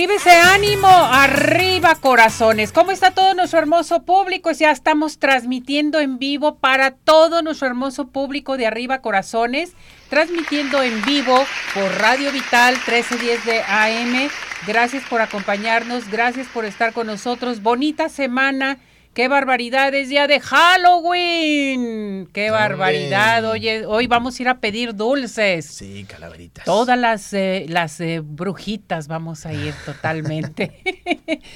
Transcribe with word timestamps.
Arriba 0.00 0.14
ese 0.14 0.30
ánimo, 0.30 0.88
arriba 0.88 1.94
corazones. 1.94 2.72
¿Cómo 2.72 2.90
está 2.90 3.10
todo 3.10 3.34
nuestro 3.34 3.58
hermoso 3.58 4.02
público? 4.02 4.50
Ya 4.50 4.70
estamos 4.70 5.18
transmitiendo 5.18 6.00
en 6.00 6.18
vivo 6.18 6.54
para 6.54 6.92
todo 6.92 7.42
nuestro 7.42 7.66
hermoso 7.66 8.08
público 8.08 8.56
de 8.56 8.66
Arriba 8.66 9.02
Corazones, 9.02 9.74
transmitiendo 10.08 10.82
en 10.82 11.04
vivo 11.04 11.44
por 11.74 11.98
Radio 11.98 12.32
Vital 12.32 12.76
1310 12.76 13.44
de 13.44 13.60
AM. 13.60 14.30
Gracias 14.66 15.04
por 15.04 15.20
acompañarnos, 15.20 16.10
gracias 16.10 16.46
por 16.46 16.64
estar 16.64 16.94
con 16.94 17.06
nosotros. 17.06 17.60
Bonita 17.60 18.08
semana 18.08 18.78
¡Qué 19.20 19.28
barbaridad! 19.28 19.92
Es 19.92 20.08
día 20.08 20.26
de 20.26 20.40
Halloween. 20.40 22.26
¡Qué 22.32 22.50
barbaridad! 22.50 23.44
Oye, 23.44 23.84
hoy 23.84 24.06
vamos 24.06 24.38
a 24.38 24.42
ir 24.42 24.48
a 24.48 24.60
pedir 24.60 24.94
dulces. 24.94 25.66
Sí, 25.66 26.06
calaveritas. 26.08 26.64
Todas 26.64 26.98
las, 26.98 27.34
eh, 27.34 27.66
las 27.68 28.00
eh, 28.00 28.22
brujitas 28.24 29.08
vamos 29.08 29.44
a 29.44 29.52
ir 29.52 29.74
totalmente. 29.84 30.72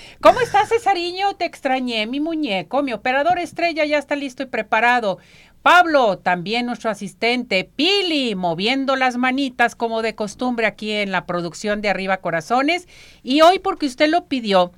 ¿Cómo 0.21 0.43
estás, 0.43 0.69
Cesariño? 0.69 1.37
Te 1.37 1.47
extrañé, 1.47 2.07
mi 2.07 2.21
muñeco. 2.21 2.83
Mi 2.83 2.93
operador 2.93 3.39
estrella 3.39 3.87
ya 3.87 3.97
está 3.97 4.15
listo 4.15 4.43
y 4.43 4.47
preparado. 4.47 5.17
Pablo, 5.63 6.19
también 6.19 6.67
nuestro 6.67 6.91
asistente, 6.91 7.65
Pili, 7.65 8.35
moviendo 8.35 8.95
las 8.95 9.17
manitas 9.17 9.75
como 9.75 10.03
de 10.03 10.15
costumbre 10.15 10.67
aquí 10.67 10.91
en 10.93 11.13
la 11.13 11.25
producción 11.25 11.81
de 11.81 11.89
Arriba 11.89 12.19
Corazones. 12.19 12.87
Y 13.23 13.41
hoy, 13.41 13.59
porque 13.59 13.87
usted 13.87 14.11
lo 14.11 14.27
pidió, 14.27 14.73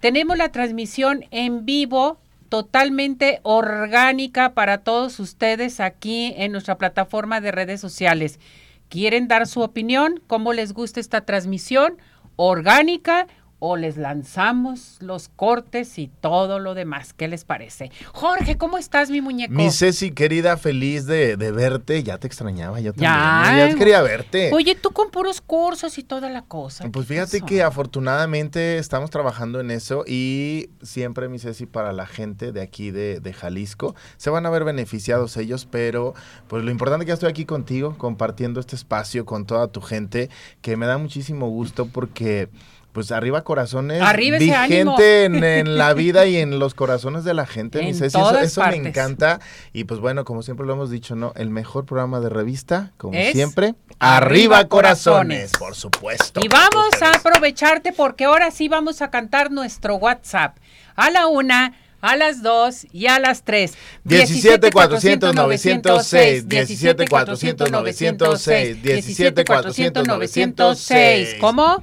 tenemos 0.00 0.36
la 0.36 0.50
transmisión 0.50 1.24
en 1.30 1.64
vivo 1.64 2.18
totalmente 2.48 3.40
orgánica 3.42 4.54
para 4.54 4.78
todos 4.78 5.20
ustedes 5.20 5.78
aquí 5.78 6.34
en 6.36 6.52
nuestra 6.52 6.78
plataforma 6.78 7.40
de 7.40 7.52
redes 7.52 7.80
sociales. 7.80 8.40
¿Quieren 8.88 9.28
dar 9.28 9.46
su 9.46 9.60
opinión? 9.60 10.20
¿Cómo 10.26 10.52
les 10.52 10.72
gusta 10.72 10.98
esta 10.98 11.20
transmisión? 11.20 11.98
Orgánica 12.34 13.28
o 13.60 13.76
les 13.76 13.96
lanzamos 13.96 14.96
los 15.00 15.28
cortes 15.28 15.98
y 15.98 16.08
todo 16.08 16.58
lo 16.58 16.74
demás. 16.74 17.12
¿Qué 17.12 17.28
les 17.28 17.44
parece? 17.44 17.92
Jorge, 18.12 18.56
¿cómo 18.56 18.78
estás, 18.78 19.10
mi 19.10 19.20
muñeco? 19.20 19.52
Mi 19.52 19.70
Ceci, 19.70 20.10
querida, 20.10 20.56
feliz 20.56 21.06
de, 21.06 21.36
verte. 21.36 22.02
Ya 22.02 22.18
te 22.18 22.26
extrañaba, 22.26 22.80
yo 22.80 22.92
también. 22.92 23.12
Ya, 23.12 23.68
ya 23.68 23.74
quería 23.76 24.02
verte. 24.02 24.50
Oye, 24.52 24.74
tú 24.74 24.90
con 24.90 25.10
puros 25.10 25.40
cursos 25.40 25.98
y 25.98 26.02
toda 26.02 26.30
la 26.30 26.42
cosa. 26.42 26.88
Pues 26.90 27.06
fíjate 27.06 27.42
que 27.42 27.62
afortunadamente 27.62 28.78
estamos 28.78 29.10
trabajando 29.10 29.60
en 29.60 29.70
eso 29.70 30.04
y 30.06 30.70
siempre, 30.82 31.28
mi 31.28 31.38
Ceci, 31.38 31.66
para 31.66 31.92
la 31.92 32.06
gente 32.06 32.52
de 32.52 32.62
aquí 32.62 32.90
de, 32.90 33.20
de 33.20 33.32
Jalisco, 33.34 33.94
se 34.16 34.30
van 34.30 34.46
a 34.46 34.50
ver 34.50 34.64
beneficiados 34.64 35.36
ellos, 35.36 35.68
pero 35.70 36.14
pues 36.48 36.64
lo 36.64 36.70
importante 36.70 37.04
es 37.04 37.06
que 37.06 37.12
estoy 37.12 37.28
aquí 37.28 37.44
contigo, 37.44 37.96
compartiendo 37.98 38.58
este 38.58 38.74
espacio 38.74 39.26
con 39.26 39.44
toda 39.44 39.68
tu 39.68 39.82
gente, 39.82 40.30
que 40.62 40.78
me 40.78 40.86
da 40.86 40.96
muchísimo 40.96 41.48
gusto 41.50 41.86
porque 41.86 42.48
pues 42.92 43.12
arriba 43.12 43.42
corazones 43.42 44.02
arriba 44.02 44.38
vigente 44.38 45.24
en, 45.24 45.78
la 45.78 45.94
vida 45.94 46.26
y 46.26 46.36
en 46.36 46.58
los 46.58 46.74
corazones 46.74 47.24
de 47.24 47.34
la 47.34 47.46
gente. 47.46 47.88
eso, 47.88 48.62
me 48.68 48.76
encanta. 48.76 49.40
Y 49.72 49.84
pues 49.84 50.00
bueno, 50.00 50.24
como 50.24 50.42
siempre 50.42 50.66
lo 50.66 50.72
hemos 50.74 50.90
dicho, 50.90 51.14
¿no? 51.16 51.32
El 51.36 51.50
mejor 51.50 51.86
programa 51.86 52.20
de 52.20 52.28
revista, 52.28 52.92
como 52.96 53.18
siempre, 53.32 53.74
arriba, 53.98 54.66
corazones, 54.66 55.52
por 55.58 55.74
supuesto. 55.74 56.40
Y 56.42 56.48
vamos 56.48 57.02
a 57.02 57.16
aprovecharte 57.16 57.92
porque 57.92 58.24
ahora 58.24 58.50
sí 58.50 58.68
vamos 58.68 59.02
a 59.02 59.10
cantar 59.10 59.50
nuestro 59.50 59.96
WhatsApp. 59.96 60.56
A 60.96 61.10
la 61.10 61.26
una 61.26 61.74
a 62.00 62.16
las 62.16 62.42
dos 62.42 62.86
y 62.92 63.06
a 63.06 63.18
las 63.18 63.42
tres. 63.42 63.74
17 64.04 64.70
400 64.70 65.34
906 65.34 66.48
17 66.48 67.06
400 67.08 67.70
906 67.70 68.82
17 68.82 69.44
400 69.44 70.06
906 70.06 71.36
¿Cómo? 71.40 71.82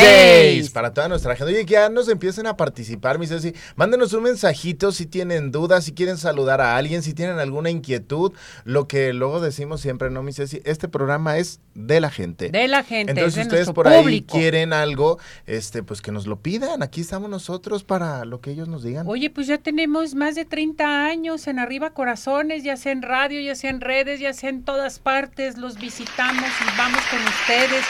Seis. 0.00 0.70
Para 0.70 0.92
toda 0.92 1.08
nuestra 1.08 1.36
gente. 1.36 1.52
Oye, 1.52 1.66
que 1.66 1.72
ya 1.72 1.88
nos 1.88 2.08
empiecen 2.08 2.46
a 2.46 2.56
participar, 2.56 3.18
mi 3.18 3.26
Ceci. 3.26 3.54
Mándenos 3.76 4.12
un 4.12 4.24
mensajito 4.24 4.92
si 4.92 5.06
tienen 5.06 5.52
dudas, 5.52 5.84
si 5.84 5.92
quieren 5.92 6.16
saludar 6.16 6.60
a 6.60 6.76
alguien, 6.76 7.02
si 7.02 7.14
tienen 7.14 7.38
alguna 7.38 7.70
inquietud. 7.70 8.32
Lo 8.64 8.88
que 8.88 9.12
luego 9.12 9.40
decimos 9.40 9.80
siempre, 9.80 10.10
¿no, 10.10 10.22
mi 10.22 10.32
Ceci? 10.32 10.62
Este 10.64 10.88
programa 10.88 11.38
es 11.38 11.60
de 11.74 12.00
la 12.00 12.10
gente. 12.10 12.50
De 12.50 12.68
la 12.68 12.82
gente. 12.82 13.12
Entonces, 13.12 13.34
si 13.34 13.40
ustedes 13.42 13.70
por 13.70 13.88
ahí 13.88 14.22
quieren 14.22 14.72
algo, 14.72 15.18
este, 15.46 15.82
pues 15.82 16.00
que 16.00 16.12
nos 16.12 16.26
lo 16.26 16.40
pidan. 16.40 16.82
Aquí 16.82 17.00
estamos 17.00 17.30
nosotros 17.30 17.84
para 17.84 18.24
lo 18.24 18.40
que 18.40 18.50
ellos 18.50 18.68
nos 18.68 18.82
digan. 18.82 19.06
Oye, 19.08 19.30
pues 19.30 19.46
ya 19.46 19.58
tenemos 19.58 20.14
más 20.14 20.34
de 20.34 20.44
30 20.44 21.06
años 21.06 21.46
en 21.46 21.58
Arriba 21.58 21.90
Corazones, 21.90 22.62
ya 22.62 22.76
sea 22.76 22.92
en 22.92 23.02
radio, 23.02 23.40
ya 23.40 23.54
sea 23.54 23.70
en 23.70 23.80
redes, 23.80 24.20
ya 24.20 24.32
sea 24.32 24.50
en 24.50 24.64
todas 24.64 24.98
partes. 24.98 25.58
Los 25.58 25.78
visitamos 25.78 26.44
y 26.44 26.78
vamos 26.78 27.02
con 27.10 27.20
ustedes. 27.20 27.84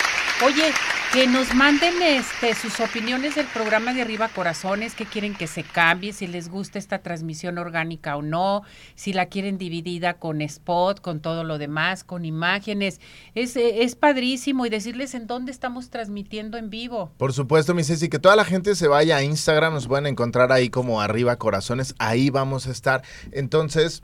Oye, 0.45 0.73
que 1.13 1.29
nos 1.29 1.55
manden 1.55 2.03
este, 2.03 2.55
sus 2.55 2.81
opiniones 2.81 3.37
del 3.37 3.47
programa 3.47 3.95
de 3.95 4.03
Arriba 4.03 4.29
Corazones, 4.29 4.95
que 4.95 5.05
quieren 5.05 5.35
que 5.35 5.47
se 5.47 5.63
cambie, 5.63 6.13
si 6.13 6.27
les 6.27 6.49
gusta 6.49 6.81
esta 6.81 6.99
transmisión 6.99 7.59
orgánica 7.59 8.17
o 8.17 8.23
no, 8.23 8.63
si 8.97 9.13
la 9.13 9.27
quieren 9.27 9.57
dividida 9.57 10.15
con 10.15 10.41
spot, 10.41 11.01
con 11.01 11.21
todo 11.21 11.45
lo 11.45 11.59
demás, 11.59 12.03
con 12.03 12.25
imágenes. 12.25 13.01
Es, 13.37 13.57
es 13.57 13.95
padrísimo 13.95 14.67
y 14.67 14.71
decirles 14.71 15.15
en 15.15 15.29
dónde 15.29 15.53
estamos 15.53 15.91
transmitiendo 15.91 16.59
en 16.59 16.71
vivo. 16.71 17.13
Por 17.19 17.33
supuesto, 17.33 17.73
mi 17.75 17.85
Ceci, 17.85 18.09
que 18.09 18.19
toda 18.19 18.35
la 18.35 18.45
gente 18.45 18.75
se 18.75 18.89
vaya 18.89 19.19
a 19.19 19.23
Instagram, 19.23 19.75
nos 19.75 19.87
pueden 19.87 20.07
encontrar 20.07 20.51
ahí 20.51 20.71
como 20.71 21.01
Arriba 21.01 21.37
Corazones, 21.37 21.95
ahí 21.99 22.31
vamos 22.31 22.67
a 22.67 22.73
estar. 22.73 23.03
Entonces, 23.31 24.03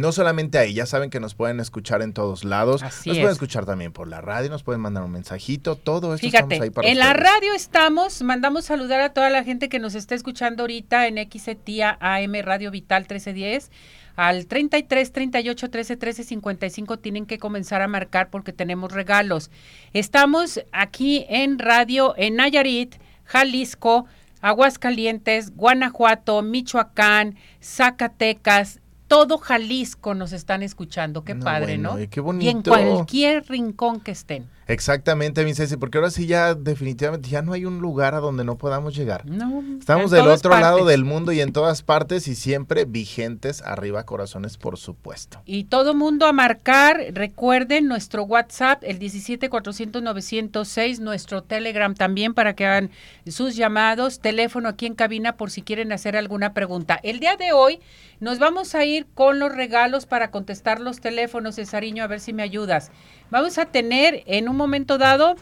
no 0.00 0.12
solamente 0.12 0.58
ahí, 0.58 0.74
ya 0.74 0.86
saben 0.86 1.10
que 1.10 1.20
nos 1.20 1.34
pueden 1.34 1.60
escuchar 1.60 2.02
en 2.02 2.12
todos 2.12 2.44
lados. 2.44 2.82
nos 2.82 3.02
pueden 3.02 3.28
escuchar 3.28 3.66
también 3.66 3.92
por 3.92 4.08
la 4.08 4.20
radio, 4.20 4.50
nos 4.50 4.62
pueden 4.62 4.80
mandar 4.80 5.04
un 5.04 5.12
mensajito, 5.12 5.76
todo 5.76 6.14
esto 6.14 6.26
Fíjate, 6.26 6.54
estamos 6.54 6.60
ahí 6.62 6.70
para 6.70 6.88
En 6.88 6.98
la 6.98 7.12
radio 7.12 7.54
estamos, 7.54 8.22
mandamos 8.22 8.64
saludar 8.64 9.00
a 9.00 9.12
toda 9.12 9.30
la 9.30 9.44
gente 9.44 9.68
que 9.68 9.78
nos 9.78 9.94
está 9.94 10.14
escuchando 10.14 10.62
ahorita 10.62 11.06
en 11.06 11.16
XETIA 11.30 11.96
AM 12.00 12.32
Radio 12.42 12.70
Vital 12.70 13.02
1310. 13.02 13.70
Al 14.16 14.46
33 14.46 15.12
38 15.12 15.70
13 15.70 15.96
13 15.96 16.24
55 16.24 16.98
tienen 16.98 17.26
que 17.26 17.38
comenzar 17.38 17.80
a 17.80 17.88
marcar 17.88 18.28
porque 18.28 18.52
tenemos 18.52 18.92
regalos. 18.92 19.50
Estamos 19.92 20.60
aquí 20.72 21.24
en 21.28 21.58
radio 21.58 22.14
en 22.18 22.36
Nayarit, 22.36 22.96
Jalisco, 23.24 24.06
Aguascalientes, 24.42 25.54
Guanajuato, 25.54 26.42
Michoacán, 26.42 27.36
Zacatecas, 27.62 28.79
todo 29.10 29.38
Jalisco 29.38 30.14
nos 30.14 30.32
están 30.32 30.62
escuchando. 30.62 31.24
Qué 31.24 31.34
padre, 31.34 31.78
¿no? 31.78 31.96
Qué 32.08 32.20
bonito. 32.20 32.44
Y 32.44 32.48
en 32.48 32.62
cualquier 32.62 33.44
rincón 33.48 33.98
que 33.98 34.12
estén. 34.12 34.48
Exactamente, 34.70 35.44
mi 35.44 35.52
Ceci, 35.52 35.76
porque 35.76 35.98
ahora 35.98 36.10
sí 36.10 36.26
ya 36.26 36.54
definitivamente 36.54 37.28
ya 37.28 37.42
no 37.42 37.52
hay 37.52 37.64
un 37.64 37.80
lugar 37.80 38.14
a 38.14 38.20
donde 38.20 38.44
no 38.44 38.56
podamos 38.56 38.94
llegar. 38.94 39.26
No. 39.26 39.64
Estamos 39.78 40.12
del 40.12 40.28
otro 40.28 40.56
lado 40.58 40.84
del 40.84 41.04
mundo 41.04 41.32
y 41.32 41.40
en 41.40 41.52
todas 41.52 41.82
partes 41.82 42.28
y 42.28 42.36
siempre 42.36 42.84
vigentes 42.84 43.62
arriba 43.62 44.04
corazones, 44.04 44.56
por 44.56 44.78
supuesto. 44.78 45.42
Y 45.44 45.64
todo 45.64 45.94
mundo 45.94 46.26
a 46.26 46.32
marcar, 46.32 46.98
recuerden 47.12 47.88
nuestro 47.88 48.22
WhatsApp, 48.22 48.82
el 48.84 49.00
17400 49.00 51.00
nuestro 51.00 51.42
Telegram 51.42 51.92
también 51.94 52.32
para 52.32 52.54
que 52.54 52.64
hagan 52.64 52.90
sus 53.26 53.56
llamados, 53.56 54.20
teléfono 54.20 54.68
aquí 54.68 54.86
en 54.86 54.94
cabina 54.94 55.36
por 55.36 55.50
si 55.50 55.62
quieren 55.62 55.90
hacer 55.90 56.16
alguna 56.16 56.54
pregunta. 56.54 57.00
El 57.02 57.18
día 57.18 57.36
de 57.36 57.52
hoy 57.52 57.80
nos 58.20 58.38
vamos 58.38 58.74
a 58.74 58.84
ir 58.84 59.06
con 59.14 59.38
los 59.38 59.52
regalos 59.52 60.06
para 60.06 60.30
contestar 60.30 60.78
los 60.78 61.00
teléfonos, 61.00 61.56
Cesariño, 61.56 62.04
a 62.04 62.06
ver 62.06 62.20
si 62.20 62.32
me 62.32 62.42
ayudas. 62.42 62.92
Vamos 63.30 63.58
a 63.58 63.66
tener 63.66 64.22
en 64.26 64.48
un 64.48 64.56
momento 64.56 64.98
dado 64.98 65.36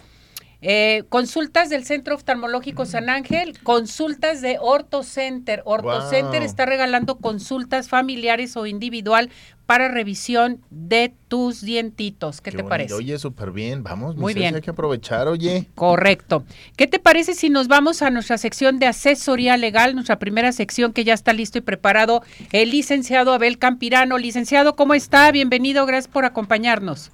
eh, 0.61 1.05
consultas 1.09 1.71
del 1.71 1.85
Centro 1.85 2.17
Oftalmológico 2.17 2.85
San 2.85 3.09
Ángel, 3.09 3.59
consultas 3.63 4.43
de 4.43 4.59
OrtoCenter. 4.61 5.63
OrtoCenter 5.65 6.43
está 6.43 6.67
regalando 6.67 7.19
consultas 7.19 7.89
familiares 7.89 8.57
o 8.57 8.67
individual 8.67 9.31
para 9.67 9.89
revisión 9.89 10.61
de 10.71 11.15
tus 11.29 11.61
dientitos. 11.61 12.41
¿Qué, 12.41 12.51
te 12.51 12.65
parece? 12.65 12.95
Oye, 12.95 13.19
súper 13.19 13.53
bien. 13.53 13.85
Vamos, 13.85 14.17
muy 14.17 14.35
bien. 14.35 14.55
Hay 14.55 14.61
que 14.61 14.71
aprovechar, 14.71 15.29
oye. 15.29 15.69
Correcto. 15.75 16.45
¿Qué 16.77 16.87
te 16.87 16.99
parece 16.99 17.35
si 17.35 17.51
nos 17.51 17.69
vamos 17.69 18.03
a 18.03 18.11
nuestra 18.11 18.37
sección 18.37 18.79
de 18.79 18.87
asesoría 18.87 19.57
legal, 19.57 19.95
nuestra 19.95 20.19
primera 20.19 20.53
sección 20.53 20.93
que 20.93 21.05
ya 21.05 21.15
está 21.15 21.33
listo 21.33 21.59
y 21.59 21.61
preparado? 21.61 22.23
El 22.51 22.71
licenciado 22.71 23.33
Abel 23.33 23.59
Campirano. 23.59 24.19
Licenciado, 24.19 24.75
¿cómo 24.75 24.95
está? 24.95 25.31
Bienvenido, 25.31 25.87
gracias 25.87 26.13
por 26.13 26.25
acompañarnos. 26.25 27.13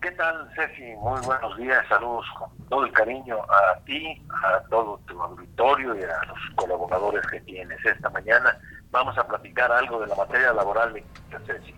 ¿Qué 0.00 0.10
tal, 0.12 0.48
Ceci? 0.54 0.94
Muy 1.00 1.20
buenos 1.24 1.56
días, 1.56 1.84
saludos 1.88 2.26
con 2.38 2.50
todo 2.68 2.84
el 2.84 2.92
cariño 2.92 3.38
a 3.42 3.78
ti, 3.84 4.20
a 4.30 4.60
todo 4.68 5.00
tu 5.06 5.20
auditorio 5.20 5.94
y 5.94 6.02
a 6.02 6.24
los 6.26 6.38
colaboradores 6.54 7.26
que 7.26 7.40
tienes 7.40 7.78
esta 7.84 8.10
mañana. 8.10 8.58
vamos 8.90 9.16
a 9.18 9.26
platicar 9.26 9.72
algo 9.72 10.00
de 10.00 10.06
la 10.06 10.14
materia 10.14 10.52
laboral 10.52 10.92
de 10.92 11.02
Ceci. 11.46 11.74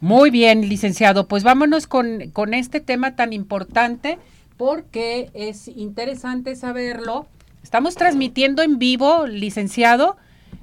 Muy 0.00 0.30
bien, 0.30 0.68
licenciado. 0.68 1.26
Pues 1.26 1.42
vámonos 1.42 1.86
con, 1.86 2.30
con 2.32 2.54
este 2.54 2.80
tema 2.80 3.16
tan 3.16 3.32
importante 3.32 4.18
porque 4.56 5.30
es 5.34 5.68
interesante 5.68 6.56
saberlo. 6.56 7.26
Estamos 7.62 7.94
transmitiendo 7.94 8.62
en 8.62 8.78
vivo, 8.78 9.26
licenciado. 9.26 10.16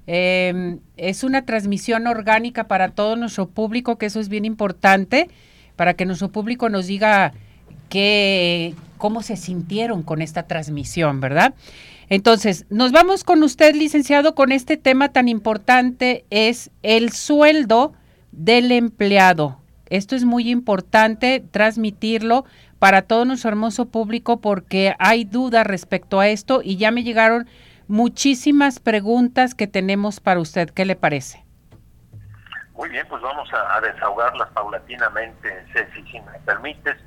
Eh, 0.07 0.77
es 0.97 1.23
una 1.23 1.45
transmisión 1.45 2.07
orgánica 2.07 2.67
para 2.67 2.89
todo 2.89 3.15
nuestro 3.15 3.47
público, 3.47 3.97
que 3.97 4.07
eso 4.07 4.19
es 4.19 4.29
bien 4.29 4.45
importante, 4.45 5.29
para 5.81 5.95
que 5.95 6.05
nuestro 6.05 6.29
público 6.29 6.69
nos 6.69 6.85
diga 6.85 7.33
qué, 7.89 8.75
cómo 8.99 9.23
se 9.23 9.35
sintieron 9.35 10.03
con 10.03 10.21
esta 10.21 10.43
transmisión, 10.43 11.19
¿verdad? 11.21 11.55
Entonces, 12.07 12.67
nos 12.69 12.91
vamos 12.91 13.23
con 13.23 13.41
usted, 13.41 13.73
licenciado, 13.73 14.35
con 14.35 14.51
este 14.51 14.77
tema 14.77 15.09
tan 15.09 15.27
importante, 15.27 16.23
es 16.29 16.69
el 16.83 17.11
sueldo 17.11 17.93
del 18.31 18.71
empleado. 18.71 19.57
Esto 19.89 20.15
es 20.15 20.23
muy 20.23 20.51
importante 20.51 21.43
transmitirlo 21.49 22.45
para 22.77 23.01
todo 23.01 23.25
nuestro 23.25 23.49
hermoso 23.49 23.87
público 23.87 24.39
porque 24.39 24.93
hay 24.99 25.23
dudas 25.23 25.65
respecto 25.65 26.19
a 26.19 26.29
esto 26.29 26.61
y 26.63 26.75
ya 26.75 26.91
me 26.91 27.01
llegaron 27.01 27.47
muchísimas 27.87 28.77
preguntas 28.77 29.55
que 29.55 29.65
tenemos 29.65 30.19
para 30.19 30.41
usted. 30.41 30.69
¿Qué 30.69 30.85
le 30.85 30.95
parece? 30.95 31.40
Muy 32.81 32.89
bien, 32.89 33.05
pues 33.07 33.21
vamos 33.21 33.47
a, 33.53 33.79
desahogarlas 33.79 34.49
paulatinamente, 34.53 35.67
Ceci, 35.71 36.03
si 36.11 36.19
me 36.19 36.39
permites. 36.47 36.97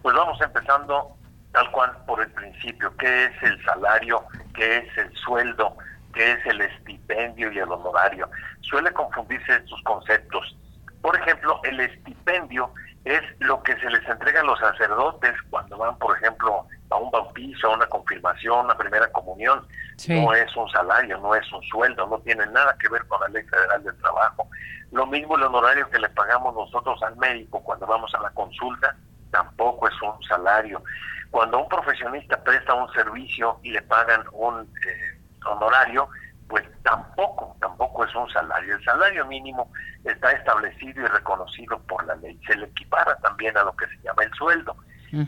Pues 0.00 0.14
vamos 0.14 0.40
empezando 0.40 1.16
tal 1.50 1.68
cual 1.72 1.90
por 2.06 2.22
el 2.22 2.30
principio. 2.30 2.96
¿Qué 2.98 3.24
es 3.24 3.42
el 3.42 3.64
salario? 3.64 4.22
¿Qué 4.54 4.76
es 4.76 4.96
el 4.96 5.12
sueldo? 5.16 5.76
¿Qué 6.12 6.34
es 6.34 6.46
el 6.46 6.60
estipendio 6.60 7.50
y 7.50 7.58
el 7.58 7.68
honorario? 7.68 8.30
Suele 8.60 8.92
confundirse 8.92 9.56
estos 9.56 9.82
conceptos. 9.82 10.56
Por 11.02 11.16
ejemplo, 11.16 11.60
el 11.64 11.80
estipendio 11.80 12.72
es 13.04 13.22
lo 13.40 13.60
que 13.64 13.74
se 13.80 13.90
les 13.90 14.08
entrega 14.08 14.40
a 14.40 14.44
los 14.44 14.60
sacerdotes 14.60 15.34
cuando 15.50 15.76
van, 15.78 15.98
por 15.98 16.16
ejemplo, 16.16 16.64
a 16.90 16.96
un 16.96 17.10
bautizo, 17.10 17.72
a 17.72 17.74
una 17.74 17.86
confirmación, 17.86 18.66
una 18.66 18.78
primera 18.78 19.08
comunión. 19.08 19.66
No 20.08 20.32
es 20.34 20.56
un 20.56 20.68
salario, 20.70 21.18
no 21.18 21.34
es 21.34 21.52
un 21.52 21.62
sueldo, 21.62 22.06
no 22.06 22.18
tiene 22.20 22.46
nada 22.46 22.76
que 22.78 22.88
ver 22.88 23.06
con 23.06 23.20
la 23.20 23.28
ley 23.28 23.42
federal 23.44 23.82
del 23.82 23.96
trabajo. 23.98 24.48
Lo 24.90 25.06
mismo 25.06 25.36
el 25.36 25.44
honorario 25.44 25.88
que 25.90 25.98
le 25.98 26.08
pagamos 26.10 26.54
nosotros 26.54 27.02
al 27.02 27.16
médico 27.16 27.62
cuando 27.62 27.86
vamos 27.86 28.14
a 28.14 28.20
la 28.20 28.30
consulta, 28.30 28.94
tampoco 29.30 29.88
es 29.88 30.02
un 30.02 30.22
salario. 30.22 30.82
Cuando 31.30 31.58
un 31.58 31.68
profesionista 31.68 32.42
presta 32.42 32.74
un 32.74 32.92
servicio 32.92 33.58
y 33.62 33.70
le 33.70 33.82
pagan 33.82 34.24
un 34.32 34.62
eh, 34.62 35.20
honorario, 35.46 36.08
pues 36.48 36.64
tampoco, 36.82 37.56
tampoco 37.60 38.04
es 38.04 38.14
un 38.14 38.28
salario. 38.30 38.76
El 38.76 38.84
salario 38.84 39.26
mínimo 39.26 39.70
está 40.04 40.30
establecido 40.32 41.02
y 41.02 41.06
reconocido 41.06 41.78
por 41.80 42.04
la 42.06 42.14
ley. 42.16 42.38
Se 42.46 42.54
le 42.54 42.66
equipara 42.66 43.16
también 43.16 43.56
a 43.56 43.64
lo 43.64 43.74
que 43.74 43.86
se 43.86 43.96
llama 44.02 44.22
el 44.22 44.32
sueldo. 44.34 44.76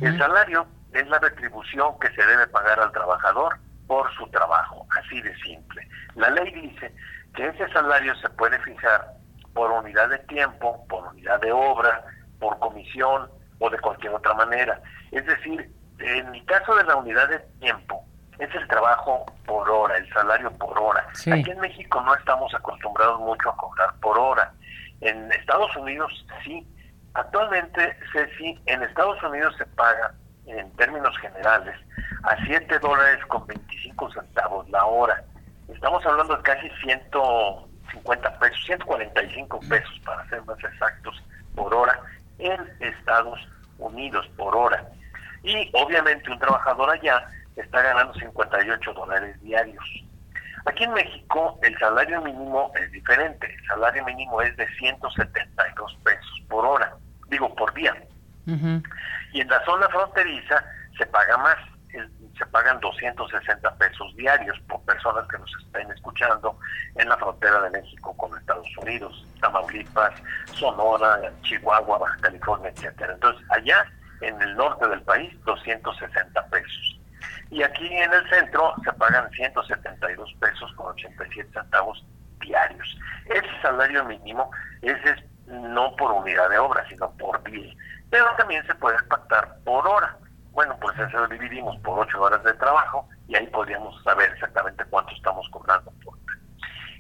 El 0.01 0.19
salario 0.19 0.67
es 0.93 1.07
la 1.09 1.19
retribución 1.21 1.97
que 2.01 2.09
se 2.09 2.27
debe 2.27 2.47
pagar 2.49 2.81
al 2.81 2.91
trabajador 2.91 3.57
por 3.87 4.13
su 4.15 4.27
trabajo, 4.29 4.87
así 4.99 5.21
de 5.21 5.35
simple. 5.37 5.87
La 6.15 6.31
ley 6.31 6.51
dice 6.53 6.93
que 7.35 7.47
ese 7.47 7.69
salario 7.73 8.15
se 8.17 8.29
puede 8.31 8.59
fijar 8.61 9.13
por 9.55 9.71
unidad 9.71 10.09
de 10.11 10.19
tiempo, 10.21 10.85
por 10.89 11.05
unidad 11.07 11.41
de 11.41 11.53
obra, 11.53 12.05
por 12.39 12.59
comisión 12.59 13.31
o 13.59 13.71
de 13.71 13.79
cualquier 13.79 14.15
otra 14.15 14.35
manera. 14.35 14.81
Es 15.13 15.25
decir, 15.27 15.71
en 15.99 16.35
el 16.35 16.45
caso 16.45 16.75
de 16.75 16.85
la 16.85 16.97
unidad 16.97 17.29
de 17.29 17.39
tiempo, 17.61 18.05
es 18.39 18.55
el 18.55 18.69
trabajo 18.69 19.25
por 19.47 19.69
hora, 19.69 19.97
el 19.97 20.13
salario 20.13 20.51
por 20.53 20.79
hora. 20.79 21.07
Aquí 21.11 21.51
en 21.51 21.61
México 21.61 22.01
no 22.03 22.15
estamos 22.15 22.55
acostumbrados 22.55 23.21
mucho 23.21 23.51
a 23.51 23.57
cobrar 23.57 23.95
por 24.01 24.19
hora. 24.19 24.53
En 25.01 25.31
Estados 25.33 25.75
Unidos 25.77 26.13
sí. 26.45 26.67
Actualmente, 27.15 27.97
Ceci, 28.13 28.61
en 28.67 28.83
Estados 28.83 29.23
Unidos 29.23 29.55
se 29.57 29.65
paga, 29.65 30.13
en 30.47 30.71
términos 30.77 31.17
generales, 31.19 31.77
a 32.23 32.37
7 32.47 32.79
dólares 32.79 33.25
con 33.27 33.47
25 33.47 34.13
centavos 34.13 34.69
la 34.71 34.85
hora. 34.85 35.23
Estamos 35.69 36.05
hablando 36.07 36.37
de 36.37 36.43
casi 36.43 36.71
150 36.83 38.39
pesos, 38.39 38.65
145 38.67 39.61
pesos 39.69 40.01
para 40.05 40.29
ser 40.29 40.45
más 40.45 40.59
exactos 40.63 41.23
por 41.55 41.75
hora 41.75 42.01
en 42.39 42.61
Estados 42.81 43.39
Unidos 43.79 44.27
por 44.37 44.55
hora. 44.55 44.87
Y 45.43 45.71
obviamente 45.75 46.31
un 46.31 46.39
trabajador 46.39 46.91
allá 46.91 47.27
está 47.57 47.83
ganando 47.83 48.15
58 48.15 48.93
dólares 48.93 49.41
diarios. 49.43 49.85
Aquí 50.67 50.85
en 50.85 50.93
México 50.93 51.59
el 51.63 51.77
salario 51.79 52.21
mínimo 52.23 52.73
es 52.81 52.91
diferente. 52.93 53.47
El 53.53 53.67
salario 53.67 54.05
mínimo 54.05 54.43
es 54.43 54.57
de 54.57 54.67
172 54.77 55.97
pesos 56.05 56.43
por 56.49 56.65
hora, 56.67 56.95
digo 57.29 57.55
por 57.55 57.73
día. 57.75 57.95
Y 59.33 59.41
en 59.41 59.49
la 59.49 59.65
zona 59.65 59.89
fronteriza 59.89 60.65
se 60.97 61.07
paga 61.07 61.37
más, 61.39 61.57
se 62.39 62.47
pagan 62.47 62.81
260 62.81 63.75
pesos 63.77 64.17
diarios 64.17 64.59
por 64.69 64.81
personas 64.83 65.27
que 65.29 65.39
nos 65.39 65.51
estén 65.65 65.91
escuchando 65.91 66.59
en 66.97 67.09
la 67.09 67.17
frontera 67.17 67.61
de 67.63 67.71
México 67.71 68.17
con 68.17 68.37
Estados 68.39 68.69
Unidos, 68.79 69.27
Tamaulipas, 69.41 70.15
Sonora, 70.53 71.21
Chihuahua, 71.43 71.99
Baja 71.99 72.17
California, 72.21 72.71
etcétera. 72.71 73.15
Entonces, 73.15 73.45
allá 73.51 73.87
en 74.21 74.41
el 74.41 74.57
norte 74.57 74.87
del 74.89 75.03
país, 75.03 75.33
260 75.45 76.47
pesos 76.47 76.97
y 77.51 77.63
aquí 77.63 77.87
en 77.87 78.13
el 78.13 78.29
centro 78.29 78.75
se 78.85 78.93
pagan 78.95 79.31
172 79.31 80.35
pesos 80.41 80.73
con 80.75 80.89
87 80.89 81.49
centavos 81.53 82.05
diarios. 82.41 82.99
Ese 83.27 83.63
salario 83.63 84.05
mínimo 84.05 84.51
ese 84.83 85.11
es 85.11 85.25
no 85.47 85.95
por 85.97 86.11
unidad 86.11 86.51
de 86.51 86.59
obra, 86.59 86.85
sino 86.89 87.11
por 87.13 87.43
día. 87.45 87.73
Pero 88.11 88.27
también 88.37 88.67
se 88.67 88.75
puede 88.77 89.03
pactar 89.05 89.59
por 89.65 89.87
hora. 89.87 90.17
Bueno, 90.53 90.77
pues 90.81 90.99
eso 90.99 91.19
lo 91.19 91.29
dividimos 91.29 91.77
por 91.81 91.99
8 91.99 92.21
horas 92.21 92.43
de 92.45 92.55
trabajo 92.55 93.09
y 93.29 93.37
ahí 93.37 93.47
podríamos 93.49 94.03
saber 94.03 94.31
exactamente 94.33 94.85
cuánto 94.87 95.15
estamos 95.15 95.49
cobrando 95.51 95.91
por 96.05 96.15
hora. 96.15 96.23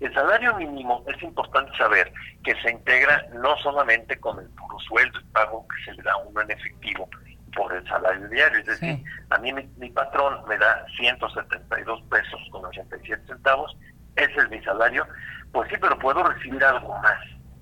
El 0.00 0.12
salario 0.12 0.54
mínimo 0.56 1.02
es 1.06 1.22
importante 1.22 1.74
saber 1.78 2.12
que 2.44 2.54
se 2.60 2.70
integra 2.70 3.24
no 3.32 3.56
solamente 3.58 4.18
con 4.20 4.38
el 4.38 4.48
puro 4.50 4.78
sueldo 4.80 5.18
y 5.20 5.24
pago 5.32 5.66
que 5.68 5.84
se 5.84 5.96
le 5.96 6.02
da 6.02 6.12
a 6.12 6.16
uno 6.18 6.42
en 6.42 6.50
efectivo, 6.50 7.08
por 7.56 7.72
el 7.72 7.84
salario 7.88 8.28
diario. 8.28 8.58
Es 8.60 8.66
decir, 8.66 9.02
a 9.30 9.38
mí 9.38 9.52
mi, 9.52 9.90
patrón 9.90 10.44
me 10.46 10.56
da 10.58 10.86
172 10.96 12.02
pesos 12.02 12.40
con 12.52 12.64
87 12.64 13.26
centavos, 13.26 13.76
ese 14.14 14.36
es 14.36 14.50
mi 14.50 14.62
salario. 14.62 15.06
Pues 15.52 15.68
sí, 15.70 15.76
pero 15.80 15.98
puedo 15.98 16.22
recibir 16.22 16.62
algo 16.62 16.96
más. 16.98 17.18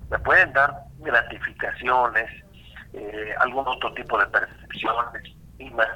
Me 0.09 0.19
pueden 0.19 0.53
dar 0.53 0.73
gratificaciones, 0.99 2.29
eh, 2.97 3.35
algún 3.39 3.67
otro 3.67 3.93
tipo 3.93 4.17
de 4.17 4.25
percepciones 4.27 5.35
más 5.73 5.87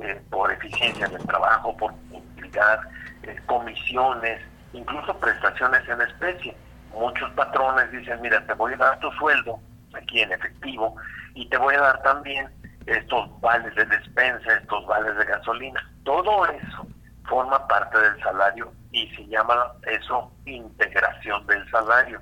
eh, 0.00 0.20
por 0.30 0.52
eficiencia 0.52 1.06
del 1.08 1.24
trabajo, 1.26 1.76
por 1.76 1.92
utilidad, 2.10 2.80
eh, 3.22 3.40
comisiones, 3.46 4.40
incluso 4.72 5.16
prestaciones 5.18 5.88
en 5.88 6.00
especie. 6.02 6.56
Muchos 6.92 7.30
patrones 7.32 7.90
dicen, 7.92 8.20
mira, 8.20 8.44
te 8.46 8.52
voy 8.54 8.74
a 8.74 8.76
dar 8.76 8.98
tu 9.00 9.10
sueldo 9.12 9.58
aquí 9.94 10.20
en 10.20 10.32
efectivo 10.32 10.96
y 11.34 11.48
te 11.48 11.56
voy 11.56 11.74
a 11.74 11.80
dar 11.80 12.02
también 12.02 12.48
estos 12.86 13.40
vales 13.40 13.74
de 13.74 13.84
despensa, 13.86 14.54
estos 14.54 14.86
vales 14.86 15.16
de 15.16 15.24
gasolina, 15.24 15.90
todo 16.04 16.46
eso 16.46 16.86
forma 17.26 17.66
parte 17.66 17.98
del 17.98 18.20
salario 18.20 18.70
y 18.92 19.08
se 19.16 19.26
llama 19.26 19.72
eso 19.86 20.30
integración 20.44 21.46
del 21.46 21.70
salario. 21.70 22.20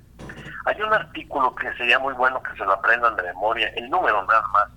Hay 0.65 0.81
un 0.81 0.93
artículo 0.93 1.55
que 1.55 1.73
sería 1.75 1.99
muy 1.99 2.15
bueno 2.15 2.43
que 2.43 2.57
se 2.57 2.65
lo 2.65 2.73
aprendan 2.73 3.17
de 3.17 3.23
memoria, 3.25 3.69
el 3.77 3.91
número 3.91 4.23
nada 4.25 4.47
más, 4.53 4.69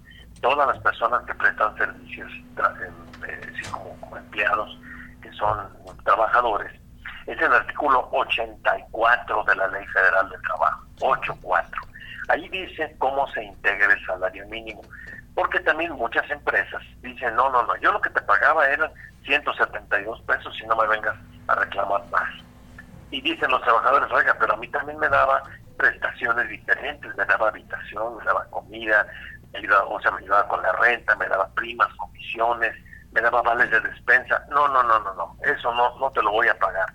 todas 0.42 0.68
las 0.68 0.80
personas 0.80 1.24
que 1.26 1.36
prestan 1.36 1.76
servicios 1.78 2.32
eh, 2.32 3.54
como, 3.72 4.18
empleados, 4.18 4.80
que 5.22 5.32
son 5.34 5.70
trabajadores, 6.04 6.72
es 7.28 7.40
el 7.40 7.54
artículo 7.54 8.08
84 8.12 9.44
de 9.44 9.56
la 9.56 9.68
Ley 9.68 9.86
Federal 9.88 10.30
del 10.30 10.42
Trabajo, 10.42 10.84
84. 11.02 11.82
Ahí 12.30 12.50
dice 12.50 12.96
cómo 12.98 13.28
se 13.32 13.44
integra 13.44 13.94
el 13.94 14.06
salario 14.06 14.48
mínimo. 14.48 14.82
Porque 15.36 15.60
también 15.60 15.92
muchas 15.94 16.30
empresas 16.32 16.82
dicen, 17.02 17.36
no, 17.36 17.50
no, 17.50 17.64
no, 17.64 17.76
yo 17.78 17.92
lo 17.92 18.00
que 18.00 18.10
te 18.10 18.22
pagaba 18.22 18.68
eran 18.70 18.90
172 19.26 20.22
pesos 20.22 20.58
y 20.62 20.66
no 20.66 20.76
me 20.78 20.88
vengas 20.88 21.16
a 21.48 21.56
reclamar 21.56 22.02
más. 22.10 22.30
Y 23.12 23.22
dicen 23.22 23.52
los 23.52 23.62
trabajadores, 23.62 24.12
oiga, 24.12 24.36
pero 24.40 24.54
a 24.54 24.58
mí 24.58 24.68
también 24.70 24.98
me 24.98 25.10
daba 25.10 25.44
prestaciones 25.78 26.50
diferentes, 26.50 27.16
me 27.16 27.26
daba 27.26 27.50
habitación, 27.50 28.18
me 28.18 28.24
daba 28.24 28.46
comida, 28.46 29.08
me 29.52 29.60
ayudaba, 29.60 29.86
o 29.86 30.02
sea, 30.02 30.12
me 30.12 30.20
ayudaba 30.20 30.48
con 30.48 30.62
la 30.62 30.72
renta, 30.74 31.16
me 31.16 31.28
daba 31.28 31.48
primas, 31.54 31.94
comisiones, 31.96 32.76
me 33.12 33.22
daba 33.22 33.42
vales 33.42 33.70
de 33.72 33.80
despensa. 33.80 34.46
No, 34.50 34.68
no, 34.68 34.84
no, 34.84 35.00
no, 35.00 35.14
no, 35.14 35.38
eso 35.44 35.74
no, 35.74 35.98
no 36.00 36.12
te 36.12 36.22
lo 36.22 36.32
voy 36.32 36.48
a 36.48 36.58
pagar. 36.60 36.88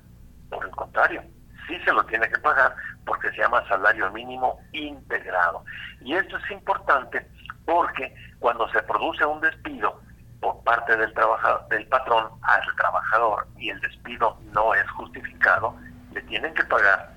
Por 0.50 0.64
el 0.64 0.70
contrario, 0.72 1.22
sí 1.66 1.78
se 1.84 1.92
lo 1.92 2.04
tiene 2.04 2.28
que 2.28 2.38
pagar 2.38 2.74
porque 3.06 3.30
se 3.30 3.38
llama 3.38 3.66
salario 3.68 4.10
mínimo 4.10 4.60
integrado. 4.72 5.64
Y 6.00 6.14
esto 6.14 6.36
es 6.36 6.50
importante 6.50 7.26
porque 7.64 8.14
cuando 8.38 8.68
se 8.70 8.82
produce 8.82 9.24
un 9.24 9.40
despido 9.40 10.00
por 10.40 10.62
parte 10.64 10.96
del 10.96 11.12
trabajador, 11.12 11.68
del 11.68 11.86
patrón 11.86 12.28
al 12.42 12.76
trabajador 12.76 13.46
y 13.58 13.70
el 13.70 13.80
despido 13.80 14.36
no 14.52 14.74
es 14.74 14.90
justificado, 14.92 15.76
le 16.12 16.22
tienen 16.22 16.52
que 16.54 16.64
pagar 16.64 17.12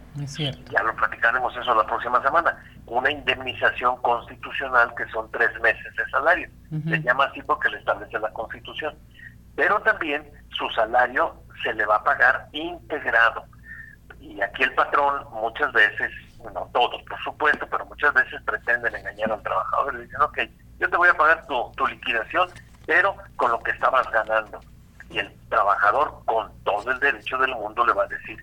Ya 0.71 0.83
lo 0.83 0.95
platicaremos 0.95 1.55
eso 1.55 1.73
la 1.73 1.85
próxima 1.85 2.21
semana. 2.21 2.57
Una 2.85 3.11
indemnización 3.11 3.97
constitucional 4.01 4.93
que 4.95 5.07
son 5.07 5.29
tres 5.31 5.49
meses 5.61 5.95
de 5.95 6.05
salario. 6.09 6.49
Se 6.87 7.01
llama 7.01 7.25
así 7.25 7.41
porque 7.41 7.69
le 7.69 7.77
establece 7.77 8.19
la 8.19 8.31
Constitución. 8.31 8.95
Pero 9.55 9.79
también 9.81 10.23
su 10.49 10.69
salario 10.71 11.35
se 11.63 11.73
le 11.73 11.85
va 11.85 11.97
a 11.97 12.03
pagar 12.03 12.47
integrado. 12.51 13.45
Y 14.19 14.41
aquí 14.41 14.63
el 14.63 14.73
patrón 14.73 15.25
muchas 15.31 15.71
veces, 15.73 16.11
no 16.53 16.69
todos 16.73 17.01
por 17.03 17.19
supuesto, 17.23 17.67
pero 17.69 17.85
muchas 17.85 18.13
veces 18.13 18.41
pretenden 18.43 18.95
engañar 18.95 19.31
al 19.31 19.43
trabajador. 19.43 19.95
Le 19.95 20.03
dicen, 20.03 20.21
ok, 20.21 20.39
yo 20.79 20.89
te 20.89 20.97
voy 20.97 21.09
a 21.09 21.13
pagar 21.13 21.45
tu, 21.47 21.71
tu 21.75 21.87
liquidación, 21.87 22.49
pero 22.85 23.15
con 23.35 23.51
lo 23.51 23.59
que 23.61 23.71
estabas 23.71 24.09
ganando. 24.11 24.59
Y 25.09 25.19
el 25.19 25.31
trabajador 25.49 26.23
con 26.25 26.51
todo 26.63 26.91
el 26.91 26.99
derecho 26.99 27.37
del 27.37 27.51
mundo 27.51 27.85
le 27.85 27.93
va 27.93 28.03
a 28.03 28.07
decir, 28.07 28.37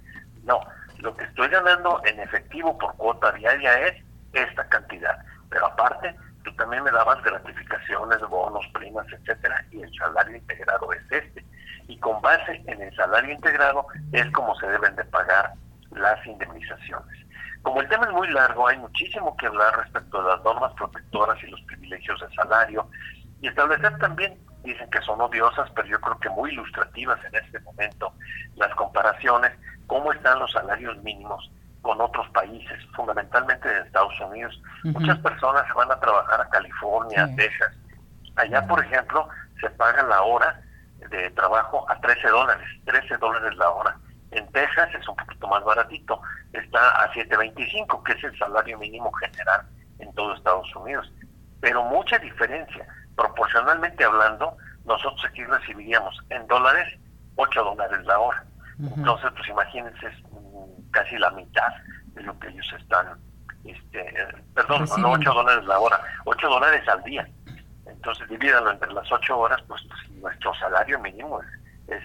no, 0.45 0.61
lo 1.01 1.17
que 1.17 1.25
estoy 1.25 1.49
ganando 1.49 2.01
en 2.05 2.21
efectivo 2.21 2.77
por 2.79 2.95
cuota 2.97 3.33
diaria 3.33 3.89
es 3.89 4.05
esta 4.33 4.69
cantidad. 4.69 5.19
Pero 5.49 5.67
aparte, 5.67 6.15
tú 6.45 6.55
también 6.57 6.85
me 6.85 6.91
dabas 6.91 7.23
gratificaciones, 7.23 8.21
bonos, 8.29 8.67
primas, 8.75 9.07
etcétera, 9.13 9.65
y 9.71 9.83
el 9.83 9.93
salario 9.95 10.37
integrado 10.37 10.93
es 10.93 11.03
este. 11.11 11.45
Y 11.89 11.99
con 11.99 12.21
base 12.23 12.63
en 12.67 12.81
el 12.81 12.95
salario 12.95 13.35
integrado 13.35 13.87
es 14.13 14.31
como 14.33 14.55
se 14.57 14.67
deben 14.69 14.95
de 14.97 15.05
pagar 15.05 15.53
las 15.91 16.25
indemnizaciones. 16.27 17.19
Como 17.63 17.81
el 17.81 17.89
tema 17.89 18.07
es 18.07 18.13
muy 18.13 18.29
largo, 18.29 18.69
hay 18.69 18.79
muchísimo 18.79 19.37
que 19.37 19.47
hablar 19.47 19.77
respecto 19.77 20.21
a 20.21 20.37
las 20.37 20.45
normas 20.45 20.73
protectoras 20.75 21.37
y 21.43 21.49
los 21.49 21.61
privilegios 21.63 22.21
de 22.21 22.35
salario 22.35 22.89
y 23.43 23.49
establecer 23.49 23.99
también, 23.99 24.39
dicen 24.63 24.89
que 24.91 25.01
son 25.01 25.21
odiosas, 25.21 25.71
pero 25.75 25.89
yo 25.89 26.01
creo 26.01 26.19
que 26.21 26.29
muy 26.31 26.53
ilustrativas 26.53 27.19
en 27.25 27.35
este 27.35 27.61
momento, 27.61 28.13
las 28.57 28.75
comparaciones, 28.75 29.53
cómo 29.91 30.13
están 30.13 30.39
los 30.39 30.53
salarios 30.53 30.97
mínimos 31.03 31.51
con 31.83 32.01
otros 32.01 32.29
países, 32.29 32.79
fundamentalmente 32.95 33.69
de 33.69 33.81
Estados 33.81 34.15
Unidos. 34.21 34.63
Muchas 34.85 35.19
personas 35.19 35.67
se 35.67 35.73
van 35.73 35.91
a 35.91 35.99
trabajar 35.99 36.41
a 36.41 36.49
California, 36.49 37.25
a 37.25 37.35
Texas. 37.35 37.77
Allá, 38.37 38.65
por 38.69 38.85
ejemplo, 38.85 39.29
se 39.61 39.69
paga 39.71 40.05
la 40.05 40.23
hora 40.23 40.63
de 41.11 41.29
trabajo 41.31 41.85
a 41.91 42.01
13 42.01 42.29
dólares, 42.29 42.69
13 42.85 43.17
dólares 43.17 43.57
la 43.57 43.69
hora. 43.69 43.97
En 44.31 44.47
Texas 44.53 44.91
es 44.95 45.09
un 45.09 45.17
poquito 45.17 45.49
más 45.49 45.65
baratito, 45.65 46.23
está 46.53 47.03
a 47.03 47.13
7.25, 47.13 48.05
que 48.05 48.13
es 48.13 48.23
el 48.23 48.39
salario 48.39 48.79
mínimo 48.79 49.11
general 49.15 49.67
en 49.99 50.15
todo 50.15 50.35
Estados 50.35 50.73
Unidos. 50.77 51.13
Pero 51.61 51.83
mucha 51.83 52.17
diferencia. 52.21 52.87
Proporcionalmente 53.17 54.05
hablando, 54.05 54.57
nosotros 54.85 55.25
aquí 55.29 55.45
recibiríamos 55.45 56.17
en 56.29 56.47
dólares 56.47 56.97
8 57.35 57.65
dólares 57.65 58.07
la 58.07 58.21
hora. 58.21 58.45
Entonces, 58.83 59.31
pues 59.37 59.49
imagínense, 59.49 60.07
es 60.07 60.15
casi 60.91 61.19
la 61.19 61.31
mitad 61.31 61.69
de 62.15 62.23
lo 62.23 62.39
que 62.39 62.49
ellos 62.49 62.67
están, 62.79 63.19
este, 63.65 64.15
perdón, 64.55 64.87
no 64.99 65.13
8 65.13 65.33
dólares 65.33 65.65
la 65.65 65.79
hora, 65.79 66.01
8 66.25 66.49
dólares 66.49 66.89
al 66.89 67.03
día. 67.05 67.29
Entonces, 67.87 68.29
divídalo 68.29 68.71
entre 68.71 68.93
las 68.93 69.11
8 69.11 69.39
horas, 69.39 69.61
pues, 69.69 69.83
nuestro 70.21 70.55
salario 70.55 70.99
mínimo 71.01 71.41
es, 71.43 71.99
es, 71.99 72.03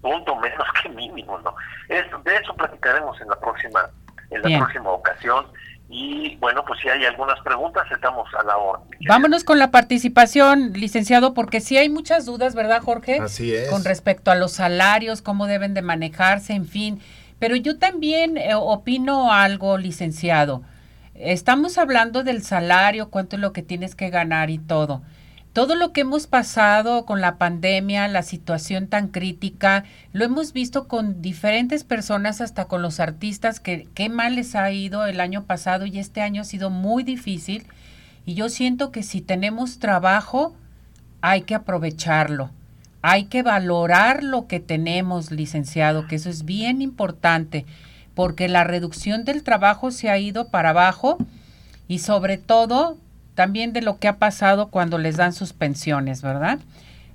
punto 0.00 0.36
menos 0.36 0.68
que 0.82 0.88
mínimo, 0.90 1.38
¿no? 1.38 1.54
Es, 1.88 2.04
de 2.24 2.36
eso 2.36 2.54
platicaremos 2.54 3.18
en 3.20 3.28
la 3.28 3.40
próxima, 3.40 3.88
en 4.30 4.42
la 4.42 4.58
próxima 4.58 4.90
ocasión. 4.90 5.46
Y 5.96 6.34
bueno, 6.40 6.64
pues 6.66 6.80
si 6.80 6.88
hay 6.88 7.04
algunas 7.04 7.40
preguntas, 7.42 7.86
estamos 7.88 8.28
a 8.34 8.42
la 8.42 8.56
orden. 8.56 8.98
Vámonos 9.06 9.44
con 9.44 9.60
la 9.60 9.70
participación, 9.70 10.72
licenciado, 10.72 11.34
porque 11.34 11.60
sí 11.60 11.76
hay 11.76 11.88
muchas 11.88 12.26
dudas, 12.26 12.56
¿verdad, 12.56 12.82
Jorge? 12.82 13.20
Así 13.20 13.54
es. 13.54 13.70
Con 13.70 13.84
respecto 13.84 14.32
a 14.32 14.34
los 14.34 14.50
salarios, 14.50 15.22
cómo 15.22 15.46
deben 15.46 15.72
de 15.72 15.82
manejarse, 15.82 16.52
en 16.54 16.66
fin. 16.66 17.00
Pero 17.38 17.54
yo 17.54 17.78
también 17.78 18.36
eh, 18.38 18.56
opino 18.56 19.32
algo, 19.32 19.78
licenciado. 19.78 20.62
Estamos 21.14 21.78
hablando 21.78 22.24
del 22.24 22.42
salario, 22.42 23.08
cuánto 23.08 23.36
es 23.36 23.42
lo 23.42 23.52
que 23.52 23.62
tienes 23.62 23.94
que 23.94 24.10
ganar 24.10 24.50
y 24.50 24.58
todo 24.58 25.00
todo 25.54 25.76
lo 25.76 25.92
que 25.92 26.00
hemos 26.00 26.26
pasado 26.26 27.06
con 27.06 27.20
la 27.20 27.38
pandemia, 27.38 28.08
la 28.08 28.24
situación 28.24 28.88
tan 28.88 29.06
crítica, 29.06 29.84
lo 30.12 30.24
hemos 30.24 30.52
visto 30.52 30.88
con 30.88 31.22
diferentes 31.22 31.84
personas, 31.84 32.40
hasta 32.40 32.64
con 32.64 32.82
los 32.82 32.98
artistas, 32.98 33.60
que 33.60 33.86
qué 33.94 34.08
mal 34.08 34.34
les 34.34 34.56
ha 34.56 34.72
ido 34.72 35.06
el 35.06 35.20
año 35.20 35.44
pasado 35.44 35.86
y 35.86 36.00
este 36.00 36.22
año 36.22 36.42
ha 36.42 36.44
sido 36.44 36.70
muy 36.70 37.04
difícil. 37.04 37.68
Y 38.26 38.34
yo 38.34 38.48
siento 38.48 38.90
que 38.90 39.04
si 39.04 39.20
tenemos 39.20 39.78
trabajo, 39.78 40.56
hay 41.20 41.42
que 41.42 41.54
aprovecharlo. 41.54 42.50
Hay 43.00 43.26
que 43.26 43.44
valorar 43.44 44.24
lo 44.24 44.48
que 44.48 44.58
tenemos, 44.58 45.30
licenciado, 45.30 46.08
que 46.08 46.16
eso 46.16 46.30
es 46.30 46.44
bien 46.44 46.82
importante, 46.82 47.64
porque 48.16 48.48
la 48.48 48.64
reducción 48.64 49.24
del 49.24 49.44
trabajo 49.44 49.92
se 49.92 50.10
ha 50.10 50.18
ido 50.18 50.48
para 50.48 50.70
abajo 50.70 51.16
y 51.86 52.00
sobre 52.00 52.38
todo 52.38 52.98
también 53.34 53.72
de 53.72 53.82
lo 53.82 53.98
que 53.98 54.08
ha 54.08 54.18
pasado 54.18 54.68
cuando 54.68 54.98
les 54.98 55.16
dan 55.16 55.32
sus 55.32 55.52
pensiones, 55.52 56.22
¿verdad? 56.22 56.58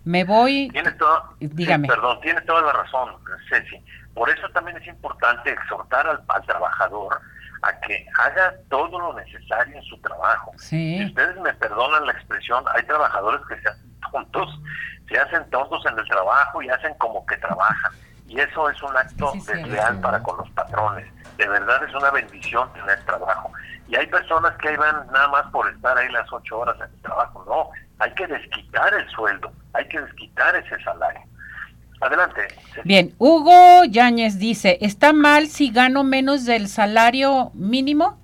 Me 0.04 0.24
voy... 0.24 0.70
Tienes 0.72 0.96
dígame. 1.40 1.88
perdón, 1.88 2.20
tienes 2.22 2.46
toda 2.46 2.62
la 2.62 2.74
razón, 2.74 3.16
Ceci. 3.50 3.84
Por 4.14 4.30
eso 4.30 4.50
también 4.50 4.78
es 4.78 4.88
importante 4.88 5.52
exhortar 5.52 6.08
al, 6.08 6.46
trabajador 6.46 7.20
a 7.62 7.80
que 7.82 8.06
haga 8.18 8.54
todo 8.70 9.00
lo 9.00 9.14
necesario 9.14 9.78
en 9.78 9.84
su 9.84 10.00
trabajo. 10.02 10.52
Sí. 10.58 10.98
Si 10.98 11.06
ustedes 11.06 11.40
me 11.42 11.54
perdonan 11.54 12.06
la 12.06 12.14
expresión, 12.14 12.64
hay 12.74 12.84
trabajadores 12.84 13.42
que 13.48 13.62
se 13.62 13.70
hacen 13.70 14.00
tontos, 14.12 14.60
se 15.08 15.18
hacen 15.18 15.50
tontos 15.50 15.86
en 15.86 16.00
el 16.00 16.08
trabajo 16.08 16.62
y 16.62 16.70
hacen 16.70 16.94
como 16.96 17.26
que 17.26 17.38
trabajan. 17.38 17.92
Y 18.28 18.40
eso 18.40 18.70
es 18.70 18.82
un 18.84 18.96
acto 18.96 19.32
desleal 19.34 20.00
para 20.02 20.22
con 20.22 20.38
los 20.38 20.50
patrones. 20.52 21.08
De 21.38 21.48
verdad 21.48 21.84
es 21.84 21.94
una 21.96 22.12
bendición 22.12 22.72
tener 22.74 23.04
trabajo. 23.06 23.52
Y 23.90 23.96
hay 23.96 24.06
personas 24.08 24.56
que 24.58 24.70
ahí 24.70 24.78
van 24.78 25.08
nada 25.12 25.28
más 25.30 25.46
por 25.52 25.68
estar 25.68 25.98
ahí 25.98 26.10
las 26.12 26.32
ocho 26.32 26.60
horas 26.60 26.76
en 26.78 26.94
el 26.94 27.02
trabajo. 27.02 27.44
No, 27.48 27.70
hay 27.98 28.14
que 28.14 28.28
desquitar 28.28 28.94
el 28.94 29.10
sueldo, 29.10 29.52
hay 29.74 29.88
que 29.88 30.00
desquitar 30.00 30.56
ese 30.56 30.82
salario. 30.84 31.22
Adelante. 32.00 32.48
Bien, 32.86 33.14
Hugo 33.18 33.84
Yáñez 33.86 34.38
dice, 34.38 34.78
¿está 34.82 35.12
mal 35.12 35.48
si 35.48 35.72
gano 35.72 36.04
menos 36.04 36.46
del 36.46 36.68
salario 36.68 37.52
mínimo? 37.56 38.18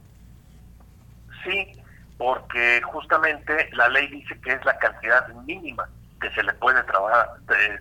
Sí, 1.43 1.81
porque 2.17 2.81
justamente 2.84 3.69
la 3.74 3.89
ley 3.89 4.07
dice 4.07 4.39
que 4.41 4.53
es 4.53 4.63
la 4.65 4.77
cantidad 4.77 5.27
mínima 5.45 5.89
que 6.22 6.29
se 6.31 6.43
le 6.43 6.53
puede 6.53 6.81
trabajar, 6.84 7.31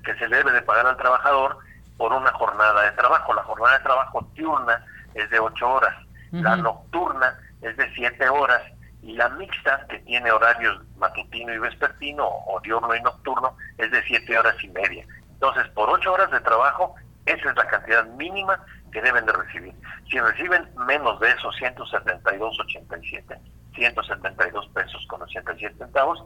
que 0.05 0.15
se 0.15 0.27
debe 0.27 0.51
de 0.53 0.63
pagar 0.63 0.87
al 0.87 0.97
trabajador 0.97 1.59
por 1.97 2.13
una 2.13 2.33
jornada 2.33 2.83
de 2.83 2.93
trabajo. 2.93 3.35
La 3.35 3.43
jornada 3.43 3.77
de 3.79 3.85
trabajo 3.85 4.27
diurna 4.35 4.85
es 5.15 5.29
de 5.31 5.39
ocho 5.39 5.69
horas, 5.71 5.95
la 6.33 6.57
nocturna 6.57 7.39
es 7.65 7.77
de 7.77 7.93
siete 7.95 8.29
horas 8.29 8.63
y 9.03 9.13
la 9.13 9.29
mixta, 9.31 9.87
que 9.89 9.99
tiene 10.01 10.31
horarios 10.33 10.81
matutino 10.97 11.53
y 11.53 11.59
vespertino, 11.59 12.27
o 12.27 12.61
diurno 12.61 12.95
y 12.95 13.03
nocturno, 13.03 13.57
es 13.77 13.91
de 13.91 14.03
siete 14.05 14.39
horas 14.39 14.57
y 14.63 14.69
media. 14.69 15.05
Entonces, 15.33 15.67
por 15.75 15.91
ocho 15.91 16.13
horas 16.13 16.31
de 16.31 16.41
trabajo, 16.41 16.95
esa 17.27 17.51
es 17.51 17.57
la 17.57 17.67
cantidad 17.67 18.05
mínima 18.07 18.59
que 18.93 19.03
deben 19.03 19.27
de 19.27 19.33
recibir. 19.33 19.75
Si 20.11 20.19
reciben 20.19 20.69
menos 20.87 21.21
de 21.21 21.31
esos 21.31 21.55
172.87, 21.57 23.39
172 23.75 24.69
pesos 24.69 25.07
con 25.09 25.21
87 25.23 25.77
centavos, 25.77 26.25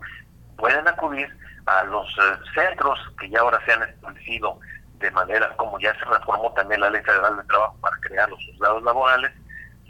pueden 0.57 0.87
acudir 0.87 1.29
a 1.67 1.85
los 1.85 2.07
eh, 2.07 2.39
centros 2.55 2.99
que 3.19 3.31
ya 3.31 3.41
ahora 3.41 3.61
se 3.65 3.73
han 3.73 3.83
establecido 3.83 4.59
de 4.99 5.11
manera 5.13 5.55
como 5.57 5.79
ya 5.79 5.95
se 5.95 6.05
reformó 6.05 6.53
también 6.55 6.81
la 6.81 6.91
Ley 6.91 7.03
Federal 7.03 7.37
de 7.37 7.45
Trabajo 7.45 7.77
para 7.81 7.97
crear 8.01 8.29
los 8.29 8.45
juzgados 8.47 8.83
laborales, 8.83 9.33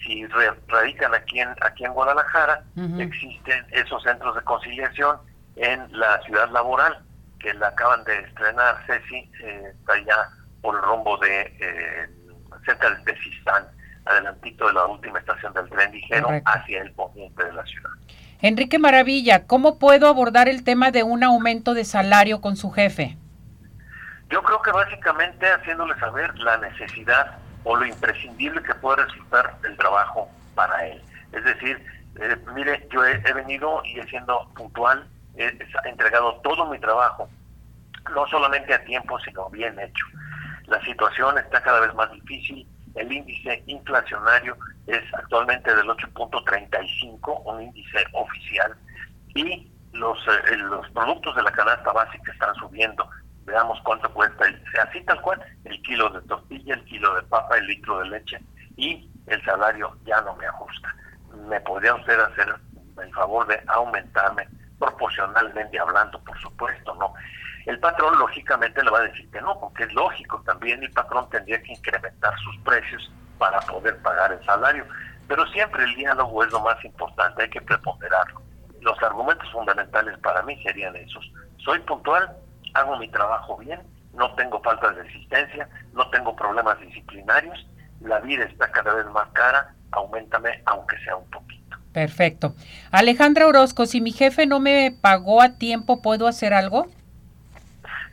si 0.04 0.26
radican 0.26 1.14
aquí 1.14 1.40
en, 1.40 1.48
aquí 1.60 1.84
en 1.84 1.92
Guadalajara, 1.92 2.62
existen 2.98 3.64
esos 3.70 4.02
centros 4.02 4.34
de 4.34 4.42
conciliación 4.42 5.18
en 5.56 5.86
la 5.98 6.20
ciudad 6.22 6.50
laboral, 6.50 6.98
que 7.40 7.52
la 7.54 7.68
acaban 7.68 8.04
de 8.04 8.18
estrenar, 8.20 8.76
Ceci, 8.86 9.30
eh, 9.42 9.72
está 9.78 9.94
allá 9.94 10.28
por 10.62 10.76
el 10.76 10.82
rumbo 10.82 11.16
de, 11.18 11.40
eh, 11.60 12.08
cerca 12.64 12.90
del 12.90 13.04
Tesistán, 13.04 13.64
adelantito 14.04 14.66
de 14.66 14.72
la 14.72 14.86
última 14.86 15.18
estación 15.18 15.52
del 15.54 15.68
tren 15.68 15.92
ligero, 15.92 16.28
hacia 16.44 16.82
el 16.82 16.92
poniente 16.92 17.44
de 17.44 17.52
la 17.52 17.64
ciudad. 17.66 17.90
Enrique 18.40 18.78
Maravilla, 18.78 19.46
¿cómo 19.46 19.78
puedo 19.78 20.06
abordar 20.08 20.48
el 20.48 20.62
tema 20.62 20.90
de 20.90 21.02
un 21.02 21.24
aumento 21.24 21.74
de 21.74 21.84
salario 21.84 22.40
con 22.40 22.56
su 22.56 22.70
jefe? 22.70 23.16
Yo 24.30 24.42
creo 24.42 24.62
que 24.62 24.70
básicamente 24.70 25.46
haciéndole 25.50 25.98
saber 25.98 26.38
la 26.38 26.58
necesidad 26.58 27.38
o 27.68 27.76
lo 27.76 27.84
imprescindible 27.84 28.62
que 28.62 28.75
puede 28.76 29.04
resultar 29.04 29.54
el 29.62 29.76
trabajo 29.76 30.26
para 30.54 30.87
él. 30.87 31.02
Es 31.32 31.44
decir, 31.44 31.78
eh, 32.18 32.37
mire, 32.54 32.88
yo 32.90 33.04
he, 33.04 33.18
venido 33.34 33.82
y 33.84 34.00
he 34.00 34.08
siendo 34.08 34.48
puntual, 34.56 35.06
he, 35.37 35.52
entregado 35.84 36.40
todo 36.42 36.64
mi 36.70 36.78
trabajo, 36.78 37.28
no 38.14 38.26
solamente 38.28 38.72
a 38.72 38.82
tiempo, 38.84 39.18
sino 39.20 39.50
bien 39.50 39.78
hecho. 39.78 40.06
La 40.66 40.82
situación 40.82 41.37
está 41.37 41.62
cada 41.62 41.80
vez 41.80 41.94
más 41.94 42.10
difícil, 42.12 42.66
el 42.94 43.12
índice 43.12 43.62
inflacionario 43.66 44.56
es 44.87 45.02
actualmente 45.12 45.75
del 45.76 45.88
8.35, 45.88 47.42
un 47.44 47.62
índice 47.64 48.02
oficial, 48.14 48.75
y 49.34 49.70
los, 49.92 50.18
eh, 50.26 50.56
los 50.56 50.88
productos 50.92 51.37
de 51.37 51.42
la 51.42 51.52
canasta 51.52 51.92
básica 51.92 52.32
están 52.32 52.54
subiendo 52.54 53.06
veamos 53.48 53.80
cuánto 53.82 54.12
cuesta, 54.12 54.44
así 54.82 55.00
tal 55.02 55.20
cual, 55.22 55.40
el 55.64 55.82
kilo 55.82 56.08
de 56.10 56.20
tortilla, 56.22 56.74
el 56.74 56.84
kilo 56.84 57.14
de 57.14 57.22
papa, 57.22 57.56
el 57.56 57.66
litro 57.66 57.98
de 58.00 58.08
leche 58.10 58.38
y 58.76 59.10
el 59.26 59.44
salario 59.44 59.96
ya 60.04 60.20
no 60.20 60.36
me 60.36 60.46
ajusta. 60.46 60.94
¿Me 61.48 61.60
podría 61.60 61.94
usted 61.94 62.18
hacer 62.20 62.54
el 63.02 63.12
favor 63.14 63.46
de 63.46 63.60
aumentarme 63.66 64.48
proporcionalmente 64.78 65.78
hablando, 65.78 66.20
por 66.20 66.38
supuesto, 66.40 66.94
¿no? 66.94 67.12
El 67.66 67.78
patrón 67.80 68.18
lógicamente 68.18 68.82
le 68.82 68.90
va 68.90 69.00
a 69.00 69.02
decir 69.02 69.30
que 69.30 69.40
no, 69.40 69.58
porque 69.60 69.84
es 69.84 69.92
lógico, 69.92 70.42
también 70.46 70.82
el 70.82 70.90
patrón 70.92 71.28
tendría 71.28 71.62
que 71.62 71.72
incrementar 71.72 72.32
sus 72.38 72.56
precios 72.58 73.10
para 73.38 73.60
poder 73.60 73.96
pagar 73.98 74.32
el 74.32 74.44
salario. 74.44 74.86
Pero 75.26 75.46
siempre 75.48 75.84
el 75.84 75.94
diálogo 75.94 76.44
es 76.44 76.52
lo 76.52 76.60
más 76.60 76.82
importante, 76.84 77.42
hay 77.42 77.50
que 77.50 77.60
preponderarlo. 77.60 78.40
Los 78.80 79.02
argumentos 79.02 79.50
fundamentales 79.52 80.16
para 80.20 80.42
mí 80.42 80.60
serían 80.62 80.96
esos. 80.96 81.30
Soy 81.58 81.78
puntual, 81.80 82.34
hago 82.78 82.97
mi 82.97 83.08
trabajo 83.08 83.56
bien, 83.58 83.80
no 84.14 84.35
tengo 84.35 84.61
faltas 84.62 84.97
de 84.97 85.02
existencia, 85.02 85.68
no 85.92 86.08
tengo 86.11 86.35
problemas 86.35 86.78
disciplinarios, 86.80 87.66
la 88.00 88.20
vida 88.20 88.44
está 88.44 88.70
cada 88.70 88.94
vez 88.94 89.06
más 89.06 89.28
cara, 89.32 89.75
aumentame 89.92 90.62
aunque 90.66 90.99
sea 91.04 91.16
un 91.16 91.28
poquito. 91.30 91.76
Perfecto. 91.92 92.54
Alejandra 92.90 93.47
Orozco, 93.47 93.87
si 93.87 94.00
mi 94.00 94.12
jefe 94.12 94.47
no 94.47 94.61
me 94.61 94.97
pagó 95.00 95.42
a 95.42 95.50
tiempo, 95.50 96.02
¿puedo 96.02 96.26
hacer 96.26 96.54
algo? 96.54 96.87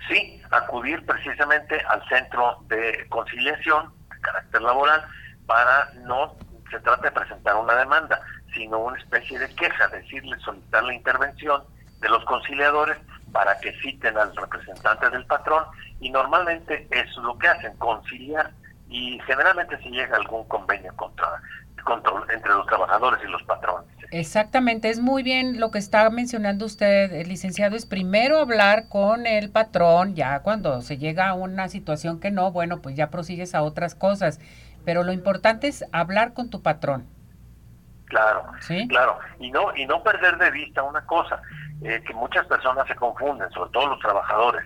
Sí, 0.08 0.42
acudir 0.52 1.06
precisamente 1.06 1.80
al 1.90 2.08
centro 2.08 2.60
de 2.68 3.06
conciliación 3.10 3.92
de 4.10 4.22
carácter 4.22 4.62
laboral 4.62 5.04
para 5.46 5.92
no 6.06 6.36
se 6.72 6.80
trata 6.80 7.04
de 7.04 7.12
presentar 7.12 7.56
una 7.58 7.76
demanda, 7.76 8.22
sino 8.54 8.80
una 8.80 8.98
especie 8.98 9.38
de 9.38 9.54
queja, 9.56 9.88
decirle, 9.90 10.38
solicitar 10.40 10.84
la 10.84 10.94
intervención 10.94 11.64
de 12.00 12.10
los 12.10 12.24
conciliadores 12.26 12.98
para 13.36 13.60
que 13.60 13.74
citen 13.82 14.18
al 14.18 14.34
representante 14.34 15.10
del 15.10 15.26
patrón 15.26 15.66
y 16.00 16.10
normalmente 16.10 16.88
es 16.90 17.18
lo 17.18 17.38
que 17.38 17.50
hacen, 17.50 17.76
conciliar 17.76 18.50
y 18.88 19.20
generalmente 19.28 19.78
se 19.84 19.90
llega 19.90 20.16
a 20.16 20.20
algún 20.22 20.48
convenio 20.48 20.96
contra, 20.96 21.42
entre 22.34 22.54
los 22.54 22.66
trabajadores 22.66 23.20
y 23.26 23.28
los 23.28 23.44
patrones. 23.44 23.90
Exactamente, 24.12 24.90
es 24.90 25.02
muy 25.02 25.22
bien 25.22 25.60
lo 25.60 25.70
que 25.70 25.80
está 25.80 26.10
mencionando 26.10 26.66
usted, 26.66 27.12
el 27.12 27.28
licenciado, 27.28 27.76
es 27.76 27.86
primero 27.86 28.40
hablar 28.40 28.88
con 28.88 29.28
el 29.28 29.50
patrón, 29.50 30.16
ya 30.16 30.40
cuando 30.40 30.82
se 30.82 30.98
llega 30.98 31.28
a 31.28 31.34
una 31.34 31.68
situación 31.68 32.22
que 32.22 32.32
no, 32.32 32.54
bueno, 32.54 32.82
pues 32.82 32.96
ya 32.96 33.10
prosigues 33.10 33.54
a 33.54 33.64
otras 33.64 33.96
cosas, 33.96 34.40
pero 34.86 35.04
lo 35.04 35.12
importante 35.12 35.68
es 35.68 35.84
hablar 35.92 36.32
con 36.32 36.50
tu 36.50 36.62
patrón. 36.62 37.06
Claro, 38.06 38.46
¿Sí? 38.60 38.88
claro, 38.88 39.20
y 39.40 39.52
no 39.52 39.76
y 39.76 39.86
no 39.86 40.04
perder 40.04 40.38
de 40.38 40.52
vista 40.52 40.84
una 40.84 41.04
cosa 41.06 41.42
eh, 41.82 42.02
que 42.06 42.14
muchas 42.14 42.46
personas 42.46 42.88
se 42.88 42.96
confunden, 42.96 43.50
sobre 43.52 43.72
todo 43.72 43.88
los 43.88 44.00
trabajadores. 44.00 44.64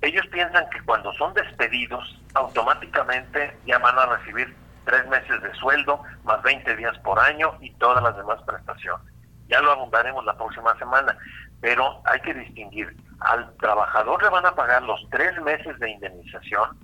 Ellos 0.00 0.26
piensan 0.32 0.68
que 0.70 0.80
cuando 0.84 1.12
son 1.12 1.32
despedidos 1.32 2.20
automáticamente 2.34 3.56
ya 3.66 3.78
van 3.78 3.96
a 3.98 4.06
recibir 4.06 4.54
tres 4.84 5.06
meses 5.06 5.40
de 5.42 5.54
sueldo 5.54 6.02
más 6.24 6.42
20 6.42 6.76
días 6.76 6.98
por 6.98 7.18
año 7.20 7.56
y 7.60 7.70
todas 7.74 8.02
las 8.02 8.16
demás 8.16 8.42
prestaciones. 8.42 9.06
Ya 9.48 9.60
lo 9.60 9.70
abundaremos 9.70 10.24
la 10.24 10.36
próxima 10.36 10.76
semana, 10.78 11.16
pero 11.60 12.00
hay 12.04 12.20
que 12.20 12.34
distinguir. 12.34 12.96
Al 13.20 13.54
trabajador 13.58 14.20
le 14.22 14.30
van 14.30 14.46
a 14.46 14.54
pagar 14.54 14.82
los 14.82 15.00
tres 15.10 15.40
meses 15.42 15.78
de 15.78 15.90
indemnización 15.90 16.76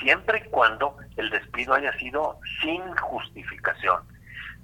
siempre 0.00 0.42
y 0.44 0.50
cuando 0.50 0.96
el 1.16 1.30
despido 1.30 1.74
haya 1.74 1.92
sido 1.98 2.38
sin 2.60 2.82
justificación. 2.96 4.00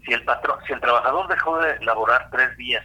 Si 0.06 0.12
el 0.12 0.24
patrón, 0.24 0.58
si 0.66 0.72
el 0.72 0.80
trabajador 0.80 1.26
dejó 1.26 1.58
de 1.58 1.84
laborar 1.84 2.28
tres 2.30 2.56
días 2.56 2.84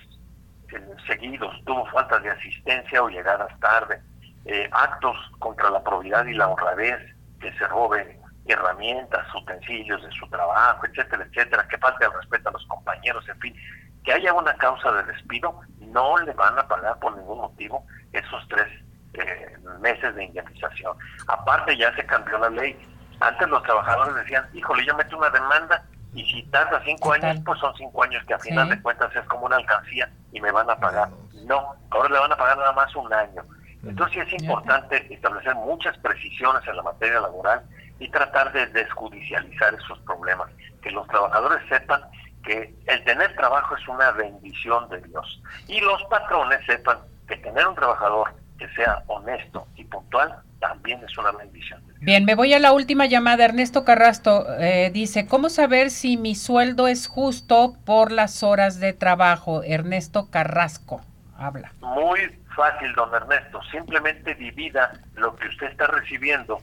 eh, 0.73 0.87
seguidos, 1.05 1.55
tuvo 1.65 1.85
faltas 1.87 2.23
de 2.23 2.31
asistencia 2.31 3.03
o 3.03 3.09
llegadas 3.09 3.57
tarde, 3.59 4.01
eh, 4.45 4.67
actos 4.71 5.15
contra 5.37 5.69
la 5.69 5.83
probidad 5.83 6.25
y 6.25 6.33
la 6.33 6.47
honradez, 6.47 6.99
que 7.39 7.53
se 7.53 7.67
robe 7.67 8.19
herramientas, 8.47 9.27
utensilios 9.35 10.01
de 10.03 10.11
su 10.13 10.27
trabajo, 10.29 10.85
etcétera, 10.87 11.23
etcétera, 11.29 11.67
que 11.67 11.77
falte 11.77 12.05
el 12.05 12.13
respeto 12.13 12.49
a 12.49 12.53
los 12.53 12.65
compañeros, 12.65 13.27
en 13.29 13.39
fin, 13.39 13.55
que 14.03 14.13
haya 14.13 14.33
una 14.33 14.55
causa 14.55 14.91
de 14.91 15.03
despido, 15.03 15.61
no 15.79 16.17
le 16.17 16.33
van 16.33 16.57
a 16.57 16.67
pagar 16.67 16.97
por 16.99 17.15
ningún 17.15 17.37
motivo 17.37 17.85
esos 18.13 18.47
tres 18.47 18.67
eh, 19.13 19.57
meses 19.79 20.15
de 20.15 20.23
indemnización. 20.23 20.97
Aparte 21.27 21.77
ya 21.77 21.95
se 21.95 22.05
cambió 22.05 22.39
la 22.39 22.49
ley. 22.49 22.75
Antes 23.19 23.47
los 23.47 23.61
trabajadores 23.61 24.15
decían, 24.15 24.49
híjole, 24.53 24.83
yo 24.85 24.95
meto 24.95 25.17
una 25.17 25.29
demanda 25.29 25.83
y 26.13 26.25
si 26.25 26.43
tarda 26.43 26.81
cinco 26.83 27.13
años, 27.13 27.37
pues 27.45 27.59
son 27.59 27.73
cinco 27.75 28.03
años 28.03 28.23
que 28.25 28.33
a 28.33 28.39
final 28.39 28.69
de 28.69 28.81
cuentas 28.81 29.15
es 29.15 29.25
como 29.27 29.45
una 29.45 29.55
alcancía 29.55 30.09
y 30.33 30.41
me 30.41 30.51
van 30.51 30.69
a 30.69 30.75
pagar. 30.75 31.09
No, 31.45 31.75
ahora 31.89 32.09
le 32.09 32.19
van 32.19 32.31
a 32.31 32.35
pagar 32.35 32.57
nada 32.57 32.73
más 32.73 32.93
un 32.95 33.11
año. 33.13 33.43
Entonces 33.83 34.27
es 34.27 34.41
importante 34.43 35.11
establecer 35.13 35.55
muchas 35.55 35.97
precisiones 35.99 36.67
en 36.67 36.75
la 36.75 36.83
materia 36.83 37.19
laboral 37.21 37.63
y 37.99 38.09
tratar 38.09 38.51
de 38.51 38.67
desjudicializar 38.67 39.73
esos 39.73 39.99
problemas, 39.99 40.49
que 40.81 40.91
los 40.91 41.07
trabajadores 41.07 41.61
sepan 41.69 42.01
que 42.43 42.75
el 42.87 43.03
tener 43.03 43.33
trabajo 43.35 43.75
es 43.75 43.87
una 43.87 44.11
bendición 44.11 44.89
de 44.89 45.01
Dios. 45.01 45.41
Y 45.67 45.79
los 45.79 46.03
patrones 46.05 46.59
sepan 46.65 46.97
que 47.27 47.37
tener 47.37 47.67
un 47.67 47.75
trabajador 47.75 48.33
que 48.57 48.67
sea 48.69 49.03
honesto 49.07 49.65
y 49.75 49.85
puntual 49.85 50.41
también 50.61 51.03
es 51.03 51.17
una 51.17 51.31
bendición. 51.31 51.81
Bien, 51.99 52.23
me 52.23 52.35
voy 52.35 52.53
a 52.53 52.59
la 52.59 52.71
última 52.71 53.07
llamada. 53.07 53.43
Ernesto 53.43 53.83
Carrasto 53.83 54.45
eh, 54.59 54.91
dice, 54.93 55.27
¿cómo 55.27 55.49
saber 55.49 55.89
si 55.89 56.15
mi 56.15 56.35
sueldo 56.35 56.87
es 56.87 57.07
justo 57.07 57.75
por 57.83 58.11
las 58.11 58.43
horas 58.43 58.79
de 58.79 58.93
trabajo? 58.93 59.63
Ernesto 59.63 60.29
Carrasco, 60.29 61.01
habla. 61.37 61.73
Muy 61.81 62.19
fácil, 62.55 62.93
don 62.93 63.13
Ernesto. 63.13 63.59
Simplemente 63.71 64.35
divida 64.35 64.93
lo 65.15 65.35
que 65.35 65.47
usted 65.47 65.67
está 65.67 65.87
recibiendo. 65.87 66.61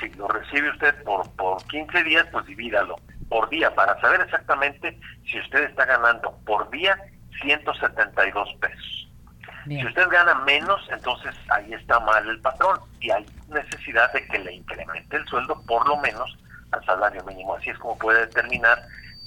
Si 0.00 0.08
lo 0.14 0.26
recibe 0.26 0.70
usted 0.70 0.94
por, 1.04 1.30
por 1.32 1.62
15 1.66 2.02
días, 2.02 2.26
pues 2.32 2.46
divídalo 2.46 2.96
por 3.28 3.48
día 3.50 3.74
para 3.74 3.98
saber 4.00 4.20
exactamente 4.22 4.98
si 5.24 5.38
usted 5.38 5.64
está 5.64 5.84
ganando 5.86 6.36
por 6.44 6.70
día 6.70 6.98
172 7.42 8.54
pesos. 8.60 9.01
Si 9.66 9.86
usted 9.86 10.08
gana 10.08 10.34
menos, 10.46 10.80
entonces 10.90 11.34
ahí 11.50 11.72
está 11.72 12.00
mal 12.00 12.28
el 12.28 12.40
patrón 12.40 12.80
y 13.00 13.10
hay 13.10 13.24
necesidad 13.48 14.12
de 14.12 14.26
que 14.26 14.38
le 14.38 14.54
incremente 14.54 15.16
el 15.16 15.26
sueldo 15.26 15.60
por 15.62 15.86
lo 15.86 15.96
menos 15.98 16.36
al 16.72 16.84
salario 16.84 17.22
mínimo. 17.24 17.54
Así 17.54 17.70
es 17.70 17.78
como 17.78 17.96
puede 17.98 18.20
determinar 18.20 18.78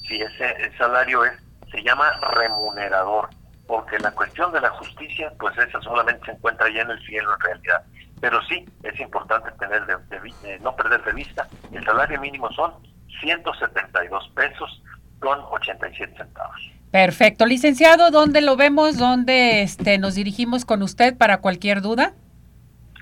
si 0.07 0.21
ese 0.21 0.71
salario 0.77 1.23
es 1.25 1.33
se 1.71 1.83
llama 1.83 2.11
remunerador, 2.35 3.29
porque 3.67 3.99
la 3.99 4.11
cuestión 4.11 4.51
de 4.53 4.61
la 4.61 4.69
justicia, 4.71 5.31
pues 5.39 5.57
esa 5.57 5.81
solamente 5.81 6.25
se 6.25 6.31
encuentra 6.31 6.69
ya 6.69 6.81
en 6.81 6.91
el 6.91 7.05
cielo 7.05 7.33
en 7.33 7.39
realidad. 7.41 7.83
Pero 8.21 8.41
sí, 8.43 8.65
es 8.83 8.99
importante 8.99 9.51
tener 9.59 9.85
de, 9.85 10.59
no 10.59 10.75
perder 10.75 11.03
de 11.03 11.13
vista, 11.13 11.47
el 11.71 11.83
salario 11.83 12.19
mínimo 12.21 12.49
son 12.51 12.73
172 13.19 14.31
pesos 14.35 14.83
con 15.19 15.39
87 15.39 16.15
centavos. 16.15 16.74
Perfecto. 16.95 17.45
Licenciado, 17.45 18.09
¿dónde 18.09 18.39
lo 18.39 18.55
vemos? 18.55 18.97
¿Dónde 18.97 19.63
este, 19.63 19.97
nos 19.97 20.15
dirigimos 20.15 20.63
con 20.63 20.81
usted 20.81 21.17
para 21.17 21.39
cualquier 21.39 21.81
duda? 21.81 22.13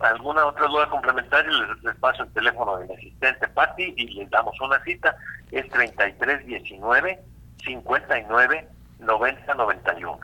alguna 0.01 0.47
otra 0.47 0.65
duda 0.65 0.89
complementaria, 0.89 1.51
les, 1.83 1.95
paso 1.97 2.23
el 2.23 2.29
teléfono 2.31 2.77
del 2.77 2.89
asistente 2.91 3.47
Patti 3.49 3.93
y 3.95 4.07
les 4.15 4.31
damos 4.31 4.59
una 4.61 4.83
cita. 4.83 5.15
Es 5.51 5.69
3319 5.69 7.19
59 7.63 8.67
90 8.97 9.53
91. 9.53 10.19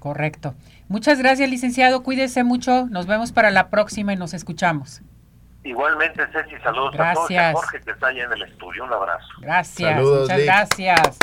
Correcto. 0.00 0.54
Muchas 0.88 1.18
gracias, 1.18 1.48
licenciado. 1.48 2.02
Cuídese 2.02 2.44
mucho. 2.44 2.88
Nos 2.90 3.06
vemos 3.06 3.32
para 3.32 3.50
la 3.50 3.70
próxima 3.70 4.12
y 4.12 4.16
nos 4.16 4.34
escuchamos. 4.34 5.00
Igualmente, 5.62 6.26
Ceci, 6.30 6.62
saludos 6.62 6.92
gracias. 6.92 7.42
a 7.42 7.52
todos. 7.52 7.64
Jorge, 7.64 7.80
que 7.80 7.90
está 7.90 8.08
allá 8.08 8.24
en 8.24 8.32
el 8.34 8.42
estudio. 8.42 8.84
Un 8.84 8.92
abrazo. 8.92 9.28
Gracias. 9.40 10.02
muchas 10.02 10.44
gracias. 10.44 11.18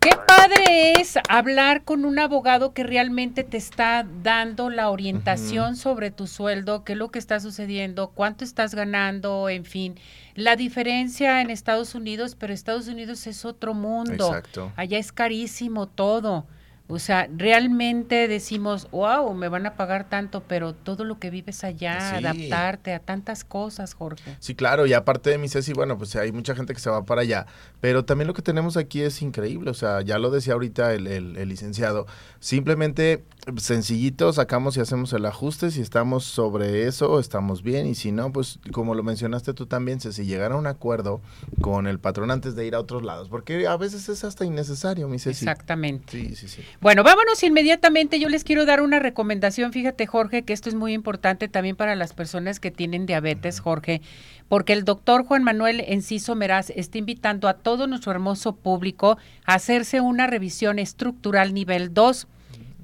Qué 0.00 0.10
padre 0.26 0.92
es 1.00 1.18
hablar 1.28 1.82
con 1.84 2.04
un 2.04 2.18
abogado 2.18 2.72
que 2.72 2.84
realmente 2.84 3.42
te 3.42 3.56
está 3.56 4.06
dando 4.22 4.70
la 4.70 4.90
orientación 4.90 5.76
sobre 5.76 6.10
tu 6.10 6.26
sueldo, 6.26 6.84
qué 6.84 6.92
es 6.92 6.98
lo 6.98 7.10
que 7.10 7.18
está 7.18 7.40
sucediendo, 7.40 8.08
cuánto 8.08 8.44
estás 8.44 8.74
ganando, 8.74 9.48
en 9.48 9.64
fin. 9.64 9.96
La 10.34 10.54
diferencia 10.54 11.40
en 11.40 11.50
Estados 11.50 11.94
Unidos, 11.94 12.36
pero 12.38 12.52
Estados 12.52 12.86
Unidos 12.86 13.26
es 13.26 13.44
otro 13.44 13.74
mundo. 13.74 14.28
Exacto. 14.28 14.72
Allá 14.76 14.98
es 14.98 15.10
carísimo 15.10 15.88
todo. 15.88 16.46
O 16.90 16.98
sea, 16.98 17.28
realmente 17.36 18.28
decimos, 18.28 18.88
wow, 18.90 19.34
me 19.34 19.48
van 19.48 19.66
a 19.66 19.74
pagar 19.74 20.08
tanto, 20.08 20.42
pero 20.48 20.74
todo 20.74 21.04
lo 21.04 21.18
que 21.18 21.28
vives 21.28 21.62
allá, 21.62 22.16
adaptarte 22.16 22.94
a 22.94 22.98
tantas 22.98 23.44
cosas, 23.44 23.92
Jorge. 23.94 24.36
Sí, 24.40 24.54
claro, 24.54 24.86
y 24.86 24.94
aparte 24.94 25.28
de 25.28 25.38
mi 25.38 25.48
Ceci, 25.48 25.74
bueno, 25.74 25.98
pues 25.98 26.16
hay 26.16 26.32
mucha 26.32 26.54
gente 26.54 26.72
que 26.72 26.80
se 26.80 26.88
va 26.88 27.04
para 27.04 27.20
allá, 27.20 27.46
pero 27.80 28.06
también 28.06 28.26
lo 28.26 28.34
que 28.34 28.40
tenemos 28.40 28.78
aquí 28.78 29.02
es 29.02 29.20
increíble, 29.20 29.70
o 29.70 29.74
sea, 29.74 30.00
ya 30.00 30.18
lo 30.18 30.30
decía 30.30 30.54
ahorita 30.54 30.94
el, 30.94 31.06
el 31.06 31.48
licenciado, 31.48 32.06
simplemente 32.40 33.24
sencillito 33.56 34.32
sacamos 34.32 34.76
y 34.76 34.80
hacemos 34.80 35.12
el 35.12 35.24
ajuste, 35.26 35.70
si 35.70 35.80
estamos 35.80 36.24
sobre 36.24 36.86
eso, 36.86 37.18
estamos 37.20 37.62
bien, 37.62 37.86
y 37.86 37.94
si 37.94 38.12
no, 38.12 38.32
pues 38.32 38.58
como 38.72 38.94
lo 38.94 39.02
mencionaste 39.02 39.54
tú 39.54 39.66
también, 39.66 40.00
si 40.00 40.08
llegar 40.24 40.52
a 40.52 40.56
un 40.56 40.66
acuerdo 40.66 41.20
con 41.60 41.86
el 41.86 41.98
patrón 41.98 42.30
antes 42.30 42.54
de 42.56 42.66
ir 42.66 42.74
a 42.74 42.80
otros 42.80 43.02
lados, 43.02 43.28
porque 43.28 43.66
a 43.66 43.76
veces 43.76 44.08
es 44.08 44.24
hasta 44.24 44.44
innecesario, 44.44 45.08
mi 45.08 45.18
Ceci. 45.18 45.44
Exactamente. 45.44 46.12
Sí, 46.12 46.34
sí, 46.34 46.48
sí. 46.48 46.62
Bueno, 46.80 47.02
vámonos 47.02 47.42
inmediatamente. 47.42 48.20
Yo 48.20 48.28
les 48.28 48.44
quiero 48.44 48.64
dar 48.64 48.82
una 48.82 49.00
recomendación. 49.00 49.72
Fíjate, 49.72 50.06
Jorge, 50.06 50.44
que 50.44 50.52
esto 50.52 50.68
es 50.68 50.76
muy 50.76 50.92
importante 50.92 51.48
también 51.48 51.74
para 51.74 51.96
las 51.96 52.12
personas 52.12 52.60
que 52.60 52.70
tienen 52.70 53.04
diabetes, 53.04 53.58
Jorge, 53.58 54.00
porque 54.48 54.74
el 54.74 54.84
doctor 54.84 55.24
Juan 55.24 55.42
Manuel 55.42 55.82
Enciso 55.88 56.36
Meraz 56.36 56.70
está 56.70 56.98
invitando 56.98 57.48
a 57.48 57.54
todo 57.54 57.88
nuestro 57.88 58.12
hermoso 58.12 58.54
público 58.54 59.18
a 59.44 59.54
hacerse 59.54 60.00
una 60.00 60.28
revisión 60.28 60.78
estructural 60.78 61.52
nivel 61.52 61.92
2 61.92 62.28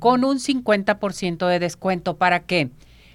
con 0.01 0.25
un 0.25 0.41
50% 0.41 1.47
de 1.47 1.61
descuento. 1.61 2.17
¿Para 2.17 2.41
qué? 2.41 2.71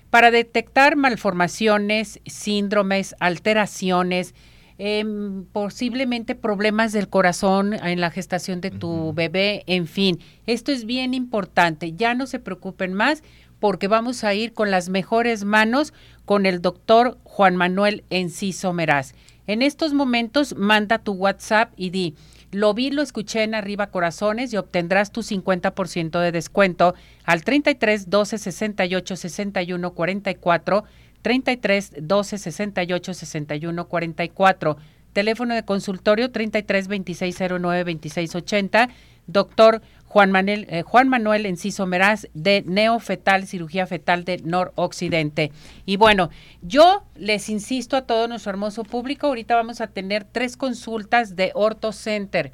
Para 0.10 0.32
detectar 0.32 0.96
malformaciones, 0.96 2.22
síndromes, 2.26 3.18
alteraciones, 3.20 4.34
Em, 4.82 5.44
posiblemente 5.44 6.36
problemas 6.36 6.94
del 6.94 7.10
corazón 7.10 7.74
en 7.74 8.00
la 8.00 8.12
gestación 8.12 8.62
de 8.62 8.72
tu 8.72 9.12
bebé, 9.14 9.64
en 9.68 9.88
fin, 9.88 10.20
esto 10.48 10.72
es 10.72 10.86
bien 10.86 11.14
importante, 11.14 11.92
ya 11.98 12.14
no 12.14 12.26
se 12.28 12.40
preocupen 12.40 12.94
más 12.94 13.22
porque 13.60 13.90
vamos 13.90 14.24
a 14.24 14.34
ir 14.34 14.54
con 14.54 14.72
las 14.72 14.88
mejores 14.88 15.44
manos 15.44 15.94
con 16.24 16.46
el 16.46 16.62
doctor 16.62 17.18
Juan 17.26 17.58
Manuel 17.58 18.06
Enciso 18.10 18.72
Meraz. 18.72 19.16
En 19.48 19.64
estos 19.64 19.94
momentos 19.94 20.56
manda 20.56 21.00
tu 21.00 21.12
WhatsApp 21.12 21.74
y 21.76 21.90
di, 21.90 22.16
lo 22.52 22.74
vi, 22.74 22.90
lo 22.90 23.02
escuché 23.02 23.44
en 23.44 23.56
Arriba 23.56 23.88
Corazones 23.88 24.54
y 24.54 24.58
obtendrás 24.58 25.12
tu 25.12 25.24
50% 25.24 26.22
de 26.22 26.32
descuento 26.32 26.96
al 27.26 27.44
33 27.44 28.10
12 28.10 28.38
68 28.38 29.16
61 29.18 29.92
44 29.92 30.86
33 31.22 31.94
12 32.02 32.38
68 32.38 33.14
61 33.14 33.88
44. 33.88 34.78
Teléfono 35.14 35.56
de 35.56 35.64
consultorio 35.64 36.32
33 36.32 36.88
26 36.88 37.38
09 37.60 37.84
26 37.84 38.36
80. 38.36 38.90
Doctor 39.28 39.82
Juan 40.06 40.32
Manuel, 40.32 40.66
eh, 40.70 40.82
Juan 40.82 41.08
Manuel 41.08 41.46
Enciso 41.46 41.86
Meraz 41.86 42.28
de 42.34 42.64
Neofetal, 42.66 43.46
Cirugía 43.46 43.86
Fetal 43.86 44.26
de 44.26 44.40
Noroccidente. 44.44 45.52
Y 45.86 45.98
bueno, 45.98 46.32
yo 46.64 47.04
les 47.16 47.48
insisto 47.50 47.96
a 47.96 48.08
todo 48.08 48.28
nuestro 48.28 48.50
hermoso 48.50 48.84
público, 48.84 49.28
ahorita 49.28 49.56
vamos 49.56 49.82
a 49.82 49.88
tener 49.88 50.24
tres 50.24 50.58
consultas 50.58 51.36
de 51.36 51.52
Orto 51.54 51.92
Center 51.92 52.52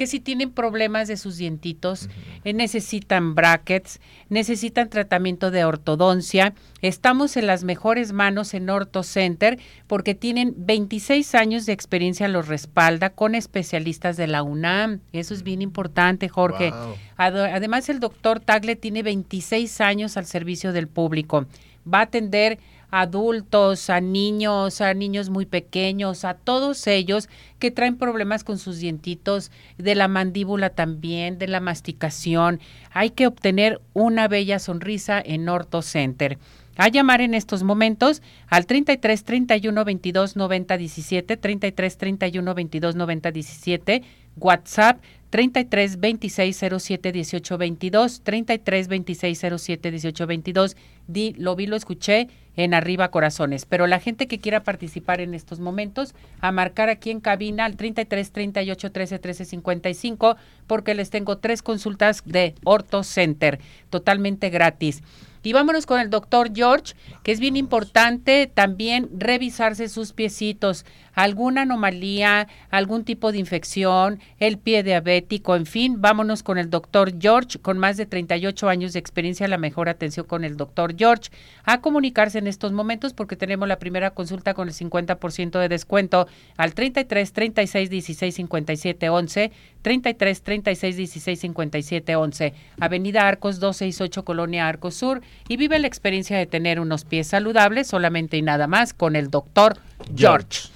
que 0.00 0.06
si 0.06 0.18
tienen 0.18 0.50
problemas 0.50 1.08
de 1.08 1.18
sus 1.18 1.36
dientitos, 1.36 2.08
eh, 2.44 2.54
necesitan 2.54 3.34
brackets, 3.34 4.00
necesitan 4.30 4.88
tratamiento 4.88 5.50
de 5.50 5.66
ortodoncia. 5.66 6.54
Estamos 6.80 7.36
en 7.36 7.46
las 7.46 7.64
mejores 7.64 8.14
manos 8.14 8.54
en 8.54 8.70
Orto 8.70 9.02
Center 9.02 9.58
porque 9.86 10.14
tienen 10.14 10.54
26 10.56 11.34
años 11.34 11.66
de 11.66 11.74
experiencia, 11.74 12.28
los 12.28 12.48
respalda 12.48 13.10
con 13.10 13.34
especialistas 13.34 14.16
de 14.16 14.26
la 14.26 14.42
UNAM. 14.42 15.00
Eso 15.12 15.34
es 15.34 15.42
bien 15.42 15.60
importante, 15.60 16.30
Jorge. 16.30 16.72
Además, 17.18 17.90
el 17.90 18.00
doctor 18.00 18.40
Tagle 18.40 18.76
tiene 18.76 19.02
26 19.02 19.82
años 19.82 20.16
al 20.16 20.24
servicio 20.24 20.72
del 20.72 20.88
público. 20.88 21.44
Va 21.86 21.98
a 21.98 22.02
atender 22.04 22.58
adultos, 22.90 23.90
a 23.90 24.00
niños, 24.00 24.80
a 24.80 24.94
niños 24.94 25.30
muy 25.30 25.46
pequeños, 25.46 26.24
a 26.24 26.34
todos 26.34 26.86
ellos 26.86 27.28
que 27.58 27.70
traen 27.70 27.96
problemas 27.96 28.44
con 28.44 28.58
sus 28.58 28.78
dientitos, 28.78 29.50
de 29.78 29.94
la 29.94 30.08
mandíbula 30.08 30.70
también, 30.70 31.38
de 31.38 31.48
la 31.48 31.60
masticación. 31.60 32.60
Hay 32.92 33.10
que 33.10 33.26
obtener 33.26 33.80
una 33.92 34.28
bella 34.28 34.58
sonrisa 34.58 35.20
en 35.24 35.48
Orto 35.48 35.82
Center. 35.82 36.38
A 36.76 36.88
llamar 36.88 37.20
en 37.20 37.34
estos 37.34 37.62
momentos 37.62 38.22
al 38.48 38.64
33 38.64 39.24
31 39.24 39.84
22 39.84 40.36
90 40.36 40.76
17, 40.78 41.36
33 41.36 41.98
31 41.98 42.54
22 42.54 42.94
90 42.96 43.30
17, 43.32 44.02
WhatsApp 44.36 45.02
33 45.30 46.00
26 46.00 46.64
07 46.78 47.12
18 47.12 47.58
22, 47.58 48.20
33 48.22 48.88
26 48.88 49.46
07 49.58 49.90
18 49.90 50.26
22. 50.26 50.76
Di, 51.06 51.34
lo 51.36 51.54
vi, 51.54 51.66
lo 51.66 51.76
escuché 51.76 52.28
en 52.56 52.74
Arriba 52.74 53.10
Corazones. 53.10 53.66
Pero 53.66 53.86
la 53.86 54.00
gente 54.00 54.26
que 54.26 54.38
quiera 54.38 54.62
participar 54.62 55.20
en 55.20 55.34
estos 55.34 55.60
momentos, 55.60 56.14
a 56.40 56.52
marcar 56.52 56.88
aquí 56.88 57.10
en 57.10 57.20
cabina 57.20 57.64
al 57.64 57.76
33 57.76 58.32
38 58.32 58.92
13 58.92 59.18
13 59.18 59.44
55, 59.44 60.36
porque 60.66 60.94
les 60.94 61.10
tengo 61.10 61.38
tres 61.38 61.62
consultas 61.62 62.22
de 62.24 62.54
Orto 62.64 63.02
Center, 63.02 63.60
totalmente 63.90 64.50
gratis. 64.50 65.02
Y 65.42 65.52
vámonos 65.52 65.86
con 65.86 66.00
el 66.00 66.10
doctor 66.10 66.50
George, 66.54 66.94
que 67.22 67.32
es 67.32 67.40
bien 67.40 67.56
importante 67.56 68.46
también 68.46 69.08
revisarse 69.16 69.88
sus 69.88 70.12
piecitos, 70.12 70.84
alguna 71.14 71.62
anomalía, 71.62 72.48
algún 72.70 73.04
tipo 73.04 73.32
de 73.32 73.38
infección, 73.38 74.20
el 74.38 74.58
pie 74.58 74.82
diabético, 74.82 75.56
en 75.56 75.66
fin, 75.66 76.00
vámonos 76.00 76.42
con 76.42 76.58
el 76.58 76.70
doctor 76.70 77.12
George, 77.18 77.58
con 77.58 77.78
más 77.78 77.96
de 77.96 78.06
38 78.06 78.68
años 78.68 78.92
de 78.92 78.98
experiencia, 78.98 79.48
la 79.48 79.58
mejor 79.58 79.88
atención 79.88 80.26
con 80.26 80.44
el 80.44 80.56
doctor 80.56 80.94
George, 80.96 81.30
a 81.64 81.80
comunicarse 81.80 82.38
en 82.38 82.46
estos 82.46 82.72
momentos 82.72 83.12
porque 83.12 83.36
tenemos 83.36 83.68
la 83.68 83.78
primera 83.78 84.10
consulta 84.10 84.54
con 84.54 84.68
el 84.68 84.74
50% 84.74 85.58
de 85.58 85.68
descuento 85.68 86.28
al 86.56 86.74
33 86.74 87.32
36 87.32 87.90
16 87.90 88.34
57 88.34 89.08
11, 89.08 89.52
33 89.82 90.42
36 90.42 90.96
16 90.96 91.40
57 91.40 92.16
11, 92.16 92.54
Avenida 92.78 93.26
Arcos 93.26 93.60
268, 93.60 94.24
Colonia 94.24 94.68
Arcos 94.68 94.94
Sur, 94.94 95.22
y 95.48 95.56
vive 95.56 95.78
la 95.78 95.86
experiencia 95.86 96.38
de 96.38 96.46
tener 96.46 96.80
unos 96.80 97.04
pies 97.04 97.26
saludables 97.26 97.88
solamente 97.88 98.36
y 98.36 98.42
nada 98.42 98.66
más 98.66 98.94
con 98.94 99.16
el 99.16 99.30
doctor 99.30 99.78
George. 100.16 100.68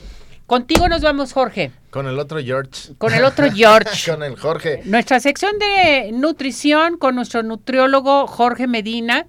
Contigo 0.47 0.88
nos 0.88 1.01
vamos, 1.01 1.33
Jorge. 1.33 1.71
Con 1.90 2.07
el 2.07 2.19
otro 2.19 2.38
George. 2.43 2.95
Con 2.99 3.14
el 3.14 3.25
otro 3.25 3.51
George. 3.51 4.11
con 4.11 4.23
el 4.23 4.37
Jorge. 4.37 4.83
Nuestra 4.85 5.21
sección 5.21 5.53
de 5.59 6.11
nutrición 6.12 6.99
con 6.99 7.14
nuestro 7.14 7.43
nutriólogo 7.43 8.27
Jorge 8.27 8.67
Medina, 8.67 9.27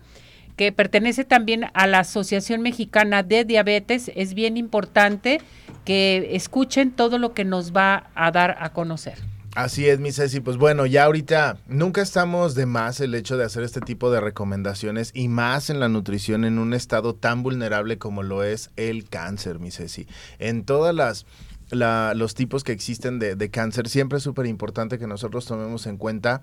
que 0.57 0.71
pertenece 0.71 1.23
también 1.23 1.67
a 1.73 1.87
la 1.87 1.99
Asociación 1.99 2.61
Mexicana 2.61 3.23
de 3.23 3.45
Diabetes. 3.45 4.11
Es 4.15 4.33
bien 4.33 4.57
importante 4.57 5.41
que 5.85 6.29
escuchen 6.31 6.91
todo 6.91 7.17
lo 7.17 7.33
que 7.33 7.45
nos 7.45 7.71
va 7.71 8.09
a 8.15 8.31
dar 8.31 8.57
a 8.59 8.69
conocer. 8.73 9.19
Así 9.55 9.87
es, 9.87 10.01
mi 10.01 10.11
Ceci. 10.11 10.41
Pues 10.41 10.57
bueno, 10.57 10.85
ya 10.85 11.05
ahorita 11.05 11.57
nunca 11.67 12.01
estamos 12.01 12.55
de 12.55 12.65
más 12.65 12.99
el 12.99 13.15
hecho 13.15 13.37
de 13.37 13.45
hacer 13.45 13.63
este 13.63 13.79
tipo 13.79 14.11
de 14.11 14.19
recomendaciones 14.19 15.11
y 15.13 15.29
más 15.29 15.69
en 15.69 15.79
la 15.79 15.87
nutrición 15.87 16.43
en 16.43 16.59
un 16.59 16.73
estado 16.73 17.15
tan 17.15 17.41
vulnerable 17.41 17.97
como 17.97 18.21
lo 18.21 18.43
es 18.43 18.71
el 18.75 19.07
cáncer, 19.07 19.59
mi 19.59 19.71
Ceci. 19.71 20.07
En 20.39 20.65
todas 20.65 20.93
las 20.93 21.25
los 21.71 22.35
tipos 22.35 22.65
que 22.65 22.73
existen 22.73 23.17
de, 23.17 23.35
de 23.35 23.49
cáncer, 23.49 23.87
siempre 23.87 24.17
es 24.17 24.23
súper 24.25 24.45
importante 24.45 24.99
que 24.99 25.07
nosotros 25.07 25.45
tomemos 25.45 25.87
en 25.87 25.95
cuenta 25.97 26.41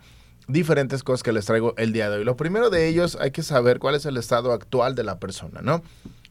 diferentes 0.49 1.03
cosas 1.03 1.23
que 1.23 1.33
les 1.33 1.45
traigo 1.45 1.75
el 1.77 1.93
día 1.93 2.09
de 2.09 2.17
hoy. 2.17 2.25
Lo 2.25 2.37
primero 2.37 2.71
de 2.71 2.89
ellos, 2.89 3.19
hay 3.21 3.31
que 3.31 3.43
saber 3.43 3.79
cuál 3.79 3.95
es 3.95 4.07
el 4.07 4.17
estado 4.17 4.53
actual 4.53 4.95
de 4.95 5.05
la 5.05 5.19
persona, 5.19 5.61
¿no? 5.63 5.83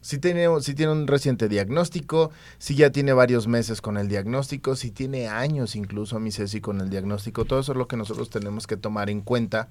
Si 0.02 0.18
tiene, 0.18 0.48
si 0.62 0.74
tiene 0.74 0.92
un 0.92 1.08
reciente 1.08 1.48
diagnóstico, 1.48 2.32
si 2.58 2.76
ya 2.76 2.92
tiene 2.92 3.14
varios 3.14 3.48
meses 3.48 3.82
con 3.82 3.98
el 3.98 4.08
diagnóstico, 4.08 4.76
si 4.76 4.92
tiene 4.92 5.28
años 5.28 5.76
incluso, 5.76 6.20
mi 6.20 6.32
Ceci, 6.32 6.60
con 6.60 6.82
el 6.82 6.90
diagnóstico, 6.90 7.46
todo 7.46 7.60
eso 7.60 7.72
es 7.72 7.78
lo 7.78 7.88
que 7.88 7.98
nosotros 7.98 8.30
tenemos 8.30 8.68
que 8.68 8.78
tomar 8.78 9.10
en 9.10 9.22
cuenta 9.22 9.70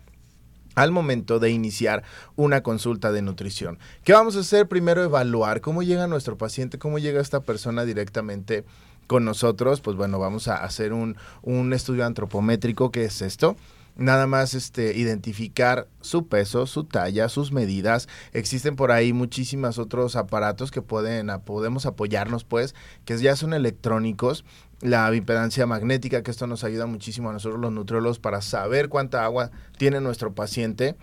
al 0.77 0.93
momento 0.93 1.41
de 1.41 1.51
iniciar 1.51 2.05
una 2.37 2.63
consulta 2.63 3.13
de 3.13 3.23
nutrición. 3.23 3.79
¿Qué 4.05 4.13
vamos 4.13 4.37
a 4.37 4.41
hacer? 4.41 4.69
Primero 4.69 5.03
evaluar 5.03 5.61
cómo 5.61 5.83
llega 5.83 6.07
nuestro 6.07 6.39
paciente, 6.39 6.79
cómo 6.79 6.99
llega 6.99 7.21
esta 7.21 7.41
persona 7.41 7.85
directamente 7.85 8.65
con 9.07 9.25
nosotros. 9.25 9.81
Pues 9.81 9.97
bueno, 9.97 10.21
vamos 10.21 10.47
a 10.47 10.63
hacer 10.63 10.93
un, 10.93 11.17
un 11.43 11.73
estudio 11.73 12.07
antropométrico, 12.07 12.93
¿qué 12.93 13.05
es 13.05 13.21
esto? 13.21 13.57
Nada 14.01 14.27
más 14.27 14.55
este, 14.55 14.97
identificar 14.97 15.87
su 16.01 16.27
peso, 16.27 16.67
su 16.67 16.85
talla, 16.85 17.29
sus 17.29 17.53
medidas. 17.53 18.09
Existen 18.33 18.75
por 18.75 18.93
ahí 18.93 19.13
muchísimos 19.13 19.79
otros 19.79 20.17
aparatos 20.17 20.71
que 20.71 20.81
pueden, 20.81 21.29
podemos 21.45 21.85
apoyarnos, 21.85 22.45
pues, 22.45 22.75
que 23.05 23.19
ya 23.19 23.37
son 23.37 23.53
electrónicos. 23.53 24.45
La 24.81 25.15
impedancia 25.15 25.67
magnética, 25.67 26.23
que 26.23 26.31
esto 26.31 26.47
nos 26.47 26.65
ayuda 26.65 26.87
muchísimo 26.87 27.29
a 27.29 27.35
nosotros 27.35 27.61
los 27.61 27.73
nutriólogos 27.73 28.19
para 28.19 28.41
saber 28.41 28.89
cuánta 28.89 29.23
agua 29.23 29.51
tiene 29.77 30.01
nuestro 30.01 30.35
paciente. 30.35 30.97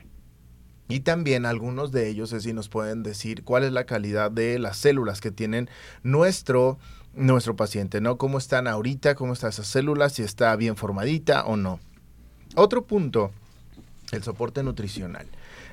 Y 0.89 1.01
también 1.01 1.45
algunos 1.45 1.91
de 1.91 2.09
ellos, 2.09 2.33
es 2.33 2.51
nos 2.51 2.67
pueden 2.67 3.03
decir 3.03 3.43
cuál 3.43 3.63
es 3.63 3.73
la 3.73 3.85
calidad 3.85 4.31
de 4.31 4.57
las 4.57 4.77
células 4.77 5.21
que 5.21 5.29
tienen 5.29 5.69
nuestro, 6.01 6.79
nuestro 7.13 7.55
paciente, 7.55 8.01
¿no? 8.01 8.17
Cómo 8.17 8.39
están 8.39 8.67
ahorita, 8.67 9.13
cómo 9.13 9.33
están 9.33 9.49
esas 9.49 9.67
células, 9.67 10.13
si 10.13 10.23
está 10.23 10.55
bien 10.55 10.75
formadita 10.77 11.45
o 11.45 11.57
no. 11.57 11.79
Otro 12.59 12.87
punto, 12.87 13.29
el 14.11 14.23
soporte 14.23 14.63
nutricional. 14.63 15.27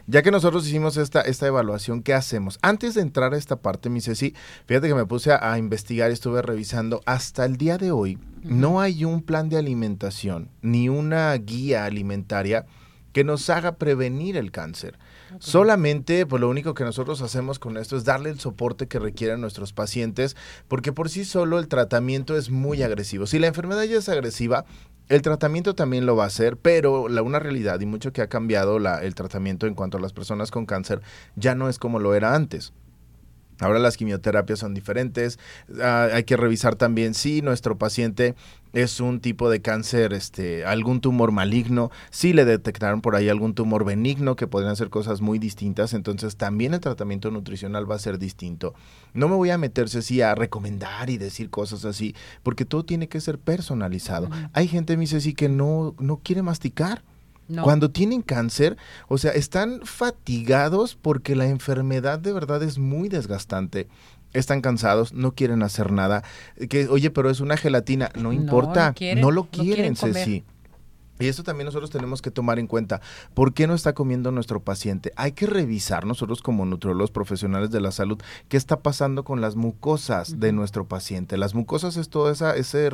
Ya 0.07 0.21
que 0.21 0.31
nosotros 0.31 0.67
hicimos 0.67 0.99
esta, 0.99 1.23
esta 1.23 1.47
evaluación, 1.47 2.03
¿qué 2.03 2.13
hacemos? 2.13 2.59
Antes 2.61 2.93
de 2.93 3.01
entrar 3.01 3.33
a 3.33 3.39
esta 3.39 3.57
parte, 3.57 3.89
mi 3.89 4.03
Ceci, 4.03 4.35
fíjate 4.67 4.89
que 4.89 4.95
me 4.95 5.07
puse 5.07 5.33
a, 5.33 5.57
investigar 5.57 6.11
y 6.11 6.13
estuve 6.13 6.43
revisando. 6.43 7.01
Hasta 7.07 7.47
el 7.47 7.57
día 7.57 7.79
de 7.79 7.91
hoy, 7.91 8.19
no 8.43 8.83
hay 8.83 9.07
un 9.07 9.23
plan 9.23 9.49
de 9.49 9.57
alimentación 9.57 10.51
ni 10.61 10.91
una 10.91 11.33
guía 11.37 11.87
alimentaria 11.87 12.67
que 13.15 13.25
nos 13.25 13.49
haga 13.49 13.77
prevenir 13.77 14.37
el 14.37 14.51
cáncer. 14.51 14.99
Solamente, 15.39 16.27
pues 16.27 16.41
lo 16.41 16.51
único 16.51 16.75
que 16.75 16.85
nosotros 16.85 17.23
hacemos 17.23 17.59
con 17.59 17.79
esto 17.79 17.97
es 17.97 18.05
darle 18.05 18.29
el 18.29 18.41
soporte 18.41 18.89
que 18.89 18.99
requieren 18.99 19.41
nuestros 19.41 19.73
pacientes, 19.73 20.37
porque 20.69 20.93
por 20.93 21.09
sí 21.09 21.25
solo 21.25 21.59
el 21.59 21.69
tratamiento 21.69 22.37
es 22.37 22.51
muy 22.51 22.83
agresivo. 22.83 23.27
Si 23.27 23.39
la 23.39 23.47
enfermedad 23.47 23.85
ya 23.85 23.97
es 23.97 24.09
agresiva, 24.11 24.67
El 25.09 25.21
tratamiento 25.23 25.75
también 25.75 26.07
lo 26.07 26.17
va 26.17 26.25
a 26.25 26.29
hacer, 26.29 26.57
pero 26.57 27.09
la, 27.09 27.23
una 27.23 27.39
realidad 27.39 27.81
y 27.81 27.87
mucho 27.87 28.13
que 28.13 28.23
ha 28.23 28.29
cambiado 28.29 28.79
la, 28.79 29.03
el 29.03 29.15
tratamiento 29.15 29.67
en 29.67 29.75
cuanto 29.75 29.99
a 29.99 30.01
las 30.01 30.13
personas 30.13 30.51
con 30.51 30.65
cáncer 30.65 31.03
ya 31.37 31.55
no 31.55 31.69
es 31.69 31.79
como 31.79 31.99
lo 31.99 32.15
era 32.15 32.35
antes. 32.35 32.73
Ahora 33.61 33.79
las 33.79 33.97
quimioterapias 33.97 34.59
son 34.59 34.75
diferentes. 34.75 35.39
Ah, 35.81 36.09
hay 36.13 36.25
que 36.25 36.37
revisar 36.37 36.75
también 36.75 37.15
si 37.15 37.43
nuestro 37.43 37.79
paciente 37.79 38.35
es 38.75 39.01
un 39.01 39.21
tipo 39.21 39.49
de 39.49 39.63
cáncer, 39.63 40.13
este, 40.13 40.65
algún 40.65 41.01
tumor 41.01 41.33
maligno, 41.33 41.91
si 42.11 42.33
le 42.33 42.45
detectaron 42.45 43.01
por 43.01 43.17
ahí 43.17 43.29
algún 43.29 43.55
tumor 43.55 43.85
benigno, 43.85 44.37
que 44.37 44.47
podrían 44.47 44.77
ser 44.77 44.91
cosas 44.91 45.21
muy 45.21 45.39
distintas, 45.39 45.95
entonces 45.95 46.37
también 46.37 46.75
el 46.75 46.81
tratamiento 46.81 47.31
nutricional 47.31 47.91
va 47.91 47.95
a 47.95 48.01
ser 48.01 48.19
distinto. 48.19 48.75
No 49.13 49.29
me 49.29 49.37
voy 49.37 49.51
a 49.51 49.59
meterse 49.59 49.99
así 49.99 50.21
a 50.21 50.35
recomendar 50.35 51.09
y 51.09 51.19
decir 51.19 51.51
cosas 51.51 51.85
así, 51.85 52.15
porque 52.43 52.65
todo 52.65 52.85
tiene 52.85 53.09
que 53.09 53.21
ser 53.21 53.39
personalizado. 53.39 54.29
Hay 54.53 54.69
gente, 54.69 54.97
me 54.97 55.03
dice, 55.03 55.21
sí, 55.21 55.35
que 55.35 55.49
no, 55.49 55.95
no 55.99 56.19
quiere 56.19 56.43
masticar 56.43 57.03
cuando 57.63 57.91
tienen 57.91 58.23
cáncer, 58.23 58.77
o 59.09 59.19
sea, 59.19 59.33
están 59.33 59.81
fatigados 59.85 60.95
porque 60.95 61.37
la 61.37 61.47
enfermedad 61.47 62.19
de 62.19 62.33
verdad 62.33 62.63
es 62.63 62.79
muy 62.79 63.09
desgastante. 63.09 63.87
Están 64.35 64.61
cansados, 64.61 65.13
no 65.13 65.35
quieren 65.35 65.63
hacer 65.63 65.91
nada. 65.91 66.23
Que, 66.69 66.89
oye, 66.89 67.11
pero 67.11 67.31
es 67.31 67.41
una 67.41 67.57
gelatina, 67.57 68.11
no, 68.15 68.33
importa, 68.33 68.95
no 69.17 69.31
lo 69.31 69.45
quieren, 69.45 69.97
Ceci. 69.97 70.45
Y 71.21 71.29
eso 71.29 71.45
también 71.45 71.67
nosotros 71.67 71.91
tenemos 71.91 72.23
que 72.23 72.33
tomar 72.33 72.59
en 72.59 72.67
cuenta. 72.67 73.01
¿Por 73.35 73.55
qué 73.55 73.69
no 73.69 73.75
está 73.75 73.93
comiendo 73.95 74.33
nuestro 74.33 74.65
paciente? 74.65 75.13
Hay 75.15 75.33
que 75.33 75.47
revisar 75.47 76.07
nosotros 76.07 76.43
como 76.43 76.67
nutriólogos 76.67 77.13
profesionales 77.13 77.71
de 77.71 77.81
la 77.81 77.93
salud 77.93 78.21
qué 78.49 78.57
está 78.57 78.81
pasando 78.81 79.23
con 79.23 79.41
las 79.41 79.55
mucosas 79.55 80.41
de 80.41 80.53
nuestro 80.53 80.89
paciente. 80.89 81.37
Las 81.37 81.55
mucosas 81.55 81.97
es 81.97 82.09
todo 82.09 82.33
esa, 82.33 82.57
ese, 82.57 82.91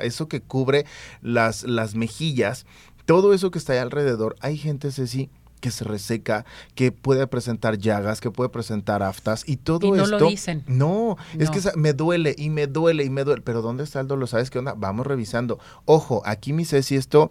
eso 0.00 0.28
que 0.28 0.40
cubre 0.40 0.86
las, 1.20 1.64
las 1.64 1.94
mejillas 1.94 2.64
todo 3.06 3.34
eso 3.34 3.50
que 3.50 3.58
está 3.58 3.72
ahí 3.72 3.80
alrededor, 3.80 4.36
hay 4.40 4.56
gente, 4.56 4.92
Ceci, 4.92 5.30
que 5.60 5.70
se 5.70 5.84
reseca, 5.84 6.44
que 6.74 6.92
puede 6.92 7.26
presentar 7.26 7.78
llagas, 7.78 8.20
que 8.20 8.30
puede 8.30 8.50
presentar 8.50 9.02
aftas 9.02 9.44
y 9.46 9.56
todo 9.56 9.86
y 9.86 9.92
no 9.92 10.06
Lo 10.06 10.18
dicen. 10.28 10.64
No, 10.66 11.16
es 11.38 11.50
que 11.50 11.60
me 11.76 11.92
duele 11.92 12.34
y 12.36 12.50
me 12.50 12.66
duele 12.66 13.04
y 13.04 13.10
me 13.10 13.24
duele. 13.24 13.42
Pero 13.42 13.62
¿dónde 13.62 13.84
está 13.84 14.00
el 14.00 14.08
dolor? 14.08 14.28
¿Sabes 14.28 14.50
qué 14.50 14.58
onda? 14.58 14.74
Vamos 14.76 15.06
revisando. 15.06 15.58
Ojo, 15.84 16.22
aquí 16.24 16.52
mi 16.52 16.64
Ceci, 16.64 16.96
esto 16.96 17.30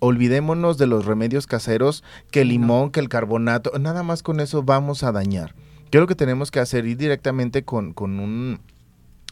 olvidémonos 0.00 0.78
de 0.78 0.86
los 0.86 1.04
remedios 1.04 1.46
caseros, 1.46 2.02
que 2.30 2.40
el 2.40 2.48
limón, 2.48 2.90
que 2.90 3.00
el 3.00 3.08
carbonato, 3.08 3.78
nada 3.78 4.02
más 4.02 4.22
con 4.22 4.40
eso 4.40 4.62
vamos 4.62 5.02
a 5.02 5.12
dañar. 5.12 5.54
¿Qué 5.90 5.98
es 5.98 6.00
lo 6.00 6.06
que 6.06 6.14
tenemos 6.14 6.50
que 6.50 6.60
hacer? 6.60 6.86
Ir 6.86 6.96
directamente 6.96 7.64
con, 7.64 7.92
con 7.92 8.18
un 8.18 8.60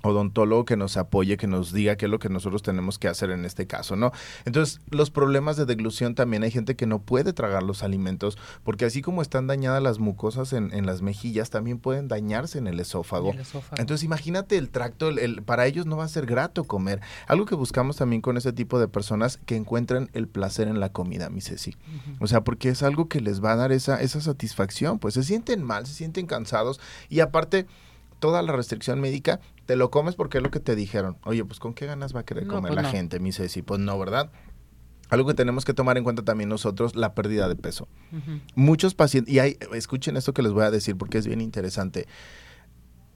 odontólogo 0.03 0.65
que 0.65 0.77
nos 0.77 0.97
apoye, 0.97 1.37
que 1.37 1.47
nos 1.47 1.73
diga 1.73 1.97
qué 1.97 2.07
es 2.07 2.11
lo 2.11 2.19
que 2.19 2.29
nosotros 2.29 2.63
tenemos 2.63 2.99
que 2.99 3.09
hacer 3.09 3.31
en 3.31 3.45
este 3.45 3.67
caso, 3.67 3.97
¿no? 3.97 4.13
Entonces, 4.45 4.81
los 4.91 5.11
problemas 5.11 5.57
de 5.57 5.67
deglución 5.67 6.15
también 6.15 6.43
hay 6.43 6.51
gente 6.51 6.77
que 6.77 6.87
no 6.87 7.01
puede 7.01 7.33
tragar 7.33 7.63
los 7.63 7.83
alimentos, 7.83 8.39
porque 8.65 8.85
así 8.85 9.03
como 9.03 9.23
están 9.23 9.47
dañadas 9.47 9.83
las 9.83 9.99
mucosas 9.99 10.53
en, 10.53 10.73
en 10.73 10.87
las 10.87 11.03
mejillas, 11.03 11.51
también 11.51 11.79
pueden 11.79 12.09
dañarse 12.09 12.59
en 12.59 12.67
el 12.67 12.81
esófago. 12.81 13.35
Entonces, 13.77 14.05
imagínate 14.05 14.57
el 14.57 14.71
tracto, 14.71 15.09
el, 15.09 15.43
para 15.43 15.67
ellos 15.67 15.87
no 15.87 15.97
va 15.97 16.05
a 16.05 16.09
ser 16.09 16.27
grato 16.27 16.65
comer. 16.65 17.01
Algo 17.27 17.47
que 17.47 17.55
buscamos 17.55 17.97
también 17.97 18.23
con 18.23 18.37
ese 18.37 18.53
tipo 18.53 18.79
de 18.79 18.89
personas 18.89 19.39
que 19.47 19.57
encuentren 19.57 20.11
el 20.13 20.29
placer 20.29 20.69
en 20.69 20.81
la 20.81 20.91
comida, 20.91 21.31
mi 21.31 21.41
Ceci. 21.41 21.77
O 22.21 22.27
sea, 22.27 22.45
porque 22.45 22.69
es 22.69 22.83
algo 22.83 23.09
que 23.09 23.21
les 23.21 23.43
va 23.43 23.53
a 23.53 23.57
dar 23.57 23.73
esa, 23.73 24.01
esa 24.01 24.21
satisfacción, 24.21 24.99
pues 24.99 25.15
se 25.15 25.23
sienten 25.23 25.63
mal, 25.63 25.87
se 25.87 25.95
sienten 25.95 26.27
cansados 26.27 26.81
y 27.09 27.21
aparte 27.21 27.67
toda 28.19 28.43
la 28.43 28.53
restricción 28.53 29.01
médica, 29.01 29.41
te 29.67 29.77
lo 29.77 29.91
comes 29.91 30.15
porque 30.15 30.39
es 30.39 30.45
lo 30.45 30.51
que 30.51 30.61
te 30.61 30.77
dijeron. 30.77 31.19
Oye, 31.25 31.45
pues 31.45 31.59
¿con 31.61 31.75
qué 31.75 31.87
ganas 31.87 32.15
va 32.15 32.21
a 32.21 32.25
querer 32.25 32.47
comer 32.47 32.73
pues 32.73 32.83
la 32.83 32.91
gente, 32.91 33.21
mi 33.21 33.33
Ceci? 33.33 33.63
Pues 33.63 33.81
no, 33.81 33.99
¿verdad? 33.99 34.31
Algo 35.11 35.27
que 35.27 35.35
tenemos 35.35 35.65
que 35.65 35.73
tomar 35.73 35.97
en 35.97 36.05
cuenta 36.05 36.23
también 36.23 36.51
nosotros, 36.51 36.95
la 36.95 37.15
pérdida 37.15 37.49
de 37.49 37.57
peso. 37.57 37.89
Muchos 38.55 38.95
pacientes, 38.95 39.33
y 39.33 39.39
hay, 39.39 39.57
escuchen 39.73 40.17
esto 40.17 40.35
que 40.35 40.43
les 40.43 40.53
voy 40.53 40.65
a 40.65 40.71
decir 40.71 40.97
porque 40.97 41.19
es 41.19 41.27
bien 41.27 41.41
interesante. 41.41 42.07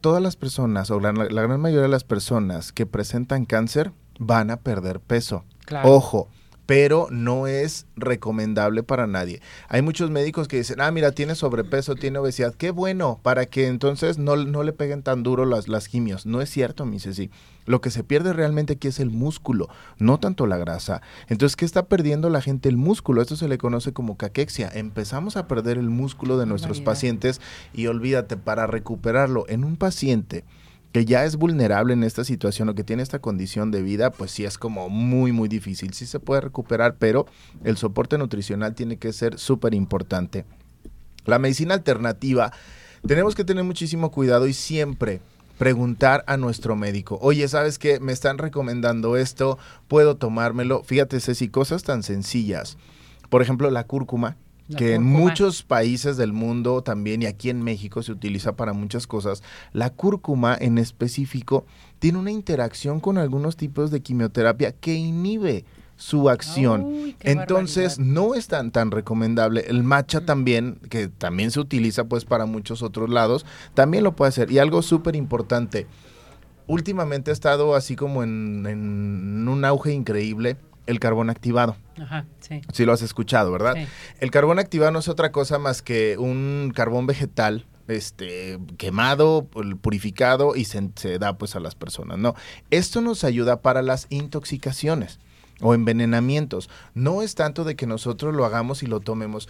Todas 0.01 0.23
las 0.23 0.37
personas, 0.37 0.91
o 0.91 1.01
la, 1.01 1.12
gran 1.12 1.61
mayoría 1.61 1.83
de 1.83 1.88
las 1.88 2.05
personas 2.05 2.73
que 2.73 2.87
presentan 2.87 3.45
cáncer, 3.45 3.93
van 4.19 4.51
a 4.51 4.57
perder 4.59 5.01
peso. 5.01 5.45
Ojo, 5.85 6.29
pero 6.66 7.09
no 7.11 7.46
es 7.46 7.87
recomendable 7.96 8.83
para 8.83 9.07
nadie. 9.07 9.40
Hay 9.68 9.83
muchos 9.83 10.11
médicos 10.11 10.48
que 10.48 10.59
dicen, 10.59 10.81
ah, 10.81 10.90
mira, 10.90 11.12
tiene 11.12 11.35
sobrepeso, 11.35 11.94
tiene 11.94 12.18
obesidad, 12.18 12.55
qué 12.55 12.70
bueno, 12.70 13.18
para 13.22 13.46
que 13.46 13.66
entonces 13.66 14.18
no, 14.18 14.37
no 14.37 14.62
le 14.62 14.72
peguen 14.72 15.03
tan 15.03 15.22
duro 15.22 15.44
las, 15.44 15.68
las 15.68 15.88
quimios. 15.88 16.27
No 16.27 16.40
es 16.40 16.51
cierto, 16.51 16.87
mi 16.87 16.98
sí. 17.01 17.31
Lo 17.64 17.81
que 17.81 17.90
se 17.90 18.03
pierde 18.03 18.33
realmente 18.33 18.75
aquí 18.75 18.88
es 18.88 19.01
el 19.01 19.11
músculo, 19.11 19.68
no 19.98 20.18
tanto 20.18 20.46
la 20.46 20.57
grasa. 20.57 21.01
Entonces, 21.29 21.57
¿qué 21.57 21.64
está 21.64 21.87
perdiendo 21.87 22.29
la 22.29 22.40
gente? 22.40 22.68
El 22.68 22.77
músculo. 22.77 23.22
Esto 23.22 23.37
se 23.37 23.48
le 23.48 23.59
conoce 23.59 23.92
como 23.92 24.16
caquexia. 24.16 24.70
Empezamos 24.72 25.37
a 25.37 25.46
perder 25.46 25.79
el 25.79 25.88
músculo 25.88 26.38
de 26.38 26.46
nuestros 26.46 26.81
pacientes 26.81 27.40
y 27.72 27.87
olvídate, 27.87 28.37
para 28.37 28.66
recuperarlo 28.66 29.44
en 29.48 29.64
un 29.64 29.77
paciente 29.77 30.44
que 30.93 31.07
ya 31.07 31.25
es 31.25 31.37
vulnerable 31.37 31.95
en 31.95 32.05
esta 32.05 32.23
situación 32.23 32.69
o 32.69 32.75
que 32.75 32.85
tiene 32.85 33.03
esta 33.03 33.19
condición 33.19 33.71
de 33.71 33.83
vida, 33.83 34.11
pues 34.11 34.31
sí 34.31 34.45
es 34.45 34.59
como 34.59 34.91
muy, 34.91 35.33
muy 35.33 35.49
difícil. 35.49 35.95
Sí 35.95 36.05
se 36.07 36.21
puede 36.21 36.43
recuperar, 36.43 36.97
pero 36.99 37.27
el 37.65 37.79
soporte 37.79 38.19
nutricional 38.19 38.75
tiene 38.75 38.99
que 38.99 39.13
ser 39.13 39.39
súper 39.39 39.75
importante. 39.75 40.45
La 41.25 41.39
medicina 41.39 41.75
alternativa, 41.75 42.53
tenemos 43.07 43.35
que 43.35 43.45
tener 43.45 43.65
muchísimo 43.65 44.11
cuidado 44.11 44.47
y 44.47 44.53
siempre 44.53 45.21
preguntar 45.57 46.25
a 46.27 46.37
nuestro 46.37 46.77
médico, 46.77 47.19
oye, 47.23 47.47
¿sabes 47.49 47.79
qué? 47.79 48.01
Me 48.01 48.13
están 48.13 48.37
recomendando 48.39 49.17
esto, 49.17 49.59
puedo 49.89 50.17
tomármelo. 50.17 50.83
Fíjate, 50.83 51.21
Ceci, 51.21 51.49
cosas 51.49 51.85
tan 51.85 52.03
sencillas. 52.03 52.77
Por 53.31 53.41
ejemplo, 53.41 53.71
la 53.71 53.87
cúrcuma 53.87 54.37
que 54.77 54.94
en 54.94 55.03
muchos 55.03 55.62
países 55.62 56.16
del 56.16 56.33
mundo 56.33 56.83
también 56.83 57.22
y 57.22 57.27
aquí 57.27 57.51
en 57.51 57.62
México 57.62 58.03
se 58.03 58.12
utiliza 58.12 58.57
para 58.57 58.72
muchas 58.72 59.07
cosas. 59.07 59.42
La 59.72 59.90
cúrcuma 59.90 60.57
en 60.59 60.79
específico 60.79 61.66
tiene 61.98 62.18
una 62.18 62.31
interacción 62.31 63.01
con 63.01 63.18
algunos 63.18 63.57
tipos 63.57 63.90
de 63.90 64.01
quimioterapia 64.01 64.72
que 64.72 64.94
inhibe 64.94 65.64
su 65.96 66.29
acción. 66.29 67.14
Entonces 67.20 67.98
no 67.98 68.35
es 68.35 68.48
tan, 68.48 68.70
tan 68.70 68.90
recomendable. 68.90 69.64
El 69.68 69.85
matcha 69.85 70.20
mm. 70.20 70.27
también, 70.27 70.79
que 70.88 71.09
también 71.09 71.51
se 71.51 71.61
utiliza 71.61 72.05
pues 72.05 72.25
para 72.25 72.46
muchos 72.46 72.83
otros 72.83 73.11
lados, 73.11 73.46
también 73.75 74.05
lo 74.05 74.16
puede 74.16 74.31
hacer. 74.31 74.51
Y 74.51 74.59
algo 74.59 74.83
súper 74.83 75.14
importante, 75.14 75.87
últimamente 76.66 77.31
ha 77.31 77.35
estado 77.35 77.75
así 77.75 77.94
como 77.94 78.22
en, 78.22 78.66
en 78.66 79.48
un 79.48 79.64
auge 79.64 79.92
increíble 79.92 80.57
el 80.87 81.01
carbón 81.01 81.31
activado. 81.31 81.77
Ajá, 82.01 82.27
sí. 82.40 82.61
Sí 82.73 82.85
lo 82.85 82.92
has 82.92 83.03
escuchado, 83.03 83.53
¿verdad? 83.53 83.75
El 84.21 84.31
carbón 84.31 84.59
activado 84.59 84.90
no 84.90 84.99
es 84.99 85.09
otra 85.09 85.33
cosa 85.33 85.59
más 85.59 85.83
que 85.83 86.16
un 86.18 86.73
carbón 86.75 87.07
vegetal 87.07 87.66
este 87.88 88.59
quemado, 88.79 89.49
purificado 89.81 90.55
y 90.57 90.64
se, 90.64 90.90
se 90.95 91.18
da 91.18 91.37
pues 91.37 91.57
a 91.57 91.61
las 91.61 91.75
personas, 91.75 92.18
¿no? 92.18 92.35
Esto 92.71 93.01
nos 93.01 93.25
ayuda 93.25 93.61
para 93.61 93.83
las 93.83 94.07
intoxicaciones 94.11 95.18
o 95.62 95.75
envenenamientos. 95.75 96.68
No 96.94 97.22
es 97.22 97.35
tanto 97.35 97.64
de 97.64 97.77
que 97.77 97.87
nosotros 97.87 98.35
lo 98.35 98.44
hagamos 98.44 98.83
y 98.83 98.87
lo 98.87 99.01
tomemos. 99.01 99.48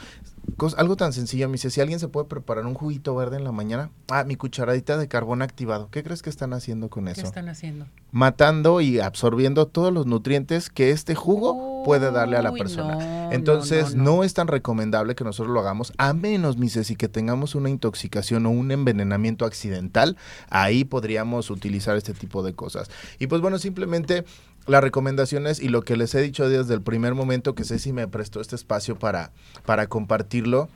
algo 0.77 0.97
tan 0.97 1.13
sencillo, 1.13 1.49
me 1.49 1.55
dice, 1.55 1.71
si 1.71 1.81
alguien 1.81 1.99
se 1.99 2.09
puede 2.09 2.27
preparar 2.27 2.67
un 2.67 2.75
juguito 2.75 3.15
verde 3.15 3.37
en 3.37 3.45
la 3.45 3.53
mañana, 3.53 3.91
ah, 4.11 4.25
mi 4.25 4.37
cucharadita 4.37 4.97
de 4.97 5.09
carbón 5.09 5.43
activado. 5.43 5.89
¿Qué 5.91 6.03
crees 6.03 6.23
que 6.23 6.31
están 6.31 6.53
haciendo 6.53 6.89
con 6.89 7.09
eso? 7.09 7.23
¿Qué 7.23 7.27
están 7.27 7.49
haciendo? 7.49 7.87
Matando 8.11 8.81
y 8.81 9.01
absorbiendo 9.01 9.67
todos 9.67 9.93
los 9.93 10.07
nutrientes 10.07 10.69
que 10.69 10.91
este 10.91 11.15
jugo 11.15 11.83
puede 11.85 12.11
darle 12.11 12.37
a 12.37 12.43
la 12.43 12.53
persona. 12.53 13.33
Entonces, 13.33 13.95
no, 13.95 14.25
es 14.25 14.35
tan 14.35 14.49
recomendable 14.49 15.15
que 15.15 15.25
nosotros 15.25 15.53
lo 15.53 15.61
hagamos, 15.61 15.93
a 15.99 16.13
menos, 16.13 16.57
mi 16.57 16.69
Ceci, 16.69 16.97
que 16.97 17.09
tengamos 17.09 17.55
una 17.55 17.71
intoxicación 17.71 18.47
o 18.47 18.51
un 18.51 18.71
envenenamiento 18.71 19.45
accidental. 19.45 20.17
Ahí 20.51 20.85
podríamos 20.85 21.51
utilizar 21.51 21.97
este 21.97 22.15
tipo 22.15 22.43
de 22.43 22.55
cosas. 22.55 22.91
Y 23.19 23.27
pues 23.27 23.41
bueno, 23.41 23.59
simplemente 23.59 24.25
las 24.67 24.83
recomendaciones 24.83 25.61
y 25.61 25.69
lo 25.69 25.83
que 25.83 25.97
les 25.97 26.15
he 26.15 26.23
dicho 26.23 26.49
desde 26.49 26.75
el 26.75 26.83
primer 26.83 27.15
momento 27.15 27.55
que 27.55 27.65
Ceci 27.65 27.93
me 27.93 28.09
prestó 28.09 28.41
este 28.41 28.57
espacio 28.57 28.99
para, 28.99 29.33
para 29.67 29.87
compartirlo, 29.87 30.69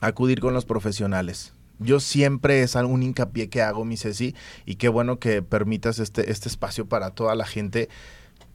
acudir 0.00 0.40
con 0.40 0.54
los 0.54 0.64
profesionales. 0.64 1.52
Yo 1.78 2.00
siempre 2.00 2.62
es 2.62 2.74
algún 2.74 3.02
hincapié 3.02 3.48
que 3.48 3.62
hago, 3.62 3.84
mi 3.84 3.96
Ceci, 3.96 4.34
y 4.64 4.76
qué 4.76 4.88
bueno 4.88 5.18
que 5.18 5.42
permitas 5.42 5.98
este, 5.98 6.30
este 6.30 6.48
espacio 6.48 6.86
para 6.86 7.10
toda 7.10 7.34
la 7.34 7.46
gente. 7.46 7.88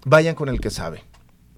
Vayan 0.05 0.35
con 0.35 0.49
el 0.49 0.59
que 0.59 0.71
sabe. 0.71 1.03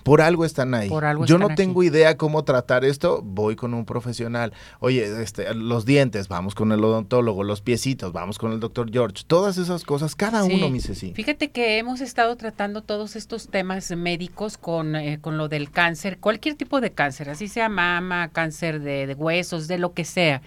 Por 0.03 0.21
algo 0.21 0.45
están 0.45 0.73
ahí. 0.73 0.89
Yo 1.25 1.37
no 1.37 1.55
tengo 1.55 1.83
idea 1.83 2.17
cómo 2.17 2.43
tratar 2.43 2.83
esto, 2.83 3.21
voy 3.23 3.55
con 3.55 3.73
un 3.73 3.85
profesional. 3.85 4.53
Oye, 4.79 5.21
este, 5.21 5.53
los 5.53 5.85
dientes, 5.85 6.27
vamos 6.27 6.55
con 6.55 6.71
el 6.71 6.83
odontólogo, 6.83 7.43
los 7.43 7.61
piecitos, 7.61 8.11
vamos 8.11 8.37
con 8.37 8.51
el 8.51 8.59
doctor 8.59 8.91
George. 8.91 9.23
Todas 9.25 9.57
esas 9.57 9.83
cosas, 9.83 10.15
cada 10.15 10.43
uno, 10.43 10.69
mi 10.69 10.81
Ceci. 10.81 11.13
Fíjate 11.13 11.51
que 11.51 11.77
hemos 11.77 12.01
estado 12.01 12.35
tratando 12.35 12.81
todos 12.81 13.15
estos 13.15 13.47
temas 13.47 13.91
médicos 13.91 14.57
con, 14.57 14.95
eh, 14.95 15.19
con 15.21 15.37
lo 15.37 15.47
del 15.47 15.71
cáncer, 15.71 16.17
cualquier 16.19 16.55
tipo 16.55 16.81
de 16.81 16.91
cáncer, 16.91 17.29
así 17.29 17.47
sea 17.47 17.69
mama, 17.69 18.29
cáncer 18.29 18.81
de, 18.81 19.07
de 19.07 19.13
huesos, 19.13 19.67
de 19.67 19.77
lo 19.77 19.93
que 19.93 20.05
sea 20.05 20.41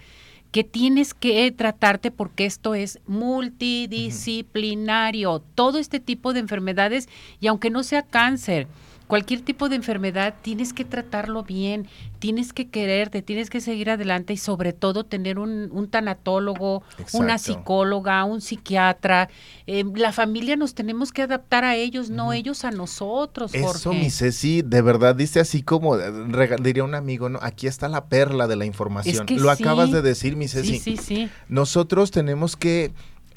que 0.51 0.63
tienes 0.63 1.13
que 1.13 1.51
tratarte 1.51 2.09
porque 2.09 2.45
esto 2.45 2.73
es 2.73 2.99
multidisciplinario, 3.05 5.43
todo 5.55 5.77
este 5.77 5.99
tipo 5.99 6.31
de 6.33 6.39
enfermedades 6.39 7.09
y 7.39 7.47
aunque 7.47 7.69
no 7.69 7.83
sea 7.83 8.03
cáncer, 8.03 8.67
cualquier 9.07 9.41
tipo 9.41 9.69
de 9.69 9.77
enfermedad 9.77 10.35
tienes 10.41 10.73
que 10.73 10.85
tratarlo 10.85 11.43
bien, 11.43 11.87
tienes 12.19 12.53
que 12.53 12.69
quererte, 12.69 13.21
tienes 13.21 13.49
que 13.49 13.61
seguir 13.61 13.89
adelante 13.89 14.33
y 14.33 14.37
sobre 14.37 14.73
todo 14.73 15.05
tener 15.05 15.39
un, 15.39 15.69
un 15.71 15.87
tanatólogo, 15.87 16.83
una 17.13 17.37
psicóloga, 17.37 18.23
un 18.25 18.41
psiquiatra. 18.41 19.29
Eh, 19.65 19.83
la 19.95 20.11
familia 20.11 20.55
nos 20.55 20.73
tenemos 20.73 21.11
que 21.11 21.21
adaptar 21.21 21.63
a 21.63 21.75
ellos, 21.75 22.09
no 22.09 22.33
ellos 22.33 22.65
a 22.65 22.71
nosotros, 22.71 23.51
Jorge. 23.51 23.77
Eso, 23.77 23.93
mi 23.93 24.09
Ceci, 24.09 24.61
de 24.61 24.81
verdad 24.81 25.15
dice 25.15 25.39
así 25.39 25.63
como, 25.63 25.97
eh, 25.97 26.11
diría 26.61 26.83
un 26.83 26.95
amigo, 26.95 27.29
¿no? 27.29 27.39
Aquí 27.41 27.67
está 27.67 27.87
la 27.87 28.05
perla 28.05 28.47
de 28.47 28.55
la 28.55 28.65
información. 28.65 29.25
que 29.25 29.35
Lo 29.35 29.53
sí. 29.55 29.63
acabas 29.63 29.91
de 29.91 30.01
decir, 30.01 30.35
mi 30.35 30.47
Ceci. 30.47 30.79
Sí, 30.79 30.97
sí, 30.97 30.97
sí. 30.97 31.29
Nosotros 31.47 32.11
tenemos 32.11 32.55
que 32.55 32.91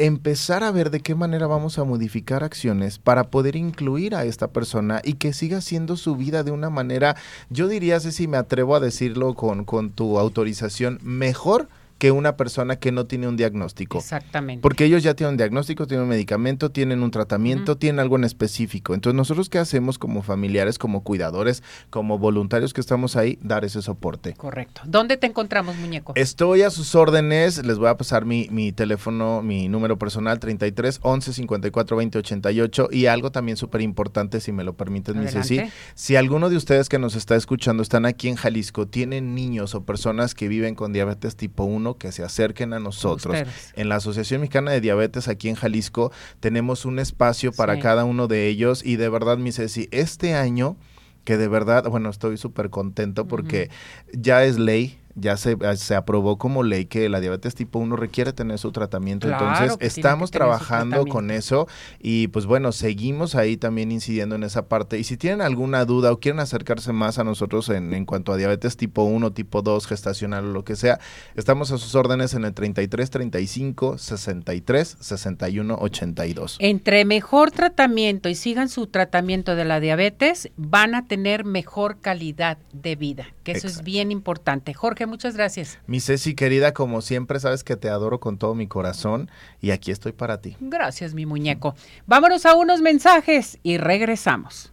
empezar 0.07 0.65
a 0.65 0.71
ver 0.71 0.91
de 0.91 1.01
qué 1.01 1.15
manera 1.15 1.47
vamos 1.47 1.79
a 1.79 1.85
modificar 1.85 2.43
acciones 2.43 2.99
para 2.99 3.25
poder 3.25 3.55
incluir 3.55 4.15
a 4.15 4.25
esta 4.25 4.49
persona 4.49 5.03
y 5.05 5.15
que 5.15 5.35
siga 5.35 5.59
haciendo 5.59 5.97
su 5.97 6.17
vida 6.17 6.43
de 6.43 6.51
una 6.51 6.71
manera, 6.71 7.17
yo 7.51 7.69
diría, 7.69 8.01
si 8.01 8.27
me 8.27 8.39
atrevo 8.39 8.75
a 8.75 8.81
decirlo 8.81 9.35
con, 9.35 9.65
con 9.65 9.91
tu 9.91 10.19
autorización, 10.19 10.99
mejor 11.03 11.69
que 12.01 12.11
una 12.13 12.35
persona 12.39 12.77
que 12.77 12.93
no 12.93 13.05
tiene 13.05 13.29
un 13.29 13.37
diagnóstico. 13.37 13.99
Exactamente. 13.99 14.63
Porque 14.63 14.87
ellos 14.87 15.03
ya 15.03 15.13
tienen 15.13 15.33
un 15.33 15.37
diagnóstico, 15.37 15.87
tienen 15.87 16.05
un 16.05 16.09
medicamento, 16.09 16.71
tienen 16.71 17.03
un 17.03 17.11
tratamiento, 17.11 17.77
tienen 17.77 18.01
algo 18.01 18.17
en 18.17 18.25
específico. 18.25 18.95
Entonces, 18.95 19.15
nosotros 19.15 19.51
qué 19.51 19.59
hacemos 19.59 19.99
como 19.99 20.23
familiares, 20.23 20.79
como 20.79 21.05
cuidadores, 21.05 21.63
como 21.91 22.19
voluntarios 22.19 22.73
que 22.73 22.81
estamos 22.81 23.17
ahí, 23.17 23.39
dar 23.43 23.67
ese 23.67 23.83
soporte. 23.83 24.33
Correcto. 24.33 24.81
¿Dónde 24.87 25.19
te 25.19 25.27
encontramos, 25.27 25.77
muñeco? 25.77 26.15
Estoy 26.17 26.63
a 26.63 26.71
sus 26.71 26.95
órdenes, 26.95 27.63
les 27.67 27.77
voy 27.77 27.89
a 27.89 27.99
pasar 27.99 28.25
mi, 28.25 28.49
mi 28.51 28.73
teléfono, 28.73 29.43
mi 29.43 29.69
número 29.69 29.99
personal 29.99 30.41
33 30.41 31.01
11 31.03 31.35
54 31.35 31.97
20 31.99 32.19
88 32.19 32.89
y 32.93 33.07
algo 33.07 33.31
también 33.31 33.59
súper 33.59 33.83
importante, 33.83 34.41
si 34.41 34.53
me 34.53 34.65
lo 34.65 34.73
permiten, 34.73 35.21
mi 35.21 35.29
Ceci. 35.29 35.61
Si 35.95 36.17
alguno 36.17 36.49
de 36.49 36.57
ustedes 36.57 36.89
que 36.89 36.99
nos 36.99 37.15
está 37.15 37.37
escuchando 37.37 37.83
están 37.83 38.07
aquí 38.07 38.29
en 38.29 38.37
Jalisco, 38.37 38.87
tienen 38.87 39.35
niños 39.35 39.75
o 39.75 39.85
personas 39.85 40.35
que 40.35 40.49
viven 40.49 40.75
con 40.75 40.95
diabetes 40.95 41.37
tipo 41.37 41.65
1, 41.65 41.90
que 41.99 42.13
se 42.13 42.23
acerquen 42.23 42.73
a 42.73 42.79
nosotros. 42.79 43.35
Ustedes. 43.35 43.73
En 43.77 43.89
la 43.89 43.97
Asociación 43.97 44.41
Mexicana 44.41 44.71
de 44.71 44.81
Diabetes 44.81 45.29
aquí 45.29 45.49
en 45.49 45.55
Jalisco 45.57 46.13
tenemos 46.41 46.85
un 46.85 46.99
espacio 46.99 47.53
para 47.53 47.75
Sí. 47.75 47.81
cada 47.81 48.05
uno 48.05 48.29
de 48.29 48.47
ellos 48.49 48.85
y 48.85 48.97
de 48.97 49.09
verdad, 49.09 49.39
mi 49.39 49.53
Ceci, 49.53 49.89
este 49.91 50.35
año 50.35 50.77
que 51.25 51.37
de 51.37 51.49
verdad, 51.49 51.85
bueno, 51.91 52.09
estoy 52.09 52.37
súper 52.39 52.71
contento 52.71 53.27
porque 53.27 53.71
ya 54.13 54.45
es 54.45 54.59
ley, 54.59 55.00
ya 55.21 55.37
se, 55.37 55.57
se 55.77 55.95
aprobó 55.95 56.39
como 56.39 56.63
ley 56.63 56.87
que 56.87 57.09
la 57.09 57.21
diabetes 57.21 57.55
tipo 57.55 57.79
1 57.79 57.97
requiere 57.97 58.33
tener 58.33 58.59
su 58.59 58.73
tratamiento. 58.73 59.29
Claro 59.29 59.49
Entonces, 59.49 59.77
estamos 59.81 60.31
trabajando 60.31 61.07
con 61.07 61.31
eso 61.31 61.69
y 62.01 62.29
pues 62.29 62.47
bueno, 62.47 62.73
seguimos 62.73 63.35
ahí 63.35 63.57
también 63.57 63.93
incidiendo 63.93 64.35
en 64.35 64.43
esa 64.43 64.69
parte. 64.69 64.99
Y 64.99 65.05
si 65.05 65.17
tienen 65.17 65.41
alguna 65.41 65.85
duda 65.85 66.13
o 66.13 66.21
quieren 66.21 66.41
acercarse 66.41 66.93
más 66.93 67.19
a 67.19 67.25
nosotros 67.25 67.69
en, 67.69 67.93
en 67.93 68.05
cuanto 68.05 68.33
a 68.33 68.37
diabetes 68.37 68.77
tipo 68.77 69.05
1, 69.05 69.33
tipo 69.33 69.63
2, 69.63 69.87
gestacional 69.87 70.47
o 70.47 70.53
lo 70.53 70.65
que 70.65 70.77
sea, 70.77 70.99
estamos 71.35 71.71
a 71.73 71.79
sus 71.79 71.95
órdenes 71.95 72.35
en 72.35 72.45
el 72.45 72.55
33 72.55 73.11
35 73.11 73.99
63 73.99 74.97
61 75.01 75.77
82. 75.81 76.57
Entre 76.61 77.05
mejor 77.05 77.51
tratamiento 77.51 78.29
y 78.29 78.35
sigan 78.35 78.69
su 78.69 78.87
tratamiento 78.87 79.57
de 79.57 79.65
la 79.65 79.81
diabetes, 79.81 80.51
van 80.57 80.95
a 80.95 81.07
tener 81.07 81.45
mejor 81.45 82.01
calidad 82.01 82.59
de 82.73 82.97
vida, 82.97 83.27
que 83.53 83.59
eso 83.59 83.67
es 83.67 83.83
bien 83.83 84.11
importante. 84.11 84.75
Jorge, 84.75 85.07
muchas 85.07 85.35
gracias. 85.35 85.79
Mi 85.87 86.01
Ceci 86.01 86.35
querida, 86.35 86.73
como 86.73 87.01
siempre, 87.03 87.41
sabes 87.41 87.65
que 87.65 87.77
te 87.77 87.89
adoro 87.89 88.21
con 88.21 88.39
todo 88.39 88.55
mi 88.55 88.67
corazón 88.67 89.31
y 89.61 89.71
aquí 89.71 89.91
estoy 89.91 90.13
para 90.13 90.41
ti. 90.41 90.57
Gracias, 90.61 91.15
mi 91.15 91.27
muñeco. 91.27 91.75
Vámonos 92.07 92.47
a 92.47 92.55
unos 92.55 92.81
mensajes 92.81 93.59
y 93.63 93.79
regresamos. 93.79 94.73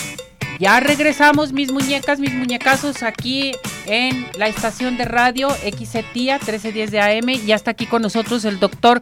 Ya 0.61 0.79
regresamos, 0.79 1.53
mis 1.53 1.71
muñecas, 1.71 2.19
mis 2.19 2.35
muñecazos, 2.35 3.01
aquí 3.01 3.51
en 3.87 4.27
la 4.37 4.47
estación 4.47 4.95
de 4.95 5.05
radio 5.05 5.49
XETIA 5.49 6.35
1310 6.35 6.91
de 6.91 7.01
AM. 7.01 7.47
Ya 7.47 7.55
está 7.55 7.71
aquí 7.71 7.87
con 7.87 8.03
nosotros 8.03 8.45
el 8.45 8.59
doctor 8.59 9.01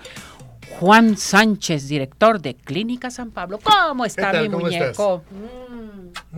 Juan 0.79 1.17
Sánchez, 1.17 1.89
director 1.89 2.39
de 2.39 2.55
Clínica 2.55 3.11
San 3.11 3.31
Pablo. 3.31 3.59
¿Cómo 3.61 4.05
está 4.05 4.31
mi 4.41 4.47
¿Cómo 4.47 4.59
muñeco? 4.63 5.21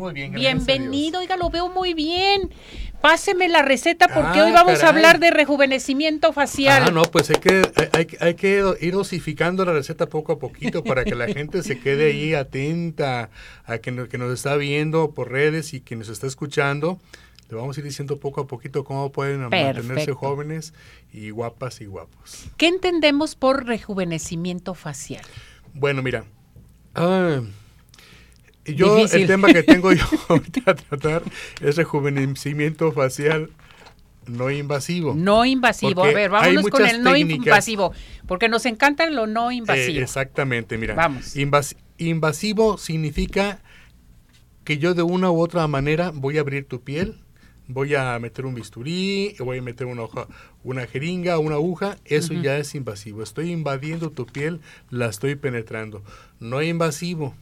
Muy 0.01 0.13
bien, 0.13 0.33
Bienvenido, 0.33 1.19
oiga, 1.19 1.37
lo 1.37 1.51
veo 1.51 1.69
muy 1.69 1.93
bien. 1.93 2.49
Páseme 3.01 3.47
la 3.49 3.61
receta 3.61 4.07
porque 4.07 4.39
Ah, 4.39 4.45
hoy 4.45 4.51
vamos 4.51 4.81
a 4.83 4.89
hablar 4.89 5.19
de 5.19 5.29
rejuvenecimiento 5.29 6.33
facial. 6.33 6.83
Ah, 6.87 6.91
no, 6.91 7.03
pues 7.03 7.29
hay 7.29 7.35
que, 7.37 7.61
hay, 8.19 8.33
que 8.33 8.63
ir 8.81 8.93
dosificando 8.93 9.63
la 9.63 9.73
receta 9.73 10.07
poco 10.07 10.33
a 10.33 10.39
poquito 10.39 10.83
para 10.83 11.03
que 11.05 11.13
la 11.13 11.27
gente 11.33 11.61
se 11.61 11.79
quede 11.79 12.11
ahí 12.11 12.33
atenta 12.33 13.29
a 13.65 13.77
que, 13.77 13.91
nos- 13.91 14.07
que 14.07 14.17
nos 14.17 14.33
está 14.33 14.55
viendo 14.55 15.11
por 15.11 15.31
redes 15.31 15.73
y 15.75 15.81
que 15.81 15.95
nos 15.95 16.09
está 16.09 16.25
escuchando. 16.25 16.99
le 17.49 17.55
vamos 17.57 17.77
a 17.77 17.79
ir 17.81 17.85
diciendo 17.85 18.17
poco 18.19 18.41
a 18.41 18.47
poquito 18.47 18.83
cómo 18.83 19.11
pueden 19.11 19.41
mantenerse 19.41 20.13
jóvenes 20.13 20.73
y 21.13 21.29
guapas 21.29 21.79
y 21.81 21.85
guapos. 21.85 22.45
¿Qué 22.57 22.67
entendemos 22.67 23.35
por 23.35 23.65
rejuvenecimiento 23.67 24.73
facial? 24.73 25.23
Bueno, 25.73 26.01
mira, 26.01 26.25
ah, 26.95 27.41
yo 28.65 28.95
Difícil. 28.97 29.21
el 29.21 29.27
tema 29.27 29.47
que 29.53 29.63
tengo 29.63 29.91
yo 29.93 30.05
ahorita 30.29 30.71
a 30.71 30.75
tratar 30.75 31.23
es 31.61 31.75
rejuvenecimiento 31.77 32.91
facial 32.91 33.49
no 34.27 34.51
invasivo. 34.51 35.13
No 35.15 35.45
invasivo. 35.45 35.95
Porque 35.95 36.11
a 36.11 36.13
ver, 36.15 36.29
vámonos 36.29 36.67
con 36.69 36.85
el 36.85 37.01
no 37.03 37.13
técnicas. 37.13 37.45
invasivo, 37.47 37.91
porque 38.27 38.49
nos 38.49 38.65
encanta 38.65 39.09
lo 39.09 39.25
no 39.27 39.51
invasivo. 39.51 39.99
Eh, 39.99 40.03
exactamente, 40.03 40.77
mira. 40.77 40.93
Vamos. 40.93 41.35
Invas- 41.35 41.75
invasivo 41.97 42.77
significa 42.77 43.59
que 44.63 44.77
yo 44.77 44.93
de 44.93 45.01
una 45.01 45.31
u 45.31 45.41
otra 45.41 45.67
manera 45.67 46.11
voy 46.13 46.37
a 46.37 46.41
abrir 46.41 46.65
tu 46.65 46.81
piel, 46.81 47.15
voy 47.67 47.95
a 47.95 48.17
meter 48.19 48.45
un 48.45 48.53
bisturí, 48.53 49.35
voy 49.39 49.57
a 49.57 49.61
meter 49.63 49.87
una 49.87 50.03
hoja, 50.03 50.27
una 50.63 50.85
jeringa, 50.85 51.39
una 51.39 51.55
aguja, 51.55 51.97
eso 52.05 52.33
ya 52.35 52.57
es 52.59 52.75
invasivo. 52.75 53.23
Estoy 53.23 53.51
invadiendo 53.51 54.11
tu 54.11 54.27
piel, 54.27 54.61
la 54.91 55.07
estoy 55.07 55.33
penetrando. 55.35 56.03
No 56.39 56.61
invasivo. 56.61 57.33